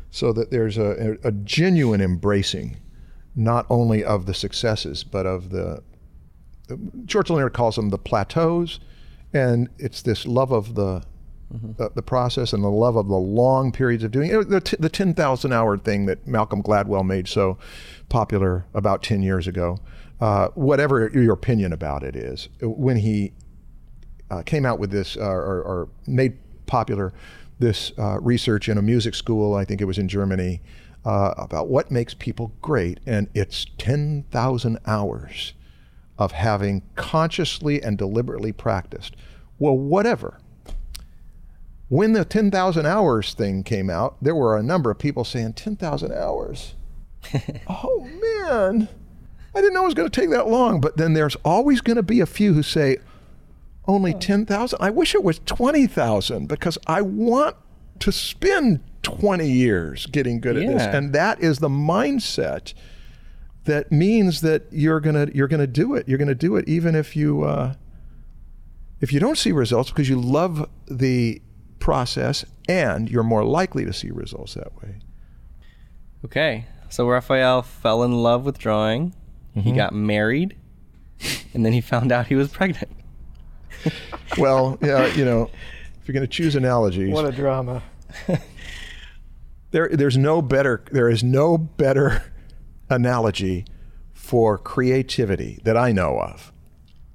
So 0.09 0.31
that 0.31 0.51
there's 0.51 0.77
a, 0.77 1.17
a, 1.23 1.27
a 1.27 1.31
genuine 1.33 1.99
embracing, 1.99 2.77
not 3.35 3.65
only 3.69 4.01
of 4.05 4.25
the 4.25 4.33
successes 4.33 5.03
but 5.03 5.25
of 5.25 5.49
the, 5.49 5.83
Churchill 7.07 7.35
Leonard 7.35 7.53
calls 7.53 7.75
them 7.75 7.89
the 7.89 7.97
plateaus, 7.97 8.79
and 9.33 9.69
it's 9.77 10.01
this 10.01 10.25
love 10.25 10.51
of 10.51 10.75
the 10.75 11.03
the, 11.51 11.91
the 11.95 12.01
process 12.01 12.53
and 12.53 12.63
the 12.63 12.69
love 12.69 12.95
of 12.95 13.07
the 13.07 13.17
long 13.17 13.71
periods 13.71 14.03
of 14.03 14.11
doing 14.11 14.31
it. 14.31 14.49
The, 14.49 14.61
t- 14.61 14.77
the 14.79 14.89
10,000 14.89 15.51
hour 15.51 15.77
thing 15.77 16.05
that 16.05 16.25
Malcolm 16.25 16.63
Gladwell 16.63 17.05
made 17.05 17.27
so 17.27 17.57
popular 18.09 18.65
about 18.73 19.03
10 19.03 19.21
years 19.21 19.47
ago, 19.47 19.79
uh, 20.19 20.47
whatever 20.49 21.09
your 21.13 21.33
opinion 21.33 21.73
about 21.73 22.03
it 22.03 22.15
is, 22.15 22.47
when 22.61 22.97
he 22.97 23.33
uh, 24.29 24.43
came 24.43 24.65
out 24.65 24.79
with 24.79 24.91
this 24.91 25.17
uh, 25.17 25.21
or, 25.21 25.61
or 25.61 25.89
made 26.07 26.37
popular 26.67 27.13
this 27.59 27.91
uh, 27.97 28.19
research 28.21 28.69
in 28.69 28.77
a 28.77 28.81
music 28.81 29.13
school, 29.13 29.53
I 29.53 29.65
think 29.65 29.81
it 29.81 29.85
was 29.85 29.97
in 29.97 30.07
Germany, 30.07 30.61
uh, 31.05 31.33
about 31.37 31.67
what 31.67 31.91
makes 31.91 32.13
people 32.13 32.53
great. 32.61 32.99
And 33.05 33.27
it's 33.33 33.65
10,000 33.77 34.79
hours 34.85 35.53
of 36.21 36.33
having 36.33 36.83
consciously 36.95 37.81
and 37.81 37.97
deliberately 37.97 38.51
practiced. 38.51 39.15
Well, 39.57 39.75
whatever. 39.75 40.37
When 41.89 42.13
the 42.13 42.23
10,000 42.23 42.85
hours 42.85 43.33
thing 43.33 43.63
came 43.63 43.89
out, 43.89 44.17
there 44.21 44.35
were 44.35 44.55
a 44.55 44.61
number 44.61 44.91
of 44.91 44.99
people 44.99 45.23
saying, 45.23 45.53
10,000 45.53 46.13
hours? 46.13 46.75
oh, 47.67 48.07
man. 48.21 48.87
I 49.55 49.61
didn't 49.61 49.73
know 49.73 49.81
it 49.81 49.87
was 49.87 49.93
going 49.95 50.09
to 50.09 50.21
take 50.21 50.29
that 50.29 50.47
long. 50.47 50.79
But 50.79 50.97
then 50.97 51.13
there's 51.13 51.35
always 51.37 51.81
going 51.81 51.97
to 51.97 52.03
be 52.03 52.19
a 52.19 52.27
few 52.27 52.53
who 52.53 52.61
say, 52.61 52.99
only 53.87 54.13
10,000? 54.13 54.77
I 54.79 54.91
wish 54.91 55.15
it 55.15 55.23
was 55.23 55.39
20,000 55.47 56.47
because 56.47 56.77
I 56.85 57.01
want 57.01 57.55
to 57.99 58.11
spend 58.11 58.81
20 59.01 59.49
years 59.49 60.05
getting 60.05 60.39
good 60.39 60.55
at 60.55 60.67
this. 60.67 60.83
And 60.83 61.13
that 61.13 61.41
is 61.41 61.57
the 61.57 61.67
mindset 61.67 62.75
that 63.65 63.91
means 63.91 64.41
that 64.41 64.63
you're 64.71 64.99
going 64.99 65.27
to 65.27 65.35
you're 65.35 65.47
going 65.47 65.59
to 65.59 65.67
do 65.67 65.95
it. 65.95 66.07
You're 66.07 66.17
going 66.17 66.27
to 66.27 66.35
do 66.35 66.55
it 66.55 66.67
even 66.67 66.95
if 66.95 67.15
you 67.15 67.43
uh, 67.43 67.75
if 68.99 69.13
you 69.13 69.19
don't 69.19 69.37
see 69.37 69.51
results 69.51 69.89
because 69.89 70.09
you 70.09 70.19
love 70.19 70.67
the 70.87 71.41
process 71.79 72.45
and 72.67 73.09
you're 73.09 73.23
more 73.23 73.43
likely 73.43 73.85
to 73.85 73.93
see 73.93 74.11
results 74.11 74.53
that 74.53 74.75
way. 74.81 74.95
Okay. 76.25 76.65
So 76.89 77.07
Raphael 77.07 77.61
fell 77.61 78.03
in 78.03 78.11
love 78.21 78.45
with 78.45 78.57
drawing. 78.57 79.13
He 79.53 79.71
got 79.73 79.93
married. 79.93 80.55
And 81.53 81.65
then 81.65 81.73
he 81.73 81.81
found 81.81 82.11
out 82.11 82.27
he 82.27 82.35
was 82.35 82.49
pregnant. 82.49 82.91
Well, 84.37 84.77
yeah, 84.81 85.07
you 85.07 85.25
know, 85.25 85.49
if 85.99 86.07
you're 86.07 86.13
going 86.13 86.25
to 86.25 86.27
choose 86.27 86.55
analogies, 86.55 87.11
What 87.13 87.25
a 87.25 87.33
drama. 87.33 87.83
there 89.71 89.89
there's 89.89 90.17
no 90.17 90.41
better 90.41 90.83
there 90.91 91.09
is 91.09 91.21
no 91.23 91.57
better 91.57 92.30
analogy 92.91 93.65
for 94.13 94.57
creativity 94.57 95.59
that 95.63 95.75
I 95.77 95.91
know 95.91 96.19
of 96.19 96.51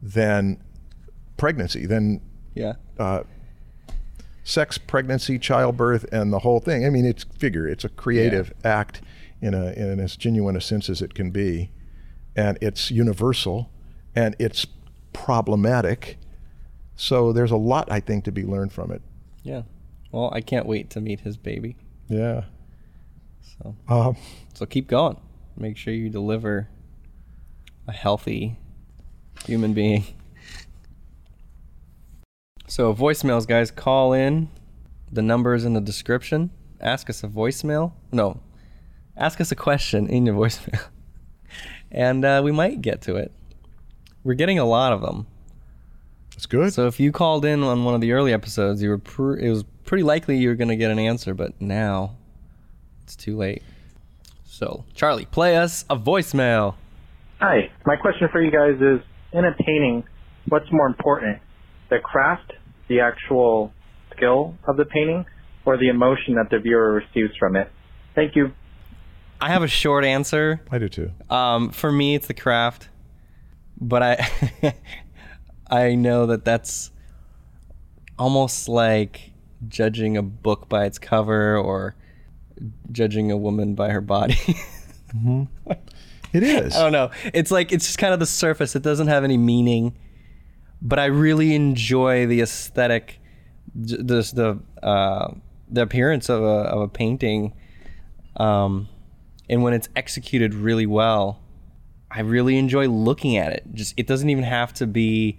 than 0.03 0.63
pregnancy, 1.37 1.87
than 1.87 2.21
Yeah. 2.55 2.75
uh, 2.99 3.23
sex, 4.43 4.79
pregnancy, 4.79 5.39
childbirth, 5.39 6.05
and 6.13 6.33
the 6.33 6.41
whole 6.41 6.61
thing. 6.61 6.85
I 6.87 6.91
mean, 6.91 7.05
it's 7.05 7.25
figure 7.25 7.69
it's 7.69 7.85
a 7.85 7.89
creative 7.89 8.53
act 8.65 9.01
in 9.41 9.55
a 9.55 9.73
in 9.73 10.01
as 10.01 10.17
genuine 10.17 10.57
a 10.57 10.61
sense 10.61 10.89
as 10.89 11.03
it 11.03 11.15
can 11.15 11.31
be, 11.31 11.71
and 12.35 12.57
it's 12.61 12.91
universal, 12.91 13.71
and 14.15 14.35
it's 14.39 14.67
problematic. 15.13 16.19
So 16.97 17.33
there's 17.33 17.51
a 17.51 17.57
lot 17.57 17.91
I 17.93 18.01
think 18.01 18.25
to 18.25 18.33
be 18.33 18.45
learned 18.45 18.73
from 18.73 18.91
it. 18.91 19.03
Yeah. 19.43 19.63
Well, 20.13 20.31
I 20.33 20.41
can't 20.41 20.65
wait 20.67 20.89
to 20.91 21.01
meet 21.01 21.21
his 21.21 21.37
baby. 21.37 21.77
Yeah. 22.09 22.45
So 23.59 23.75
Um, 23.89 24.17
so 24.55 24.65
keep 24.65 24.89
going. 24.89 25.17
Make 25.57 25.77
sure 25.77 25.95
you 25.95 26.11
deliver 26.11 26.69
a 27.87 27.93
healthy 27.93 28.59
human 29.45 29.73
being. 29.73 30.05
So 32.69 32.95
voicemails, 32.95 33.47
guys, 33.47 33.71
call 33.71 34.13
in. 34.13 34.49
The 35.11 35.23
number 35.23 35.55
is 35.55 35.65
in 35.65 35.73
the 35.75 35.81
description. 35.81 36.51
Ask 36.81 37.09
us 37.09 37.23
a 37.23 37.29
voicemail. 37.29 37.93
No, 38.13 38.41
ask 39.17 39.41
us 39.41 39.51
a 39.53 39.57
question 39.57 40.09
in 40.09 40.27
your 40.27 40.35
voicemail, 40.35 40.85
and 41.91 42.25
uh, 42.25 42.43
we 42.45 42.53
might 42.53 42.83
get 42.83 43.01
to 43.03 43.17
it. 43.17 43.33
We're 44.25 44.35
getting 44.35 44.59
a 44.59 44.65
lot 44.65 44.93
of 44.93 45.01
them. 45.01 45.27
it's 46.35 46.47
good. 46.47 46.73
So 46.75 46.87
if 46.87 46.99
you 46.99 47.13
called 47.13 47.45
in 47.45 47.63
on 47.63 47.85
one 47.85 47.95
of 47.95 48.01
the 48.01 48.13
early 48.13 48.33
episodes, 48.33 48.83
you 48.83 48.91
were 48.91 48.99
pr- 48.99 49.37
it 49.37 49.49
was 49.49 49.65
pretty 49.85 50.03
likely 50.03 50.37
you 50.37 50.49
were 50.49 50.57
going 50.57 50.69
to 50.69 50.77
get 50.77 50.91
an 50.91 50.99
answer, 50.99 51.33
but 51.33 51.59
now 51.61 52.17
it's 53.05 53.15
too 53.17 53.37
late. 53.37 53.63
So 54.57 54.87
Charlie, 54.95 55.27
play 55.27 55.59
us 55.59 55.85
a 55.91 55.97
voicemail. 55.99 56.77
Hi, 57.41 57.71
my 57.85 57.97
question 57.97 58.27
for 58.33 58.41
you 58.41 58.51
guys 58.51 58.81
is 58.81 59.07
in 59.35 59.45
a 59.45 59.53
painting, 59.53 60.03
what's 60.49 60.73
more 60.73 60.87
important, 60.87 61.41
the 61.91 61.99
craft, 61.99 62.55
the 62.89 63.01
actual 63.01 63.75
skill 64.17 64.57
of 64.67 64.79
the 64.79 64.87
painting, 64.87 65.27
or 65.67 65.77
the 65.77 65.91
emotion 65.91 66.37
that 66.37 66.49
the 66.49 66.59
viewer 66.59 66.93
receives 66.93 67.37
from 67.39 67.55
it? 67.55 67.71
Thank 68.15 68.35
you. 68.35 68.53
I 69.43 69.51
have 69.51 69.63
a 69.63 69.69
short 69.69 70.07
answer. 70.07 70.63
I 70.71 70.79
do 70.79 70.89
too. 70.89 71.11
Um, 71.29 71.69
for 71.69 71.93
me, 71.93 72.15
it's 72.15 72.27
the 72.27 72.33
craft, 72.33 72.89
but 73.79 74.03
I 74.03 74.75
I 75.71 75.97
know 75.97 76.25
that 76.25 76.47
that's 76.47 76.93
almost 78.19 78.71
like 78.71 79.33
judging 79.69 80.17
a 80.17 80.23
book 80.23 80.67
by 80.67 80.87
its 80.87 80.99
cover 80.99 81.59
or 81.59 81.95
judging 82.91 83.31
a 83.31 83.37
woman 83.37 83.75
by 83.75 83.91
her 83.91 84.01
body. 84.01 84.39
It 86.37 86.43
is. 86.43 86.77
I 86.77 86.83
don't 86.83 86.93
know. 86.93 87.11
It's 87.33 87.51
like 87.51 87.73
it's 87.73 87.87
just 87.87 87.99
kind 87.99 88.13
of 88.13 88.21
the 88.21 88.27
surface. 88.27 88.77
It 88.77 88.83
doesn't 88.83 89.07
have 89.07 89.25
any 89.25 89.39
meaning, 89.39 89.97
but 90.83 90.99
I 90.99 91.07
really 91.07 91.55
enjoy 91.55 92.27
the 92.27 92.43
aesthetic, 92.43 93.21
just 93.81 94.37
the 94.37 94.61
uh, 94.83 95.33
the 95.71 95.83
appearance 95.83 96.29
of 96.29 96.43
a 96.43 96.47
of 96.47 96.83
a 96.83 96.89
painting, 96.89 97.55
um, 98.37 98.89
and 99.49 99.63
when 99.63 99.73
it's 99.73 99.89
executed 99.97 100.53
really 100.53 100.85
well, 100.85 101.41
I 102.11 102.21
really 102.21 102.59
enjoy 102.59 102.89
looking 102.89 103.39
at 103.39 103.53
it. 103.53 103.65
Just 103.73 103.95
it 103.97 104.07
doesn't 104.07 104.29
even 104.29 104.45
have 104.45 104.75
to 104.75 104.87
be 104.87 105.39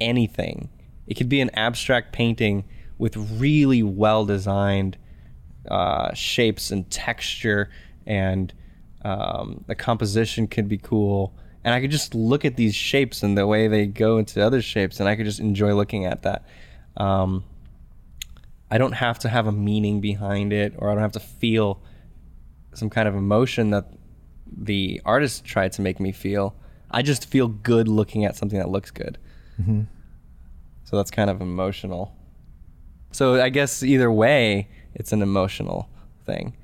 anything. 0.00 0.68
It 1.08 1.14
could 1.14 1.28
be 1.28 1.40
an 1.40 1.50
abstract 1.54 2.12
painting 2.12 2.64
with 2.98 3.16
really 3.16 3.82
well 3.82 4.24
designed 4.24 4.96
uh, 5.70 6.12
shapes 6.14 6.70
and 6.70 6.88
texture, 6.90 7.70
and 8.06 8.52
um, 9.02 9.64
the 9.66 9.74
composition 9.74 10.46
could 10.46 10.68
be 10.68 10.78
cool. 10.78 11.32
And 11.62 11.74
I 11.74 11.80
could 11.80 11.90
just 11.90 12.14
look 12.14 12.44
at 12.44 12.56
these 12.56 12.74
shapes 12.74 13.22
and 13.22 13.36
the 13.36 13.46
way 13.46 13.68
they 13.68 13.86
go 13.86 14.18
into 14.18 14.44
other 14.44 14.62
shapes, 14.62 14.98
and 15.00 15.08
I 15.08 15.16
could 15.16 15.26
just 15.26 15.40
enjoy 15.40 15.74
looking 15.74 16.06
at 16.06 16.22
that. 16.22 16.44
Um, 16.96 17.44
I 18.70 18.78
don't 18.78 18.92
have 18.92 19.18
to 19.20 19.28
have 19.28 19.46
a 19.46 19.52
meaning 19.52 20.00
behind 20.00 20.52
it, 20.52 20.74
or 20.78 20.90
I 20.90 20.94
don't 20.94 21.02
have 21.02 21.12
to 21.12 21.20
feel 21.20 21.82
some 22.74 22.88
kind 22.88 23.08
of 23.08 23.14
emotion 23.14 23.70
that 23.70 23.92
the 24.46 25.00
artist 25.04 25.44
tried 25.44 25.72
to 25.72 25.82
make 25.82 26.00
me 26.00 26.12
feel. 26.12 26.54
I 26.90 27.02
just 27.02 27.26
feel 27.26 27.48
good 27.48 27.88
looking 27.88 28.24
at 28.24 28.36
something 28.36 28.58
that 28.58 28.68
looks 28.70 28.90
good. 28.90 29.18
hmm 29.56 29.82
So 30.84 30.96
that's 30.96 31.10
kind 31.10 31.30
of 31.30 31.40
emotional. 31.40 32.16
So 33.12 33.40
I 33.40 33.48
guess 33.48 33.82
either 33.82 34.10
way, 34.10 34.68
it's 34.94 35.12
an 35.12 35.22
emotional 35.22 35.88
thing. 36.26 36.54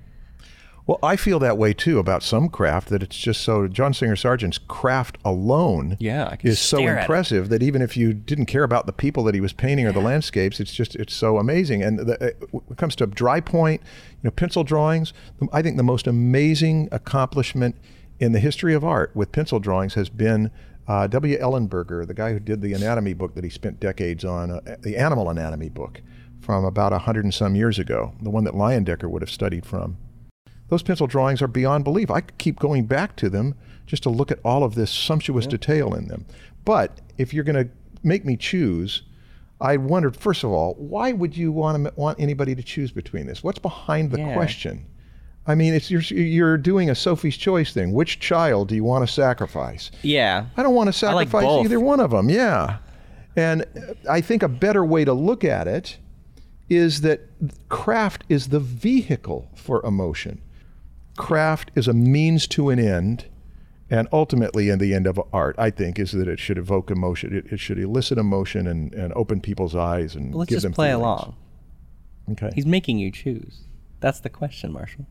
Well, 0.86 1.00
I 1.02 1.16
feel 1.16 1.40
that 1.40 1.58
way 1.58 1.72
too 1.72 1.98
about 1.98 2.22
some 2.22 2.48
craft 2.48 2.90
that 2.90 3.02
it's 3.02 3.16
just 3.18 3.40
so. 3.42 3.66
John 3.66 3.92
Singer 3.92 4.14
Sargent's 4.14 4.58
craft 4.58 5.18
alone 5.24 5.96
Yeah, 5.98 6.36
is 6.44 6.60
so 6.60 6.76
stare 6.76 6.92
at 6.92 6.98
it. 6.98 7.00
impressive 7.00 7.48
that 7.48 7.60
even 7.60 7.82
if 7.82 7.96
you 7.96 8.12
didn't 8.14 8.46
care 8.46 8.62
about 8.62 8.86
the 8.86 8.92
people 8.92 9.24
that 9.24 9.34
he 9.34 9.40
was 9.40 9.52
painting 9.52 9.84
or 9.86 9.90
the 9.90 10.00
landscapes, 10.00 10.60
it's 10.60 10.72
just 10.72 10.94
it's 10.94 11.12
so 11.12 11.38
amazing. 11.38 11.82
And 11.82 11.98
the, 11.98 12.28
uh, 12.28 12.46
when 12.52 12.62
it 12.70 12.76
comes 12.76 12.94
to 12.96 13.06
dry 13.06 13.40
point, 13.40 13.80
you 13.82 14.28
know, 14.28 14.30
pencil 14.30 14.62
drawings, 14.62 15.12
I 15.52 15.60
think 15.60 15.76
the 15.76 15.82
most 15.82 16.06
amazing 16.06 16.88
accomplishment 16.92 17.74
in 18.20 18.30
the 18.30 18.38
history 18.40 18.72
of 18.72 18.84
art 18.84 19.10
with 19.14 19.32
pencil 19.32 19.58
drawings 19.58 19.94
has 19.94 20.08
been. 20.08 20.50
Uh, 20.88 21.08
W. 21.08 21.36
Ellenberger, 21.40 22.06
the 22.06 22.14
guy 22.14 22.32
who 22.32 22.38
did 22.38 22.62
the 22.62 22.72
anatomy 22.72 23.12
book 23.12 23.34
that 23.34 23.42
he 23.42 23.50
spent 23.50 23.80
decades 23.80 24.24
on, 24.24 24.52
uh, 24.52 24.76
the 24.82 24.96
animal 24.96 25.28
anatomy 25.28 25.68
book 25.68 26.00
from 26.46 26.64
about 26.64 26.92
a 26.92 27.00
hundred 27.00 27.24
and 27.24 27.34
some 27.34 27.56
years 27.56 27.78
ago, 27.78 28.14
the 28.22 28.30
one 28.30 28.44
that 28.44 28.54
Leyendecker 28.54 29.10
would 29.10 29.20
have 29.20 29.30
studied 29.30 29.66
from 29.66 29.98
those 30.68 30.82
pencil 30.82 31.06
drawings 31.06 31.42
are 31.42 31.48
beyond 31.48 31.84
belief. 31.84 32.10
I 32.10 32.20
could 32.20 32.38
keep 32.38 32.58
going 32.58 32.86
back 32.86 33.16
to 33.16 33.28
them 33.28 33.54
just 33.86 34.02
to 34.04 34.10
look 34.10 34.30
at 34.32 34.40
all 34.44 34.64
of 34.64 34.74
this 34.74 34.90
sumptuous 34.90 35.46
detail 35.46 35.94
in 35.94 36.08
them. 36.08 36.26
But 36.64 37.00
if 37.18 37.32
you're 37.32 37.44
going 37.44 37.64
to 37.66 37.70
make 38.02 38.24
me 38.24 38.36
choose, 38.36 39.02
I 39.60 39.76
wondered 39.76 40.16
first 40.16 40.42
of 40.44 40.50
all, 40.50 40.74
why 40.74 41.12
would 41.12 41.36
you 41.36 41.52
want 41.52 41.84
to 41.84 41.92
want 41.96 42.18
anybody 42.20 42.54
to 42.54 42.62
choose 42.62 42.90
between 42.90 43.26
this? 43.26 43.44
What's 43.44 43.58
behind 43.60 44.10
the 44.10 44.18
Yeah. 44.18 44.34
question? 44.34 44.86
I 45.46 45.54
mean, 45.54 45.74
it's 45.74 45.88
you're 45.90 46.00
you're 46.02 46.58
doing 46.58 46.90
a 46.90 46.94
Sophie's 46.96 47.36
choice 47.36 47.72
thing. 47.72 47.92
Which 47.92 48.18
child 48.18 48.68
do 48.68 48.74
you 48.74 48.82
want 48.82 49.06
to 49.06 49.12
sacrifice? 49.12 49.92
Yeah. 50.02 50.46
I 50.56 50.62
don't 50.64 50.74
want 50.74 50.92
to 50.92 51.06
I 51.06 51.12
like 51.12 51.28
sacrifice 51.28 51.64
either 51.64 51.78
one 51.78 52.00
of 52.00 52.10
them. 52.10 52.28
Yeah. 52.28 52.78
And 53.36 53.64
I 54.10 54.20
think 54.20 54.42
a 54.42 54.48
better 54.48 54.84
way 54.84 55.04
to 55.04 55.12
look 55.12 55.44
at 55.44 55.68
it 55.68 55.98
is 56.68 57.00
that 57.02 57.20
craft 57.68 58.24
is 58.28 58.48
the 58.48 58.60
vehicle 58.60 59.48
for 59.54 59.84
emotion. 59.84 60.40
Craft 61.16 61.70
is 61.74 61.88
a 61.88 61.92
means 61.94 62.46
to 62.48 62.70
an 62.70 62.78
end. 62.78 63.26
And 63.88 64.08
ultimately, 64.12 64.68
in 64.68 64.80
the 64.80 64.92
end 64.94 65.06
of 65.06 65.20
art, 65.32 65.54
I 65.58 65.70
think, 65.70 66.00
is 66.00 66.10
that 66.10 66.26
it 66.26 66.40
should 66.40 66.58
evoke 66.58 66.90
emotion. 66.90 67.32
It, 67.36 67.46
it 67.52 67.60
should 67.60 67.78
elicit 67.78 68.18
emotion 68.18 68.66
and, 68.66 68.92
and 68.94 69.12
open 69.14 69.40
people's 69.40 69.76
eyes 69.76 70.16
and 70.16 70.34
Let's 70.34 70.48
give 70.48 70.56
just 70.56 70.62
them 70.64 70.72
play 70.72 70.88
feelings. 70.88 71.02
along. 71.04 71.36
Okay. 72.32 72.50
He's 72.52 72.66
making 72.66 72.98
you 72.98 73.12
choose. 73.12 73.60
That's 74.00 74.18
the 74.18 74.28
question, 74.28 74.72
Marshall. 74.72 75.06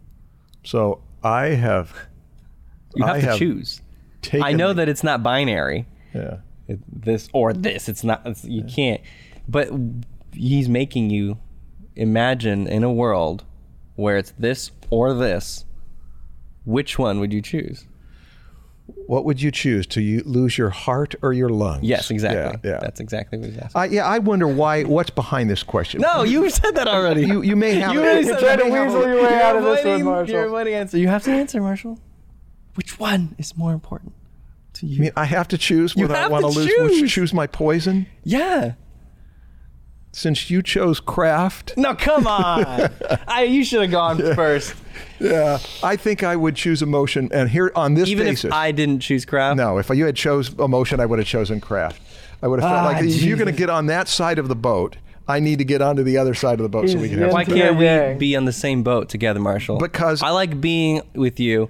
so 0.66 1.02
I 1.24 1.46
have 1.48 1.94
You 2.96 3.06
have 3.06 3.16
I 3.16 3.20
to 3.22 3.26
have 3.28 3.40
choose. 3.40 3.82
I 4.34 4.52
know 4.52 4.70
the- 4.70 4.74
that 4.76 4.90
it's 4.90 5.04
not 5.04 5.24
binary. 5.24 5.88
Yeah. 6.14 6.40
It- 6.68 6.80
this 7.04 7.30
or 7.32 7.54
this. 7.54 7.88
It's 7.88 8.04
not. 8.04 8.24
It's, 8.26 8.44
you 8.44 8.64
can't. 8.64 9.00
But 9.48 9.70
he's 10.36 10.70
making 10.70 11.10
you 11.10 11.38
imagine 11.96 12.68
in 12.68 12.84
a 12.84 12.92
world 12.92 13.44
where 13.96 14.18
it's 14.18 14.34
this 14.38 14.72
or 14.90 15.14
this. 15.14 15.66
Which 16.66 16.98
one 16.98 17.20
would 17.20 17.32
you 17.32 17.42
choose? 17.42 17.86
What 19.08 19.26
would 19.26 19.42
you 19.42 19.52
choose 19.52 19.88
to 19.88 20.02
you 20.02 20.22
lose 20.26 20.58
your 20.58 20.70
heart 20.70 21.16
or 21.22 21.34
your 21.34 21.50
lungs? 21.50 21.84
Yes, 21.84 22.12
exactly. 22.12 22.60
Yeah. 22.64 22.76
yeah. 22.76 22.80
That's 22.80 23.00
exactly 23.00 23.40
what 23.40 23.50
he's 23.50 23.58
asking. 23.58 23.82
I, 23.82 23.86
yeah, 23.86 24.06
I 24.06 24.20
wonder 24.20 24.48
why. 24.48 24.84
What's 24.84 25.10
behind 25.10 25.50
this 25.50 25.64
question? 25.64 26.02
no, 26.02 26.24
you 26.24 26.50
said 26.50 26.76
that 26.76 26.88
already. 26.88 27.26
you 27.26 27.42
you 27.42 27.56
may 27.56 27.76
have. 27.76 27.94
You 27.94 28.02
already 28.02 28.24
said 28.24 28.40
that. 28.40 28.60
Trying 28.60 28.72
to 28.72 28.84
weasel 28.84 29.08
your 29.08 29.24
way 29.24 29.42
out 29.42 29.56
of 29.56 29.64
this 29.64 29.86
one, 29.86 30.04
Marshall. 30.04 30.36
You're 30.36 30.46
avoiding 30.46 30.74
answer. 30.74 30.98
You 30.98 31.08
have 31.08 31.24
to 31.24 31.32
answer, 31.32 31.62
Marshall. 31.62 32.00
Which 32.76 33.00
one 33.00 33.36
is 33.38 33.58
more 33.58 33.74
important 33.74 34.14
to 34.74 34.86
you? 34.86 34.98
I 34.98 35.00
mean, 35.02 35.12
I 35.16 35.26
have 35.26 35.48
to 35.50 35.58
choose 35.58 35.96
whether 35.96 36.16
I 36.16 36.28
want 36.28 36.46
to 36.46 36.52
to 36.52 36.60
lose 36.60 37.00
choose. 37.00 37.12
choose 37.12 37.34
my 37.34 37.48
poison. 37.48 38.08
yeah. 38.24 38.74
Since 40.18 40.50
you 40.50 40.62
chose 40.64 41.02
craft, 41.02 41.74
No, 41.76 41.94
come 41.94 42.26
on. 42.26 42.90
I, 43.28 43.44
you 43.44 43.66
should 43.66 43.82
have 43.82 43.92
gone 43.92 44.18
first. 44.34 44.74
yeah, 45.20 45.60
I 45.84 45.98
think 45.98 46.24
I 46.24 46.38
would 46.38 46.56
choose 46.56 46.82
emotion. 46.82 47.28
And 47.34 47.50
here 47.50 47.70
on 47.76 47.96
this 47.96 48.08
Even 48.08 48.28
basis, 48.28 48.46
if 48.46 48.54
I 48.54 48.72
didn't 48.72 49.02
choose 49.02 49.26
craft. 49.26 49.58
no, 49.58 49.78
if 49.78 49.90
you 49.90 50.06
had 50.06 50.16
chose 50.16 50.54
emotion, 50.54 51.02
I 51.02 51.06
would 51.06 51.20
have 51.20 51.28
chosen 51.28 51.60
craft. 51.60 52.02
I 52.42 52.48
would 52.48 52.62
have 52.62 52.70
felt 52.70 52.84
Ah, 52.84 52.86
like 52.86 53.04
if 53.04 53.22
you're 53.24 53.36
going 53.36 53.52
to 53.54 53.58
get 53.58 53.70
on 53.70 53.88
that 53.88 54.08
side 54.08 54.40
of 54.40 54.48
the 54.48 54.56
boat, 54.56 54.96
I 55.28 55.42
need 55.42 55.58
to 55.58 55.66
get 55.66 55.82
onto 55.82 56.02
the 56.04 56.18
other 56.18 56.34
side 56.34 56.60
of 56.60 56.64
the 56.64 56.70
boat 56.70 56.88
so 56.90 56.98
we 56.98 57.10
can 57.10 57.18
have. 57.18 57.28
yin 57.28 57.34
Why 57.34 57.44
can't 57.44 57.78
yang. 57.78 58.14
we 58.14 58.18
be 58.18 58.36
on 58.38 58.46
the 58.46 58.54
same 58.54 58.84
boat 58.84 59.10
together, 59.10 59.42
Marshall? 59.42 59.80
Because- 59.80 60.22
I 60.24 60.30
like 60.30 60.62
being 60.62 61.02
with 61.14 61.42
you. 61.42 61.70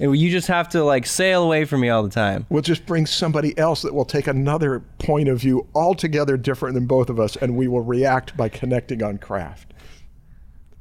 And 0.00 0.16
you 0.16 0.30
just 0.30 0.48
have 0.48 0.70
to 0.70 0.82
like 0.82 1.04
sail 1.06 1.44
away 1.44 1.66
from 1.66 1.82
me 1.82 1.90
all 1.90 2.02
the 2.02 2.08
time. 2.08 2.46
We'll 2.48 2.62
just 2.62 2.86
bring 2.86 3.04
somebody 3.04 3.56
else 3.58 3.82
that 3.82 3.94
will 3.94 4.06
take 4.06 4.26
another 4.26 4.80
point 4.98 5.28
of 5.28 5.38
view 5.40 5.66
altogether 5.74 6.38
different 6.38 6.74
than 6.74 6.86
both 6.86 7.10
of 7.10 7.20
us, 7.20 7.36
and 7.36 7.56
we 7.56 7.68
will 7.68 7.82
react 7.82 8.36
by 8.36 8.48
connecting 8.48 9.02
on 9.02 9.18
craft. 9.18 9.74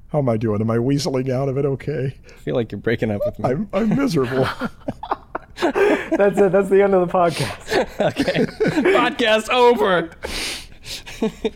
How 0.07 0.20
am 0.20 0.30
I 0.30 0.38
doing? 0.38 0.61
Am 0.61 0.72
I 0.72 0.78
weaseling 0.78 1.30
out 1.30 1.49
of 1.49 1.57
it 1.57 1.65
okay? 1.65 2.15
I 2.28 2.32
feel 2.32 2.55
like 2.55 2.72
you're 2.72 2.80
breaking 2.80 3.11
up 3.11 3.22
with 3.26 3.38
me. 3.39 3.49
I'm, 3.49 3.70
I'm 3.74 3.89
miserable. 3.95 4.47
That's 5.61 6.38
it. 6.39 6.51
That's 6.51 6.70
the 6.70 6.82
end 6.82 6.93
of 6.93 7.05
the 7.05 7.13
podcast. 7.13 7.99
okay. 7.99 8.45
Podcast 8.93 9.49
over. 9.49 10.09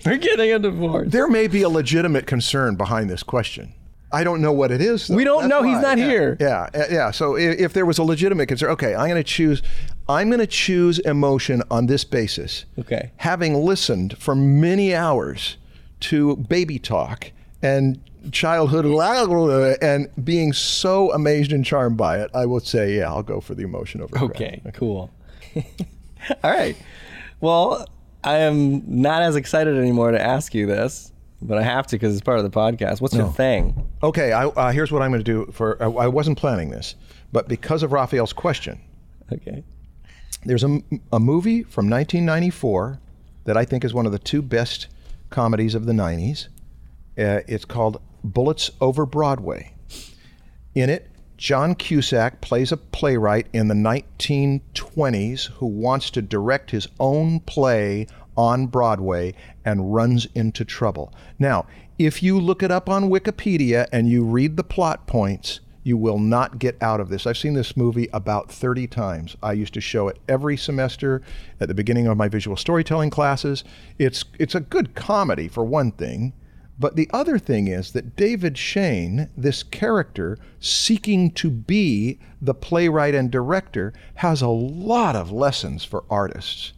We're 0.05 0.18
getting 0.18 0.51
a 0.51 0.59
divorce. 0.59 1.09
there 1.09 1.28
may 1.28 1.47
be 1.47 1.61
a 1.64 1.70
legitimate 1.70 2.28
concern 2.28 2.76
behind 2.76 3.09
this 3.09 3.24
question. 3.24 3.74
I 4.14 4.24
don't 4.24 4.41
know 4.41 4.53
what 4.53 4.72
it 4.72 4.80
is. 4.82 5.07
though. 5.07 5.16
We 5.16 5.24
don't 5.24 5.49
That's 5.49 5.49
know. 5.49 5.64
He's 5.64 5.80
not 5.82 5.97
Yeah. 5.97 6.05
here. 6.07 6.38
Yeah, 6.39 6.68
yeah. 6.91 7.11
So 7.11 7.36
if, 7.36 7.59
if 7.59 7.74
there 7.74 7.86
was 7.86 7.97
a 7.97 8.03
legitimate 8.03 8.45
concern, 8.47 8.70
okay, 8.72 8.93
I'm 8.95 9.09
going 9.09 9.16
to 9.22 9.24
choose. 9.24 9.61
I'm 10.07 10.30
going 10.30 10.39
to 10.39 10.47
choose 10.47 10.99
emotion 10.99 11.64
on 11.72 11.88
this 11.88 12.03
basis. 12.03 12.66
Okay. 12.78 13.11
Having 13.18 13.55
listened 13.55 14.18
for 14.20 14.36
many 14.36 14.93
hours 14.93 15.57
to 16.01 16.36
baby 16.36 16.78
talk 16.78 17.32
and 17.61 17.99
childhood 18.32 18.86
and 19.82 20.09
being 20.24 20.51
so 20.53 21.11
amazed 21.14 21.51
and 21.53 21.64
charmed 21.66 21.95
by 21.97 22.20
it, 22.20 22.30
I 22.34 22.45
will 22.45 22.59
say, 22.59 22.97
yeah, 22.97 23.07
I'll 23.07 23.24
go 23.24 23.39
for 23.39 23.55
the 23.55 23.64
emotion 23.64 24.01
over. 24.01 24.14
craft. 24.16 24.36
Okay, 24.36 24.61
cool. 24.74 25.09
All 26.43 26.51
right. 26.51 26.76
Well, 27.39 27.88
I 28.24 28.39
am 28.39 28.84
not 29.01 29.22
as 29.24 29.36
excited 29.38 29.78
anymore 29.78 30.11
to 30.11 30.22
ask 30.22 30.53
you 30.53 30.66
this, 30.68 31.12
but 31.44 31.58
I 31.58 31.64
have 31.64 31.88
to 31.88 31.96
because 31.96 32.14
it's 32.14 32.24
part 32.24 32.39
of 32.39 32.44
the 32.44 32.50
podcast. 32.50 33.02
What's 33.02 33.14
your 33.14 33.32
thing? 33.32 33.88
Okay. 34.02 34.32
I, 34.32 34.46
uh, 34.46 34.72
here's 34.72 34.91
what 34.91 35.02
I'm 35.02 35.12
going 35.12 35.24
to 35.24 35.46
do. 35.46 35.52
For 35.52 35.82
I, 35.82 35.86
I 35.86 36.08
wasn't 36.08 36.38
planning 36.38 36.70
this, 36.70 36.96
but 37.32 37.48
because 37.48 37.84
of 37.84 37.91
Raphael's 37.91 38.34
question, 38.34 38.80
Okay. 39.32 39.64
There's 40.46 40.64
a, 40.64 40.82
a 41.12 41.20
movie 41.20 41.64
from 41.64 41.89
1994 41.89 43.00
that 43.46 43.58
I 43.58 43.66
think 43.66 43.84
is 43.84 43.94
one 43.94 44.06
of 44.06 44.12
the 44.12 44.20
two 44.20 44.41
best 44.41 44.88
comedies 45.30 45.76
of 45.76 45.86
the 45.86 45.94
90s. 45.94 46.48
Uh, 47.18 47.41
it's 47.48 47.66
called 47.66 48.02
Bullets 48.24 48.72
Over 48.82 49.06
Broadway. 49.06 49.74
In 50.76 50.89
it, 50.89 51.10
John 51.38 51.76
Cusack 51.76 52.41
plays 52.41 52.72
a 52.72 52.78
playwright 52.78 53.48
in 53.54 53.68
the 53.68 53.76
1920s 53.76 55.48
who 55.48 55.66
wants 55.66 56.10
to 56.12 56.22
direct 56.22 56.72
his 56.72 56.88
own 57.00 57.39
play 57.41 58.08
on 58.38 58.68
Broadway 58.68 59.34
and 59.66 59.94
runs 59.94 60.28
into 60.36 60.66
trouble. 60.66 61.14
Now, 61.40 61.66
if 61.98 62.24
you 62.24 62.40
look 62.40 62.64
it 62.64 62.72
up 62.72 62.90
on 62.90 63.10
Wikipedia 63.10 63.88
and 63.92 64.10
you 64.10 64.24
read 64.24 64.58
the 64.58 64.64
plot 64.64 65.06
points, 65.08 65.60
you 65.84 65.98
will 65.98 66.20
not 66.20 66.60
get 66.60 66.82
out 66.82 67.00
of 67.00 67.10
this. 67.10 67.28
I've 67.28 67.38
seen 67.38 67.54
this 67.54 67.78
movie 67.78 68.08
about 68.14 68.50
30 68.52 68.88
times. 68.88 69.36
I 69.44 69.54
used 69.54 69.74
to 69.74 69.82
show 69.82 70.08
it 70.08 70.18
every 70.28 70.58
semester 70.58 71.22
at 71.60 71.68
the 71.68 71.74
beginning 71.74 72.08
of 72.08 72.18
my 72.18 72.30
visual 72.30 72.58
storytelling 72.58 73.10
classes. 73.10 73.64
It's 74.00 74.24
it's 74.40 74.56
a 74.56 74.62
good 74.62 74.96
comedy 74.96 75.48
for 75.48 75.64
one 75.64 75.92
thing, 75.92 76.34
but 76.80 76.96
the 76.96 77.10
other 77.14 77.38
thing 77.38 77.68
is 77.68 77.92
that 77.92 78.16
David 78.16 78.58
Shayne, 78.58 79.30
this 79.38 79.62
character 79.62 80.38
seeking 80.60 81.32
to 81.32 81.50
be 81.52 82.20
the 82.42 82.54
playwright 82.54 83.14
and 83.14 83.30
director, 83.30 83.94
has 84.16 84.42
a 84.42 84.48
lot 84.48 85.16
of 85.16 85.32
lessons 85.32 85.84
for 85.84 86.06
artists. 86.10 86.74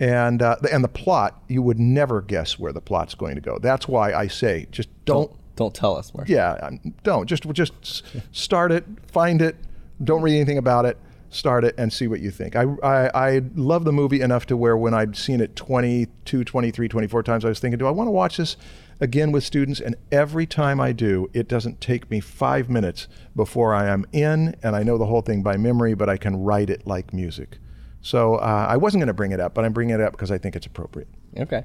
And 0.00 0.40
uh, 0.42 0.56
and 0.72 0.82
the 0.82 0.88
plot, 0.88 1.42
you 1.46 1.60
would 1.62 1.78
never 1.78 2.22
guess 2.22 2.58
where 2.58 2.72
the 2.72 2.80
plot's 2.80 3.14
going 3.14 3.34
to 3.34 3.40
go. 3.40 3.58
That's 3.58 3.86
why 3.86 4.12
I 4.14 4.26
say 4.28 4.66
just 4.72 4.88
don't 5.04 5.30
Don't 5.56 5.74
tell 5.74 5.94
us, 5.96 6.12
Marshall. 6.14 6.34
yeah, 6.34 6.52
um, 6.62 6.80
don't 7.02 7.26
just 7.26 7.48
just 7.52 8.02
start 8.32 8.72
it, 8.72 8.84
find 9.06 9.42
it, 9.42 9.56
don't 10.02 10.22
read 10.22 10.36
anything 10.36 10.56
about 10.56 10.86
it, 10.86 10.96
start 11.28 11.64
it 11.64 11.74
and 11.76 11.92
see 11.92 12.06
what 12.08 12.20
you 12.20 12.30
think. 12.30 12.56
I, 12.56 12.62
I 12.82 13.10
I 13.34 13.42
love 13.54 13.84
the 13.84 13.92
movie 13.92 14.22
enough 14.22 14.46
to 14.46 14.56
where 14.56 14.74
when 14.74 14.94
I'd 14.94 15.16
seen 15.16 15.38
it 15.42 15.54
22, 15.54 16.44
23, 16.44 16.88
24 16.88 17.22
times, 17.22 17.44
I 17.44 17.48
was 17.50 17.60
thinking, 17.60 17.76
do 17.78 17.86
I 17.86 17.90
want 17.90 18.06
to 18.08 18.12
watch 18.12 18.38
this 18.38 18.56
again 19.00 19.32
with 19.32 19.44
students? 19.44 19.80
And 19.80 19.96
every 20.10 20.46
time 20.46 20.80
I 20.80 20.92
do, 20.92 21.28
it 21.34 21.46
doesn't 21.46 21.82
take 21.82 22.10
me 22.10 22.20
five 22.20 22.70
minutes 22.70 23.06
before 23.36 23.74
I 23.74 23.86
am 23.88 24.06
in, 24.12 24.56
and 24.62 24.74
I 24.74 24.82
know 24.82 24.96
the 24.96 25.06
whole 25.06 25.20
thing 25.20 25.42
by 25.42 25.58
memory, 25.58 25.92
but 25.92 26.08
I 26.08 26.16
can 26.16 26.42
write 26.42 26.70
it 26.70 26.86
like 26.86 27.12
music. 27.12 27.58
So 28.02 28.36
uh, 28.36 28.66
I 28.68 28.76
wasn't 28.76 29.00
going 29.00 29.08
to 29.08 29.14
bring 29.14 29.32
it 29.32 29.40
up, 29.40 29.54
but 29.54 29.64
I'm 29.64 29.72
bringing 29.72 29.94
it 29.94 30.00
up 30.00 30.12
because 30.12 30.30
I 30.30 30.38
think 30.38 30.56
it's 30.56 30.66
appropriate. 30.66 31.08
Okay. 31.38 31.64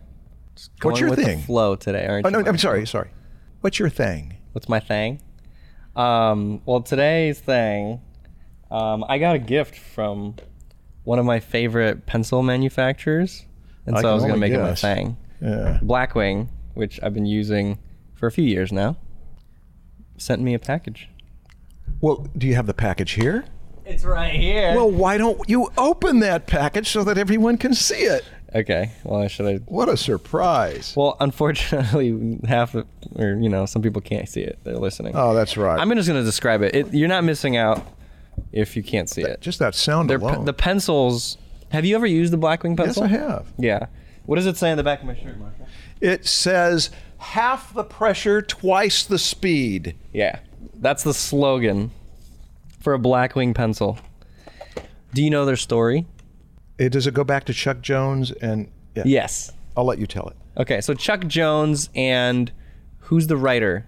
Just 0.56 0.72
What's 0.82 1.00
your 1.00 1.10
with 1.10 1.20
thing? 1.20 1.40
The 1.40 1.46
flow 1.46 1.76
today, 1.76 2.06
aren't 2.08 2.26
Oh 2.26 2.30
you? 2.30 2.44
no, 2.44 2.50
I'm 2.50 2.58
sorry, 2.58 2.86
sorry. 2.86 3.10
What's 3.62 3.80
your 3.80 3.90
thing? 3.90 4.38
What's 4.52 4.70
my 4.70 4.80
thing? 4.80 5.22
Um, 5.96 6.62
well, 6.66 6.82
today's 6.82 7.40
thing, 7.40 8.02
um, 8.70 9.06
I 9.08 9.18
got 9.18 9.36
a 9.36 9.40
gift 9.40 9.78
from 9.78 10.36
one 11.04 11.20
of 11.20 11.26
my 11.26 11.40
favorite 11.40 12.06
pencil 12.06 12.42
manufacturers, 12.44 13.46
and 13.86 13.96
I 13.98 14.02
so 14.02 14.08
I 14.08 14.12
can 14.12 14.14
was 14.16 14.24
gonna 14.24 14.34
only 14.34 14.50
make 14.50 14.60
guess. 14.60 14.84
it 14.84 14.88
my 14.88 14.96
thing. 14.96 15.18
Yeah. 15.42 15.80
Blackwing, 15.82 16.50
which 16.74 17.00
I've 17.02 17.14
been 17.14 17.26
using 17.26 17.78
for 18.14 18.28
a 18.28 18.32
few 18.32 18.44
years 18.44 18.72
now, 18.74 18.98
sent 20.18 20.42
me 20.42 20.54
a 20.54 20.60
package. 20.60 21.10
Well, 22.02 22.28
do 22.38 22.46
you 22.48 22.56
have 22.56 22.66
the 22.68 22.74
package 22.74 23.12
here? 23.12 23.46
It's 23.86 24.04
right 24.04 24.34
here. 24.34 24.74
Well, 24.76 24.90
why 24.90 25.18
don't 25.18 25.48
you 25.50 25.70
open 25.78 26.20
that 26.20 26.48
package 26.48 26.90
so 26.90 27.04
that 27.04 27.18
everyone 27.18 27.58
can 27.58 27.74
see 27.74 27.96
it? 28.04 28.24
okay. 28.56 28.92
Well, 29.04 29.22
I 29.22 29.28
should 29.28 29.46
I? 29.48 29.56
What 29.66 29.90
a 29.90 29.98
surprise. 29.98 30.94
Well, 30.96 31.18
unfortunately, 31.20 32.40
half 32.48 32.74
of, 32.76 32.88
or 33.16 33.36
you 33.36 33.50
know, 33.50 33.66
some 33.66 33.82
people 33.82 34.02
can't 34.02 34.28
see 34.30 34.42
it. 34.42 34.60
They're 34.64 34.78
listening. 34.78 35.14
Oh, 35.16 35.34
that's 35.34 35.58
right. 35.58 35.80
I'm 35.80 35.90
just 35.96 36.08
gonna 36.08 36.24
describe 36.24 36.62
it. 36.62 36.74
it. 36.76 36.94
You're 36.94 37.08
not 37.10 37.24
missing 37.24 37.58
out 37.58 37.86
if 38.52 38.76
you 38.76 38.84
can't 38.84 39.10
see 39.10 39.22
it. 39.22 39.42
Just 39.42 39.60
that 39.60 39.76
sound 39.76 40.10
They're 40.10 40.20
pe- 40.20 40.26
alone. 40.26 40.46
the 40.46 40.54
pencils. 40.54 41.38
Have 41.70 41.84
you 41.86 41.96
ever 41.96 42.06
used 42.06 42.32
the 42.32 42.38
Blackwing 42.38 42.78
pencil? 42.78 43.04
yes. 43.08 43.20
I 43.20 43.24
have. 43.24 43.54
Yeah. 43.58 43.86
What 44.26 44.38
does 44.38 44.46
it 44.46 44.58
say 44.58 44.72
on 44.72 44.78
the 44.78 44.84
back 44.84 45.02
of 45.02 45.08
my 45.08 45.16
shirt, 45.16 45.38
Marshall? 45.38 45.68
It 46.02 46.26
says 46.26 46.90
half 47.18 47.74
the 47.74 47.84
pressure, 47.84 48.42
twice 48.42 49.04
the 49.04 49.20
speed. 49.20 49.96
Yeah. 50.14 50.40
That's 50.76 51.04
the 51.04 51.14
slogan 51.14 51.92
for 52.86 52.94
a 52.94 53.00
Blackwing 53.00 53.56
pencil. 53.56 53.98
Do 55.16 55.24
you 55.24 55.32
know 55.32 55.44
their 55.44 55.56
story? 55.56 56.06
It, 56.78 56.92
does 56.92 57.08
it 57.08 57.16
go 57.16 57.24
back 57.24 57.46
to 57.46 57.54
Chuck 57.54 57.82
Jones? 57.82 58.32
And 58.32 58.72
yeah, 58.96 59.04
Yes. 59.08 59.52
I'll 59.76 59.86
let 59.86 59.98
you 59.98 60.06
tell 60.06 60.28
it. 60.28 60.36
Okay, 60.62 60.82
so 60.82 60.94
Chuck 60.94 61.26
Jones 61.28 61.90
and 61.96 62.52
who's 63.00 63.26
the 63.26 63.38
writer? 63.38 63.88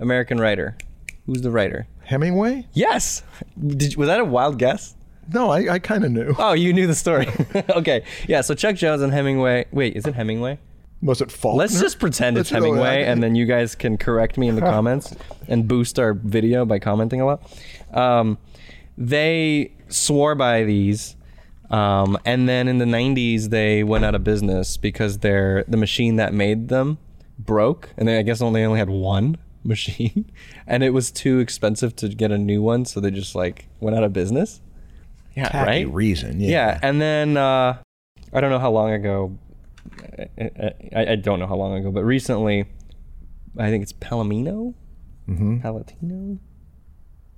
American 0.00 0.38
writer. 0.38 0.78
Who's 1.26 1.42
the 1.42 1.50
writer? 1.50 1.88
Hemingway? 2.04 2.68
Yes. 2.72 3.24
Did, 3.66 3.96
was 3.96 4.06
that 4.06 4.20
a 4.20 4.24
wild 4.24 4.60
guess? 4.60 4.94
No, 5.32 5.50
I, 5.50 5.74
I 5.74 5.78
kind 5.80 6.04
of 6.04 6.12
knew. 6.12 6.36
Oh, 6.38 6.52
you 6.52 6.72
knew 6.72 6.86
the 6.86 6.94
story. 6.94 7.26
okay. 7.70 8.04
Yeah, 8.28 8.42
so 8.42 8.54
Chuck 8.54 8.76
Jones 8.76 9.02
and 9.02 9.12
Hemingway. 9.12 9.66
Wait, 9.72 9.96
is 9.96 10.06
it 10.06 10.14
Hemingway? 10.14 10.60
Was 11.02 11.20
it 11.20 11.30
Faulkner? 11.30 11.58
Let's 11.58 11.80
just 11.80 11.98
pretend 11.98 12.38
it's 12.38 12.50
Let's 12.50 12.62
go- 12.64 12.70
Hemingway, 12.72 13.04
and 13.04 13.22
then 13.22 13.34
you 13.34 13.44
guys 13.46 13.74
can 13.74 13.98
correct 13.98 14.38
me 14.38 14.48
in 14.48 14.54
the 14.54 14.60
comments 14.74 15.14
and 15.48 15.68
boost 15.68 15.98
our 15.98 16.14
video 16.14 16.64
by 16.64 16.78
commenting 16.78 17.20
a 17.20 17.26
lot. 17.26 17.42
Um, 17.92 18.38
they 18.96 19.72
swore 19.88 20.34
by 20.34 20.64
these, 20.64 21.16
um, 21.70 22.16
and 22.24 22.48
then 22.48 22.68
in 22.68 22.78
the 22.78 22.84
'90s 22.84 23.50
they 23.50 23.84
went 23.84 24.04
out 24.04 24.14
of 24.14 24.24
business 24.24 24.76
because 24.76 25.18
their 25.18 25.64
the 25.68 25.76
machine 25.76 26.16
that 26.16 26.32
made 26.32 26.68
them 26.68 26.98
broke, 27.38 27.90
and 27.96 28.08
they, 28.08 28.18
I 28.18 28.22
guess 28.22 28.40
only 28.40 28.62
only 28.64 28.78
had 28.78 28.88
one 28.90 29.36
machine, 29.64 30.30
and 30.66 30.82
it 30.82 30.90
was 30.90 31.10
too 31.10 31.38
expensive 31.40 31.94
to 31.96 32.08
get 32.08 32.30
a 32.30 32.38
new 32.38 32.62
one, 32.62 32.84
so 32.84 33.00
they 33.00 33.10
just 33.10 33.34
like 33.34 33.66
went 33.80 33.96
out 33.96 34.04
of 34.04 34.12
business. 34.12 34.60
Yeah, 35.36 35.48
Tacky 35.48 35.66
right. 35.84 35.92
reason. 35.92 36.40
Yeah. 36.40 36.48
Yeah, 36.50 36.78
and 36.82 37.00
then 37.00 37.36
uh, 37.36 37.78
I 38.32 38.40
don't 38.40 38.50
know 38.50 38.58
how 38.60 38.70
long 38.70 38.92
ago. 38.92 39.36
I, 40.38 40.70
I, 40.94 41.06
I 41.12 41.16
don't 41.16 41.38
know 41.38 41.46
how 41.46 41.56
long 41.56 41.74
ago, 41.74 41.90
but 41.90 42.04
recently, 42.04 42.66
I 43.58 43.70
think 43.70 43.82
it's 43.82 43.92
Palomino, 43.92 44.74
mm-hmm. 45.28 45.58
Palatino, 45.60 46.38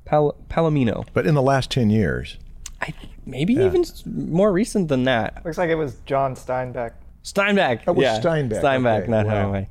Pal- 0.04 0.36
Palomino. 0.48 1.06
But 1.12 1.26
in 1.26 1.34
the 1.34 1.42
last 1.42 1.70
10 1.70 1.90
years. 1.90 2.38
I 2.80 2.92
maybe 3.24 3.54
even 3.54 3.84
more 4.04 4.52
recent 4.52 4.88
than 4.88 5.04
that. 5.04 5.42
Looks 5.44 5.58
like 5.58 5.70
it 5.70 5.76
was 5.76 5.96
John 6.06 6.34
Steinbeck. 6.34 6.92
Steinbeck. 7.24 7.84
That 7.84 7.96
was 7.96 8.02
yeah. 8.02 8.20
Steinbeck, 8.20 8.62
Steinbeck, 8.62 9.02
okay, 9.02 9.10
not 9.10 9.26
wow. 9.26 9.32
Hemingway. 9.32 9.68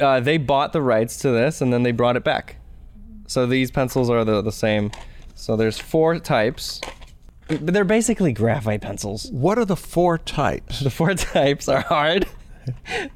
Uh, 0.00 0.20
they 0.20 0.36
bought 0.36 0.72
the 0.72 0.82
rights 0.82 1.18
to 1.18 1.30
this 1.30 1.60
and 1.60 1.72
then 1.72 1.82
they 1.82 1.92
brought 1.92 2.16
it 2.16 2.24
back. 2.24 2.56
So 3.26 3.46
these 3.46 3.70
pencils 3.70 4.10
are 4.10 4.24
the, 4.24 4.42
the 4.42 4.52
same. 4.52 4.90
So 5.34 5.56
there's 5.56 5.78
four 5.78 6.18
types. 6.18 6.80
But 7.48 7.66
they're 7.72 7.84
basically 7.84 8.32
graphite 8.32 8.80
pencils. 8.82 9.30
What 9.30 9.58
are 9.58 9.64
the 9.64 9.76
four 9.76 10.18
types? 10.18 10.80
The 10.80 10.90
four 10.90 11.14
types 11.14 11.68
are 11.68 11.80
hard, 11.80 12.26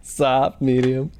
soft, 0.03 0.61
medium. 0.61 1.13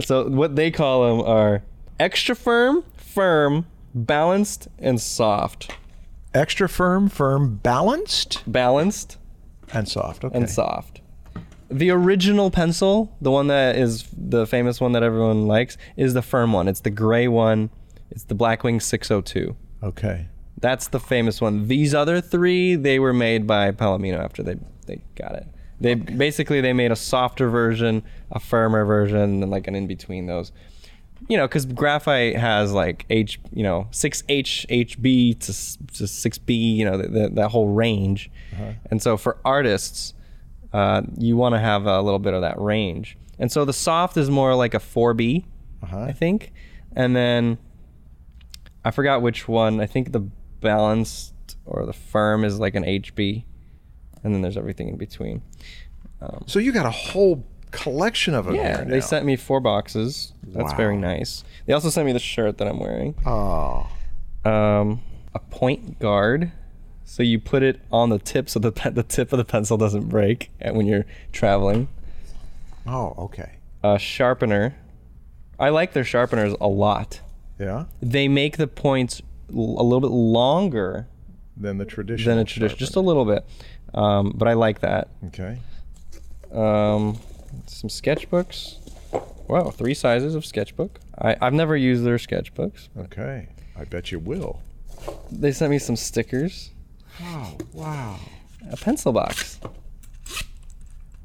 So 0.00 0.28
what 0.28 0.56
they 0.56 0.70
call 0.70 1.16
them 1.18 1.26
are 1.26 1.62
extra 1.98 2.34
firm, 2.36 2.84
firm, 2.96 3.66
balanced, 3.94 4.68
and 4.78 5.00
soft. 5.00 5.76
Extra 6.34 6.68
firm, 6.68 7.08
firm, 7.08 7.56
balanced, 7.56 8.42
Balanced 8.46 9.18
and 9.72 9.88
soft. 9.88 10.24
Okay. 10.24 10.36
and 10.36 10.48
soft. 10.48 11.00
The 11.70 11.90
original 11.90 12.50
pencil, 12.50 13.14
the 13.22 13.30
one 13.30 13.46
that 13.46 13.76
is 13.76 14.06
the 14.16 14.46
famous 14.46 14.80
one 14.80 14.92
that 14.92 15.02
everyone 15.02 15.46
likes, 15.46 15.78
is 15.96 16.12
the 16.12 16.22
firm 16.22 16.52
one. 16.52 16.68
It's 16.68 16.80
the 16.80 16.90
gray 16.90 17.28
one. 17.28 17.70
It's 18.10 18.24
the 18.24 18.34
Blackwing 18.34 18.80
602. 18.80 19.56
Okay. 19.82 20.28
That's 20.62 20.88
the 20.88 20.98
famous 21.00 21.40
one. 21.40 21.68
These 21.68 21.92
other 21.94 22.20
three, 22.22 22.74
they 22.76 22.98
were 22.98 23.12
made 23.12 23.46
by 23.46 23.70
Palomino 23.72 24.18
after 24.18 24.42
they 24.42 24.56
they 24.86 25.02
got 25.16 25.34
it. 25.34 25.46
They 25.80 25.94
basically 25.94 26.60
they 26.60 26.72
made 26.72 26.90
a 26.92 26.96
softer 26.96 27.50
version, 27.50 28.02
a 28.30 28.38
firmer 28.40 28.84
version, 28.84 29.42
and 29.42 29.50
like 29.50 29.66
an 29.68 29.74
in 29.74 29.86
between 29.86 30.26
those. 30.26 30.52
You 31.28 31.36
know, 31.36 31.46
because 31.46 31.66
graphite 31.66 32.36
has 32.36 32.72
like 32.72 33.04
H, 33.10 33.38
you 33.52 33.62
know, 33.62 33.86
six 33.90 34.22
H 34.28 34.66
HB 34.70 35.38
to 35.40 35.94
to 35.98 36.06
six 36.08 36.38
B, 36.38 36.54
you 36.54 36.84
know, 36.84 36.96
the, 36.96 37.08
the, 37.08 37.28
that 37.34 37.50
whole 37.50 37.68
range. 37.68 38.30
And 38.90 39.02
so 39.02 39.16
for 39.16 39.38
artists, 39.44 40.14
uh, 40.72 41.02
you 41.18 41.36
want 41.36 41.54
to 41.54 41.60
have 41.60 41.86
a 41.86 42.00
little 42.02 42.18
bit 42.18 42.34
of 42.34 42.42
that 42.42 42.60
range. 42.60 43.16
And 43.38 43.50
so 43.50 43.64
the 43.64 43.72
soft 43.72 44.16
is 44.16 44.30
more 44.30 44.54
like 44.54 44.74
a 44.74 44.80
four 44.80 45.14
B, 45.14 45.44
Uh-huh. 45.82 46.00
I 46.00 46.12
think, 46.12 46.52
and 46.94 47.14
then 47.16 47.58
I 48.84 48.90
forgot 48.92 49.22
which 49.22 49.48
one. 49.48 49.80
I 49.80 49.86
think 49.86 50.12
the 50.12 50.22
balanced 50.62 51.34
or 51.66 51.84
the 51.84 51.92
firm 51.92 52.44
is 52.44 52.58
like 52.58 52.74
an 52.74 52.84
HB, 52.84 53.44
and 54.24 54.34
then 54.34 54.40
there's 54.40 54.56
everything 54.56 54.88
in 54.88 54.96
between. 54.96 55.42
So 56.46 56.58
you 56.58 56.72
got 56.72 56.86
a 56.86 56.90
whole 56.90 57.44
collection 57.72 58.34
of 58.34 58.46
them 58.46 58.54
Yeah, 58.54 58.84
they 58.84 59.00
sent 59.00 59.26
me 59.26 59.34
four 59.34 59.60
boxes. 59.60 60.32
That's 60.44 60.72
very 60.74 60.96
nice. 60.96 61.42
They 61.66 61.72
also 61.72 61.90
sent 61.90 62.06
me 62.06 62.12
the 62.12 62.18
shirt 62.20 62.58
that 62.58 62.68
I'm 62.68 62.78
wearing. 62.78 63.14
Oh. 63.26 63.90
Um, 64.44 65.00
a 65.34 65.38
point 65.38 65.98
guard, 65.98 66.52
so 67.04 67.22
you 67.22 67.40
put 67.40 67.62
it 67.62 67.80
on 67.90 68.10
the 68.10 68.18
tip 68.18 68.48
so 68.48 68.58
the 68.60 68.72
pe- 68.72 68.90
the 68.90 69.02
tip 69.02 69.32
of 69.32 69.38
the 69.38 69.44
pencil 69.44 69.76
doesn't 69.76 70.08
break 70.08 70.50
when 70.60 70.86
you're 70.86 71.06
traveling. 71.32 71.88
Oh, 72.86 73.14
okay. 73.18 73.52
A 73.82 73.98
sharpener. 73.98 74.76
I 75.58 75.68
like 75.70 75.92
their 75.92 76.04
sharpeners 76.04 76.54
a 76.60 76.68
lot. 76.68 77.20
Yeah. 77.58 77.84
They 78.00 78.28
make 78.28 78.56
the 78.56 78.66
points 78.66 79.22
a 79.52 79.82
little 79.82 80.00
bit 80.00 80.10
longer 80.10 81.06
than 81.56 81.78
the 81.78 81.84
traditional. 81.84 82.34
than 82.36 82.42
a 82.42 82.44
tradition, 82.46 82.78
just 82.78 82.96
a 82.96 83.00
little 83.00 83.24
bit. 83.24 83.44
Um, 83.94 84.32
but 84.36 84.48
I 84.48 84.54
like 84.54 84.80
that. 84.80 85.08
Okay. 85.26 85.58
Um, 86.52 87.18
some 87.66 87.90
sketchbooks. 87.90 88.76
Wow, 89.48 89.70
three 89.70 89.94
sizes 89.94 90.34
of 90.34 90.46
sketchbook. 90.46 90.98
I, 91.20 91.36
I've 91.40 91.52
never 91.52 91.76
used 91.76 92.04
their 92.04 92.16
sketchbooks. 92.16 92.88
Okay. 92.96 93.48
I 93.76 93.84
bet 93.84 94.10
you 94.12 94.18
will. 94.18 94.62
They 95.30 95.52
sent 95.52 95.70
me 95.70 95.78
some 95.78 95.96
stickers, 95.96 96.70
Oh, 97.20 97.56
wow. 97.72 98.18
a 98.70 98.76
pencil 98.76 99.12
box. 99.12 99.58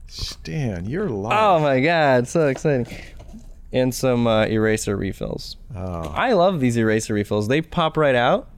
Stan, 0.07 0.85
you're 0.89 1.09
lying. 1.09 1.37
Oh 1.39 1.59
my 1.63 1.79
god, 1.79 2.27
so 2.27 2.47
exciting. 2.47 2.87
And 3.71 3.93
some 3.93 4.27
uh, 4.27 4.45
eraser 4.45 4.95
refills. 4.95 5.57
Oh, 5.75 6.03
I 6.15 6.33
love 6.33 6.59
these 6.59 6.77
eraser 6.77 7.13
refills. 7.13 7.47
They 7.49 7.61
pop 7.61 7.97
right 7.97 8.15
out, 8.15 8.49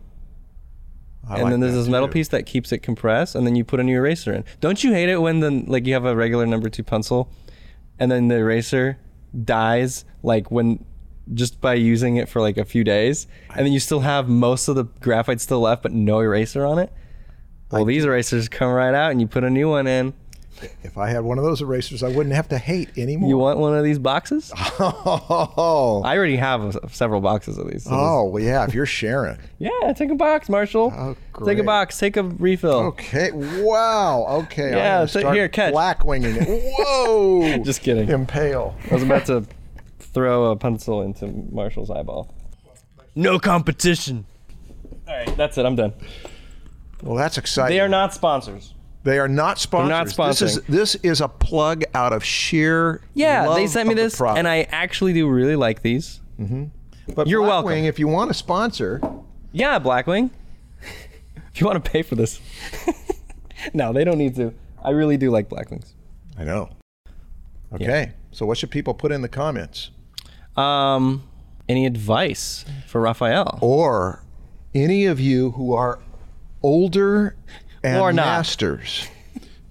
I 1.28 1.36
and 1.36 1.44
like 1.44 1.52
then 1.52 1.60
there's 1.60 1.74
this 1.74 1.88
metal 1.88 2.08
too. 2.08 2.14
piece 2.14 2.28
that 2.30 2.46
keeps 2.46 2.72
it 2.72 2.80
compressed, 2.80 3.36
and 3.36 3.46
then 3.46 3.56
you 3.56 3.64
put 3.64 3.80
a 3.80 3.84
new 3.84 3.98
eraser 3.98 4.34
in. 4.34 4.44
Don't 4.62 4.84
you 4.84 4.94
hate 4.94 5.10
it 5.10 5.18
when 5.18 5.40
the 5.40 5.52
like 5.68 5.86
you 5.86 5.94
have 5.94 6.06
a 6.06 6.16
regular 6.16 6.46
number 6.46 6.70
two 6.70 6.84
pencil, 6.84 7.32
and 8.00 8.12
then 8.12 8.28
the 8.28 8.36
eraser 8.36 8.98
dies 9.46 10.06
like 10.24 10.50
when 10.52 10.86
just 11.34 11.62
by 11.62 11.76
using 11.76 12.16
it 12.16 12.28
for 12.28 12.42
like 12.42 12.58
a 12.58 12.66
few 12.66 12.84
days, 12.84 13.28
and 13.56 13.66
then 13.66 13.74
you 13.74 13.80
still 13.80 14.00
have 14.00 14.28
most 14.28 14.68
of 14.68 14.76
the 14.76 14.86
graphite 15.02 15.42
still 15.42 15.62
left, 15.62 15.84
but 15.84 15.92
no 15.92 16.20
eraser 16.20 16.66
on 16.66 16.80
it. 16.80 16.92
Well, 17.72 17.86
these 17.86 18.06
erasers 18.06 18.50
come 18.50 18.72
right 18.72 18.96
out, 18.96 19.12
and 19.12 19.22
you 19.22 19.28
put 19.28 19.44
a 19.44 19.50
new 19.50 19.70
one 19.70 19.86
in. 19.86 20.14
If 20.84 20.98
I 20.98 21.10
had 21.10 21.24
one 21.24 21.38
of 21.38 21.44
those 21.44 21.62
erasers, 21.62 22.04
I 22.04 22.10
wouldn't 22.10 22.36
have 22.36 22.48
to 22.50 22.58
hate 22.58 22.90
anymore. 22.98 23.30
You 23.30 23.38
want 23.38 23.60
one 23.60 23.78
of 23.78 23.84
these 23.84 24.00
boxes? 24.00 24.52
Oh, 24.82 26.02
I 26.06 26.18
already 26.18 26.38
have 26.38 26.78
several 26.92 27.22
boxes 27.22 27.58
of 27.58 27.70
these. 27.70 27.84
so 27.84 27.92
oh, 27.94 28.24
well, 28.26 28.44
yeah. 28.44 28.64
If 28.66 28.74
you're 28.74 28.86
sharing, 28.86 29.38
Yeah, 29.60 29.94
take 29.96 30.10
a 30.10 30.16
box, 30.16 30.50
Marshall. 30.50 30.94
Oh, 30.96 31.16
great. 31.34 31.56
Take 31.56 31.64
a 31.64 31.66
box. 31.66 31.98
Take 31.98 32.18
a 32.18 32.24
refill. 32.24 32.74
okay. 32.92 33.32
Wow. 33.32 34.26
Okay. 34.44 34.72
Yeah, 34.72 35.02
I'm 35.02 35.08
so 35.08 35.20
start 35.22 35.36
here, 35.36 35.48
catch. 35.48 35.72
Black 35.72 36.06
winging 36.06 36.36
it. 36.36 36.48
Whoa. 36.48 37.58
Just 37.64 37.82
kidding. 37.82 38.10
impale. 38.10 38.76
I 38.90 38.94
was 38.94 39.04
about 39.04 39.26
to 39.28 39.46
throw 40.00 40.46
a 40.52 40.56
pencil 40.56 41.02
into 41.02 41.28
Marshall's 41.52 41.90
eyeball. 41.90 42.34
No 43.16 43.40
competition. 43.40 44.26
All 45.08 45.16
right, 45.16 45.36
that's 45.38 45.58
it. 45.58 45.66
I'm 45.66 45.76
done. 45.76 45.94
Well, 47.04 47.16
that's 47.16 47.38
exciting. 47.38 47.76
They 47.76 47.82
are 47.82 47.90
not 47.90 48.14
sponsors. 48.14 48.74
They 49.10 49.18
are 49.18 49.28
not 49.28 49.58
sponsors. 49.58 49.90
not 49.90 50.28
This 50.28 50.42
is 50.44 50.58
sponsoring. 50.60 50.66
this 50.68 50.96
is 50.96 51.20
a 51.22 51.28
plug 51.28 51.84
out 51.96 52.14
of 52.14 52.24
sheer. 52.24 53.02
Yeah, 53.16 53.56
they 53.56 53.66
sent 53.66 53.90
me 53.90 53.96
the 53.96 54.04
this, 54.04 54.22
and 54.22 54.48
I 54.48 54.68
actually 54.70 55.14
do 55.14 55.28
really 55.28 55.56
like 55.56 55.82
these. 55.82 56.20
But 57.16 57.28
You're 57.28 57.42
Blackwing, 57.42 57.48
welcome. 57.48 57.86
If 57.86 57.98
you 57.98 58.08
want 58.08 58.30
to 58.30 58.36
sponsor, 58.36 59.02
Yeah, 59.52 59.80
Blackwing. 59.80 60.30
if 61.52 61.60
you 61.60 61.66
want 61.66 61.84
to 61.84 61.92
pay 61.92 62.04
for 62.04 62.14
this, 62.14 62.40
no, 63.74 63.94
they 63.94 64.04
don't 64.04 64.20
need 64.20 64.36
to. 64.36 64.54
I 64.84 64.92
really 64.92 65.18
do 65.18 65.32
like 65.32 65.50
Blackwings. 65.50 65.94
I 66.38 66.44
know. 66.44 66.70
Okay. 67.74 68.12
So 68.32 68.46
what 68.46 68.60
should 68.60 68.70
people 68.70 68.94
put 68.94 69.12
in 69.12 69.24
the 69.24 69.28
comments? 69.28 69.90
Um, 70.56 71.24
any 71.68 71.88
advice 71.88 72.64
for 72.86 73.02
Raphael? 73.02 73.58
Or 73.60 74.24
any 74.76 75.08
of 75.08 75.20
you 75.20 75.52
who 75.52 75.74
are 75.74 75.98
older 76.62 77.36
and 77.84 78.02
Or 78.02 78.12
not. 78.14 78.26
masters. 78.26 79.08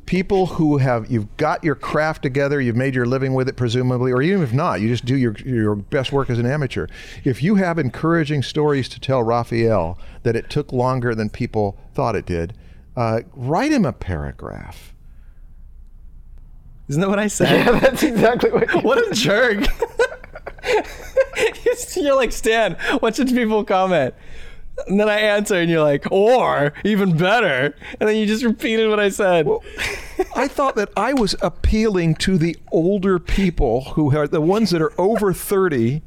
People 0.06 0.46
who 0.46 0.78
have 0.78 1.10
you've 1.10 1.36
got 1.36 1.62
your 1.62 1.74
craft 1.74 2.22
together, 2.22 2.60
you've 2.62 2.76
made 2.76 2.94
your 2.94 3.04
living 3.04 3.34
with 3.34 3.46
it 3.46 3.56
presumably, 3.56 4.10
or 4.10 4.22
even 4.22 4.42
if 4.42 4.54
not, 4.54 4.80
you 4.80 4.88
just 4.88 5.04
do 5.04 5.14
your 5.16 5.34
your 5.44 5.74
best 5.74 6.12
work 6.12 6.30
as 6.30 6.38
an 6.38 6.46
amateur. 6.46 6.86
If 7.24 7.42
you 7.42 7.56
have 7.56 7.78
encouraging 7.78 8.42
stories 8.42 8.88
to 8.88 9.00
tell 9.00 9.22
Raphael 9.22 9.98
that 10.22 10.34
it 10.34 10.48
took 10.48 10.72
longer 10.72 11.14
than 11.14 11.28
people 11.28 11.76
thought 11.92 12.16
it 12.16 12.24
did, 12.24 12.54
uh, 12.96 13.20
write 13.34 13.70
him 13.70 13.84
a 13.84 13.92
paragraph. 13.92 14.94
Isn't 16.88 17.02
that 17.02 17.10
what 17.10 17.18
I 17.18 17.26
said? 17.28 17.50
Yeah, 17.66 17.78
that's 17.78 18.02
exactly 18.02 18.50
what. 18.50 18.72
You 18.72 18.80
What 18.82 19.06
a 19.06 19.14
jerk. 19.14 19.66
you're 21.96 22.16
like, 22.16 22.32
Stan, 22.32 22.74
what 23.00 23.16
should 23.16 23.28
people 23.28 23.62
comment? 23.64 24.14
And 24.86 24.98
then 25.00 25.08
I 25.08 25.18
answer, 25.18 25.56
and 25.56 25.68
you're 25.70 25.82
like, 25.82 26.06
or 26.10 26.72
even 26.84 27.16
better. 27.16 27.74
And 27.98 28.08
then 28.08 28.16
you 28.16 28.26
just 28.26 28.44
repeated 28.44 28.88
what 28.88 29.00
I 29.00 29.08
said. 29.08 29.46
I 30.36 30.46
thought 30.48 30.76
that 30.76 30.90
I 30.96 31.12
was 31.14 31.34
appealing 31.42 32.14
to 32.16 32.38
the 32.38 32.56
older 32.72 33.18
people 33.18 33.82
who 33.94 34.16
are 34.16 34.28
the 34.28 34.40
ones 34.40 34.70
that 34.70 34.80
are 34.80 34.92
over 35.00 35.32
30 35.32 36.02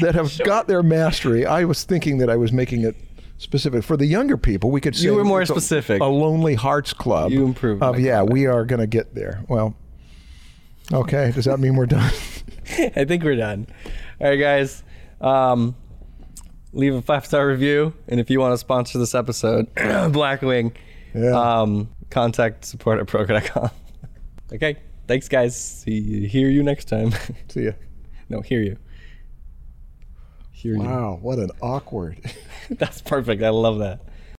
that 0.00 0.14
have 0.14 0.38
got 0.44 0.68
their 0.68 0.82
mastery. 0.82 1.46
I 1.46 1.64
was 1.64 1.82
thinking 1.84 2.18
that 2.18 2.28
I 2.30 2.36
was 2.36 2.52
making 2.52 2.82
it 2.82 2.94
specific. 3.38 3.82
For 3.82 3.96
the 3.96 4.06
younger 4.06 4.36
people, 4.36 4.70
we 4.70 4.80
could 4.80 4.94
say 4.94 5.04
You 5.04 5.14
were 5.14 5.24
more 5.24 5.40
it's 5.42 5.50
a- 5.50 5.54
specific. 5.54 6.00
A, 6.00 6.04
Lonely 6.04 6.54
Hearts 6.54 6.92
Club. 6.92 7.32
You 7.32 7.44
improved 7.46 7.82
Of, 7.82 7.98
yeah, 7.98 8.22
we 8.22 8.46
are 8.46 8.64
going 8.66 8.80
to 8.80 8.86
get 8.86 9.14
there. 9.14 9.42
Well, 9.48 9.74
okay. 10.92 11.32
Does 11.34 11.46
that 11.46 11.58
mean 11.58 11.74
we're 11.74 11.86
done? 11.86 12.12
I 12.78 13.04
think 13.04 13.24
we're 13.24 13.36
done. 13.36 13.66
All 14.20 14.28
right, 14.28 14.36
guys. 14.36 14.82
Um, 15.20 15.74
leave 16.72 16.94
a 16.94 17.02
five 17.02 17.26
star 17.26 17.46
review, 17.46 17.92
and 18.08 18.20
if 18.20 18.30
you 18.30 18.40
want 18.40 18.52
to 18.52 18.58
sponsor 18.58 18.98
this 18.98 19.14
episode, 19.14 19.72
Blackwing, 19.76 20.72
Yeah. 21.14 21.30
um, 21.60 21.88
contact 22.10 22.64
support 22.64 22.98
at 23.00 23.06
proko.com. 23.06 23.70
okay, 24.52 24.76
thanks, 25.08 25.28
guys. 25.28 25.56
See 25.56 25.98
you, 25.98 26.28
hear 26.28 26.48
you 26.48 26.62
next 26.62 26.86
time. 26.86 27.12
See 27.48 27.64
ya. 27.64 27.72
no, 28.28 28.40
hear 28.40 28.62
you. 28.62 28.76
Hear 30.52 30.76
Wow, 30.78 31.18
what 31.22 31.38
an 31.38 31.50
awkward. 31.62 32.18
That's 32.70 33.00
perfect. 33.00 33.42
I 33.42 33.48
love 33.48 33.78
that. 33.78 34.00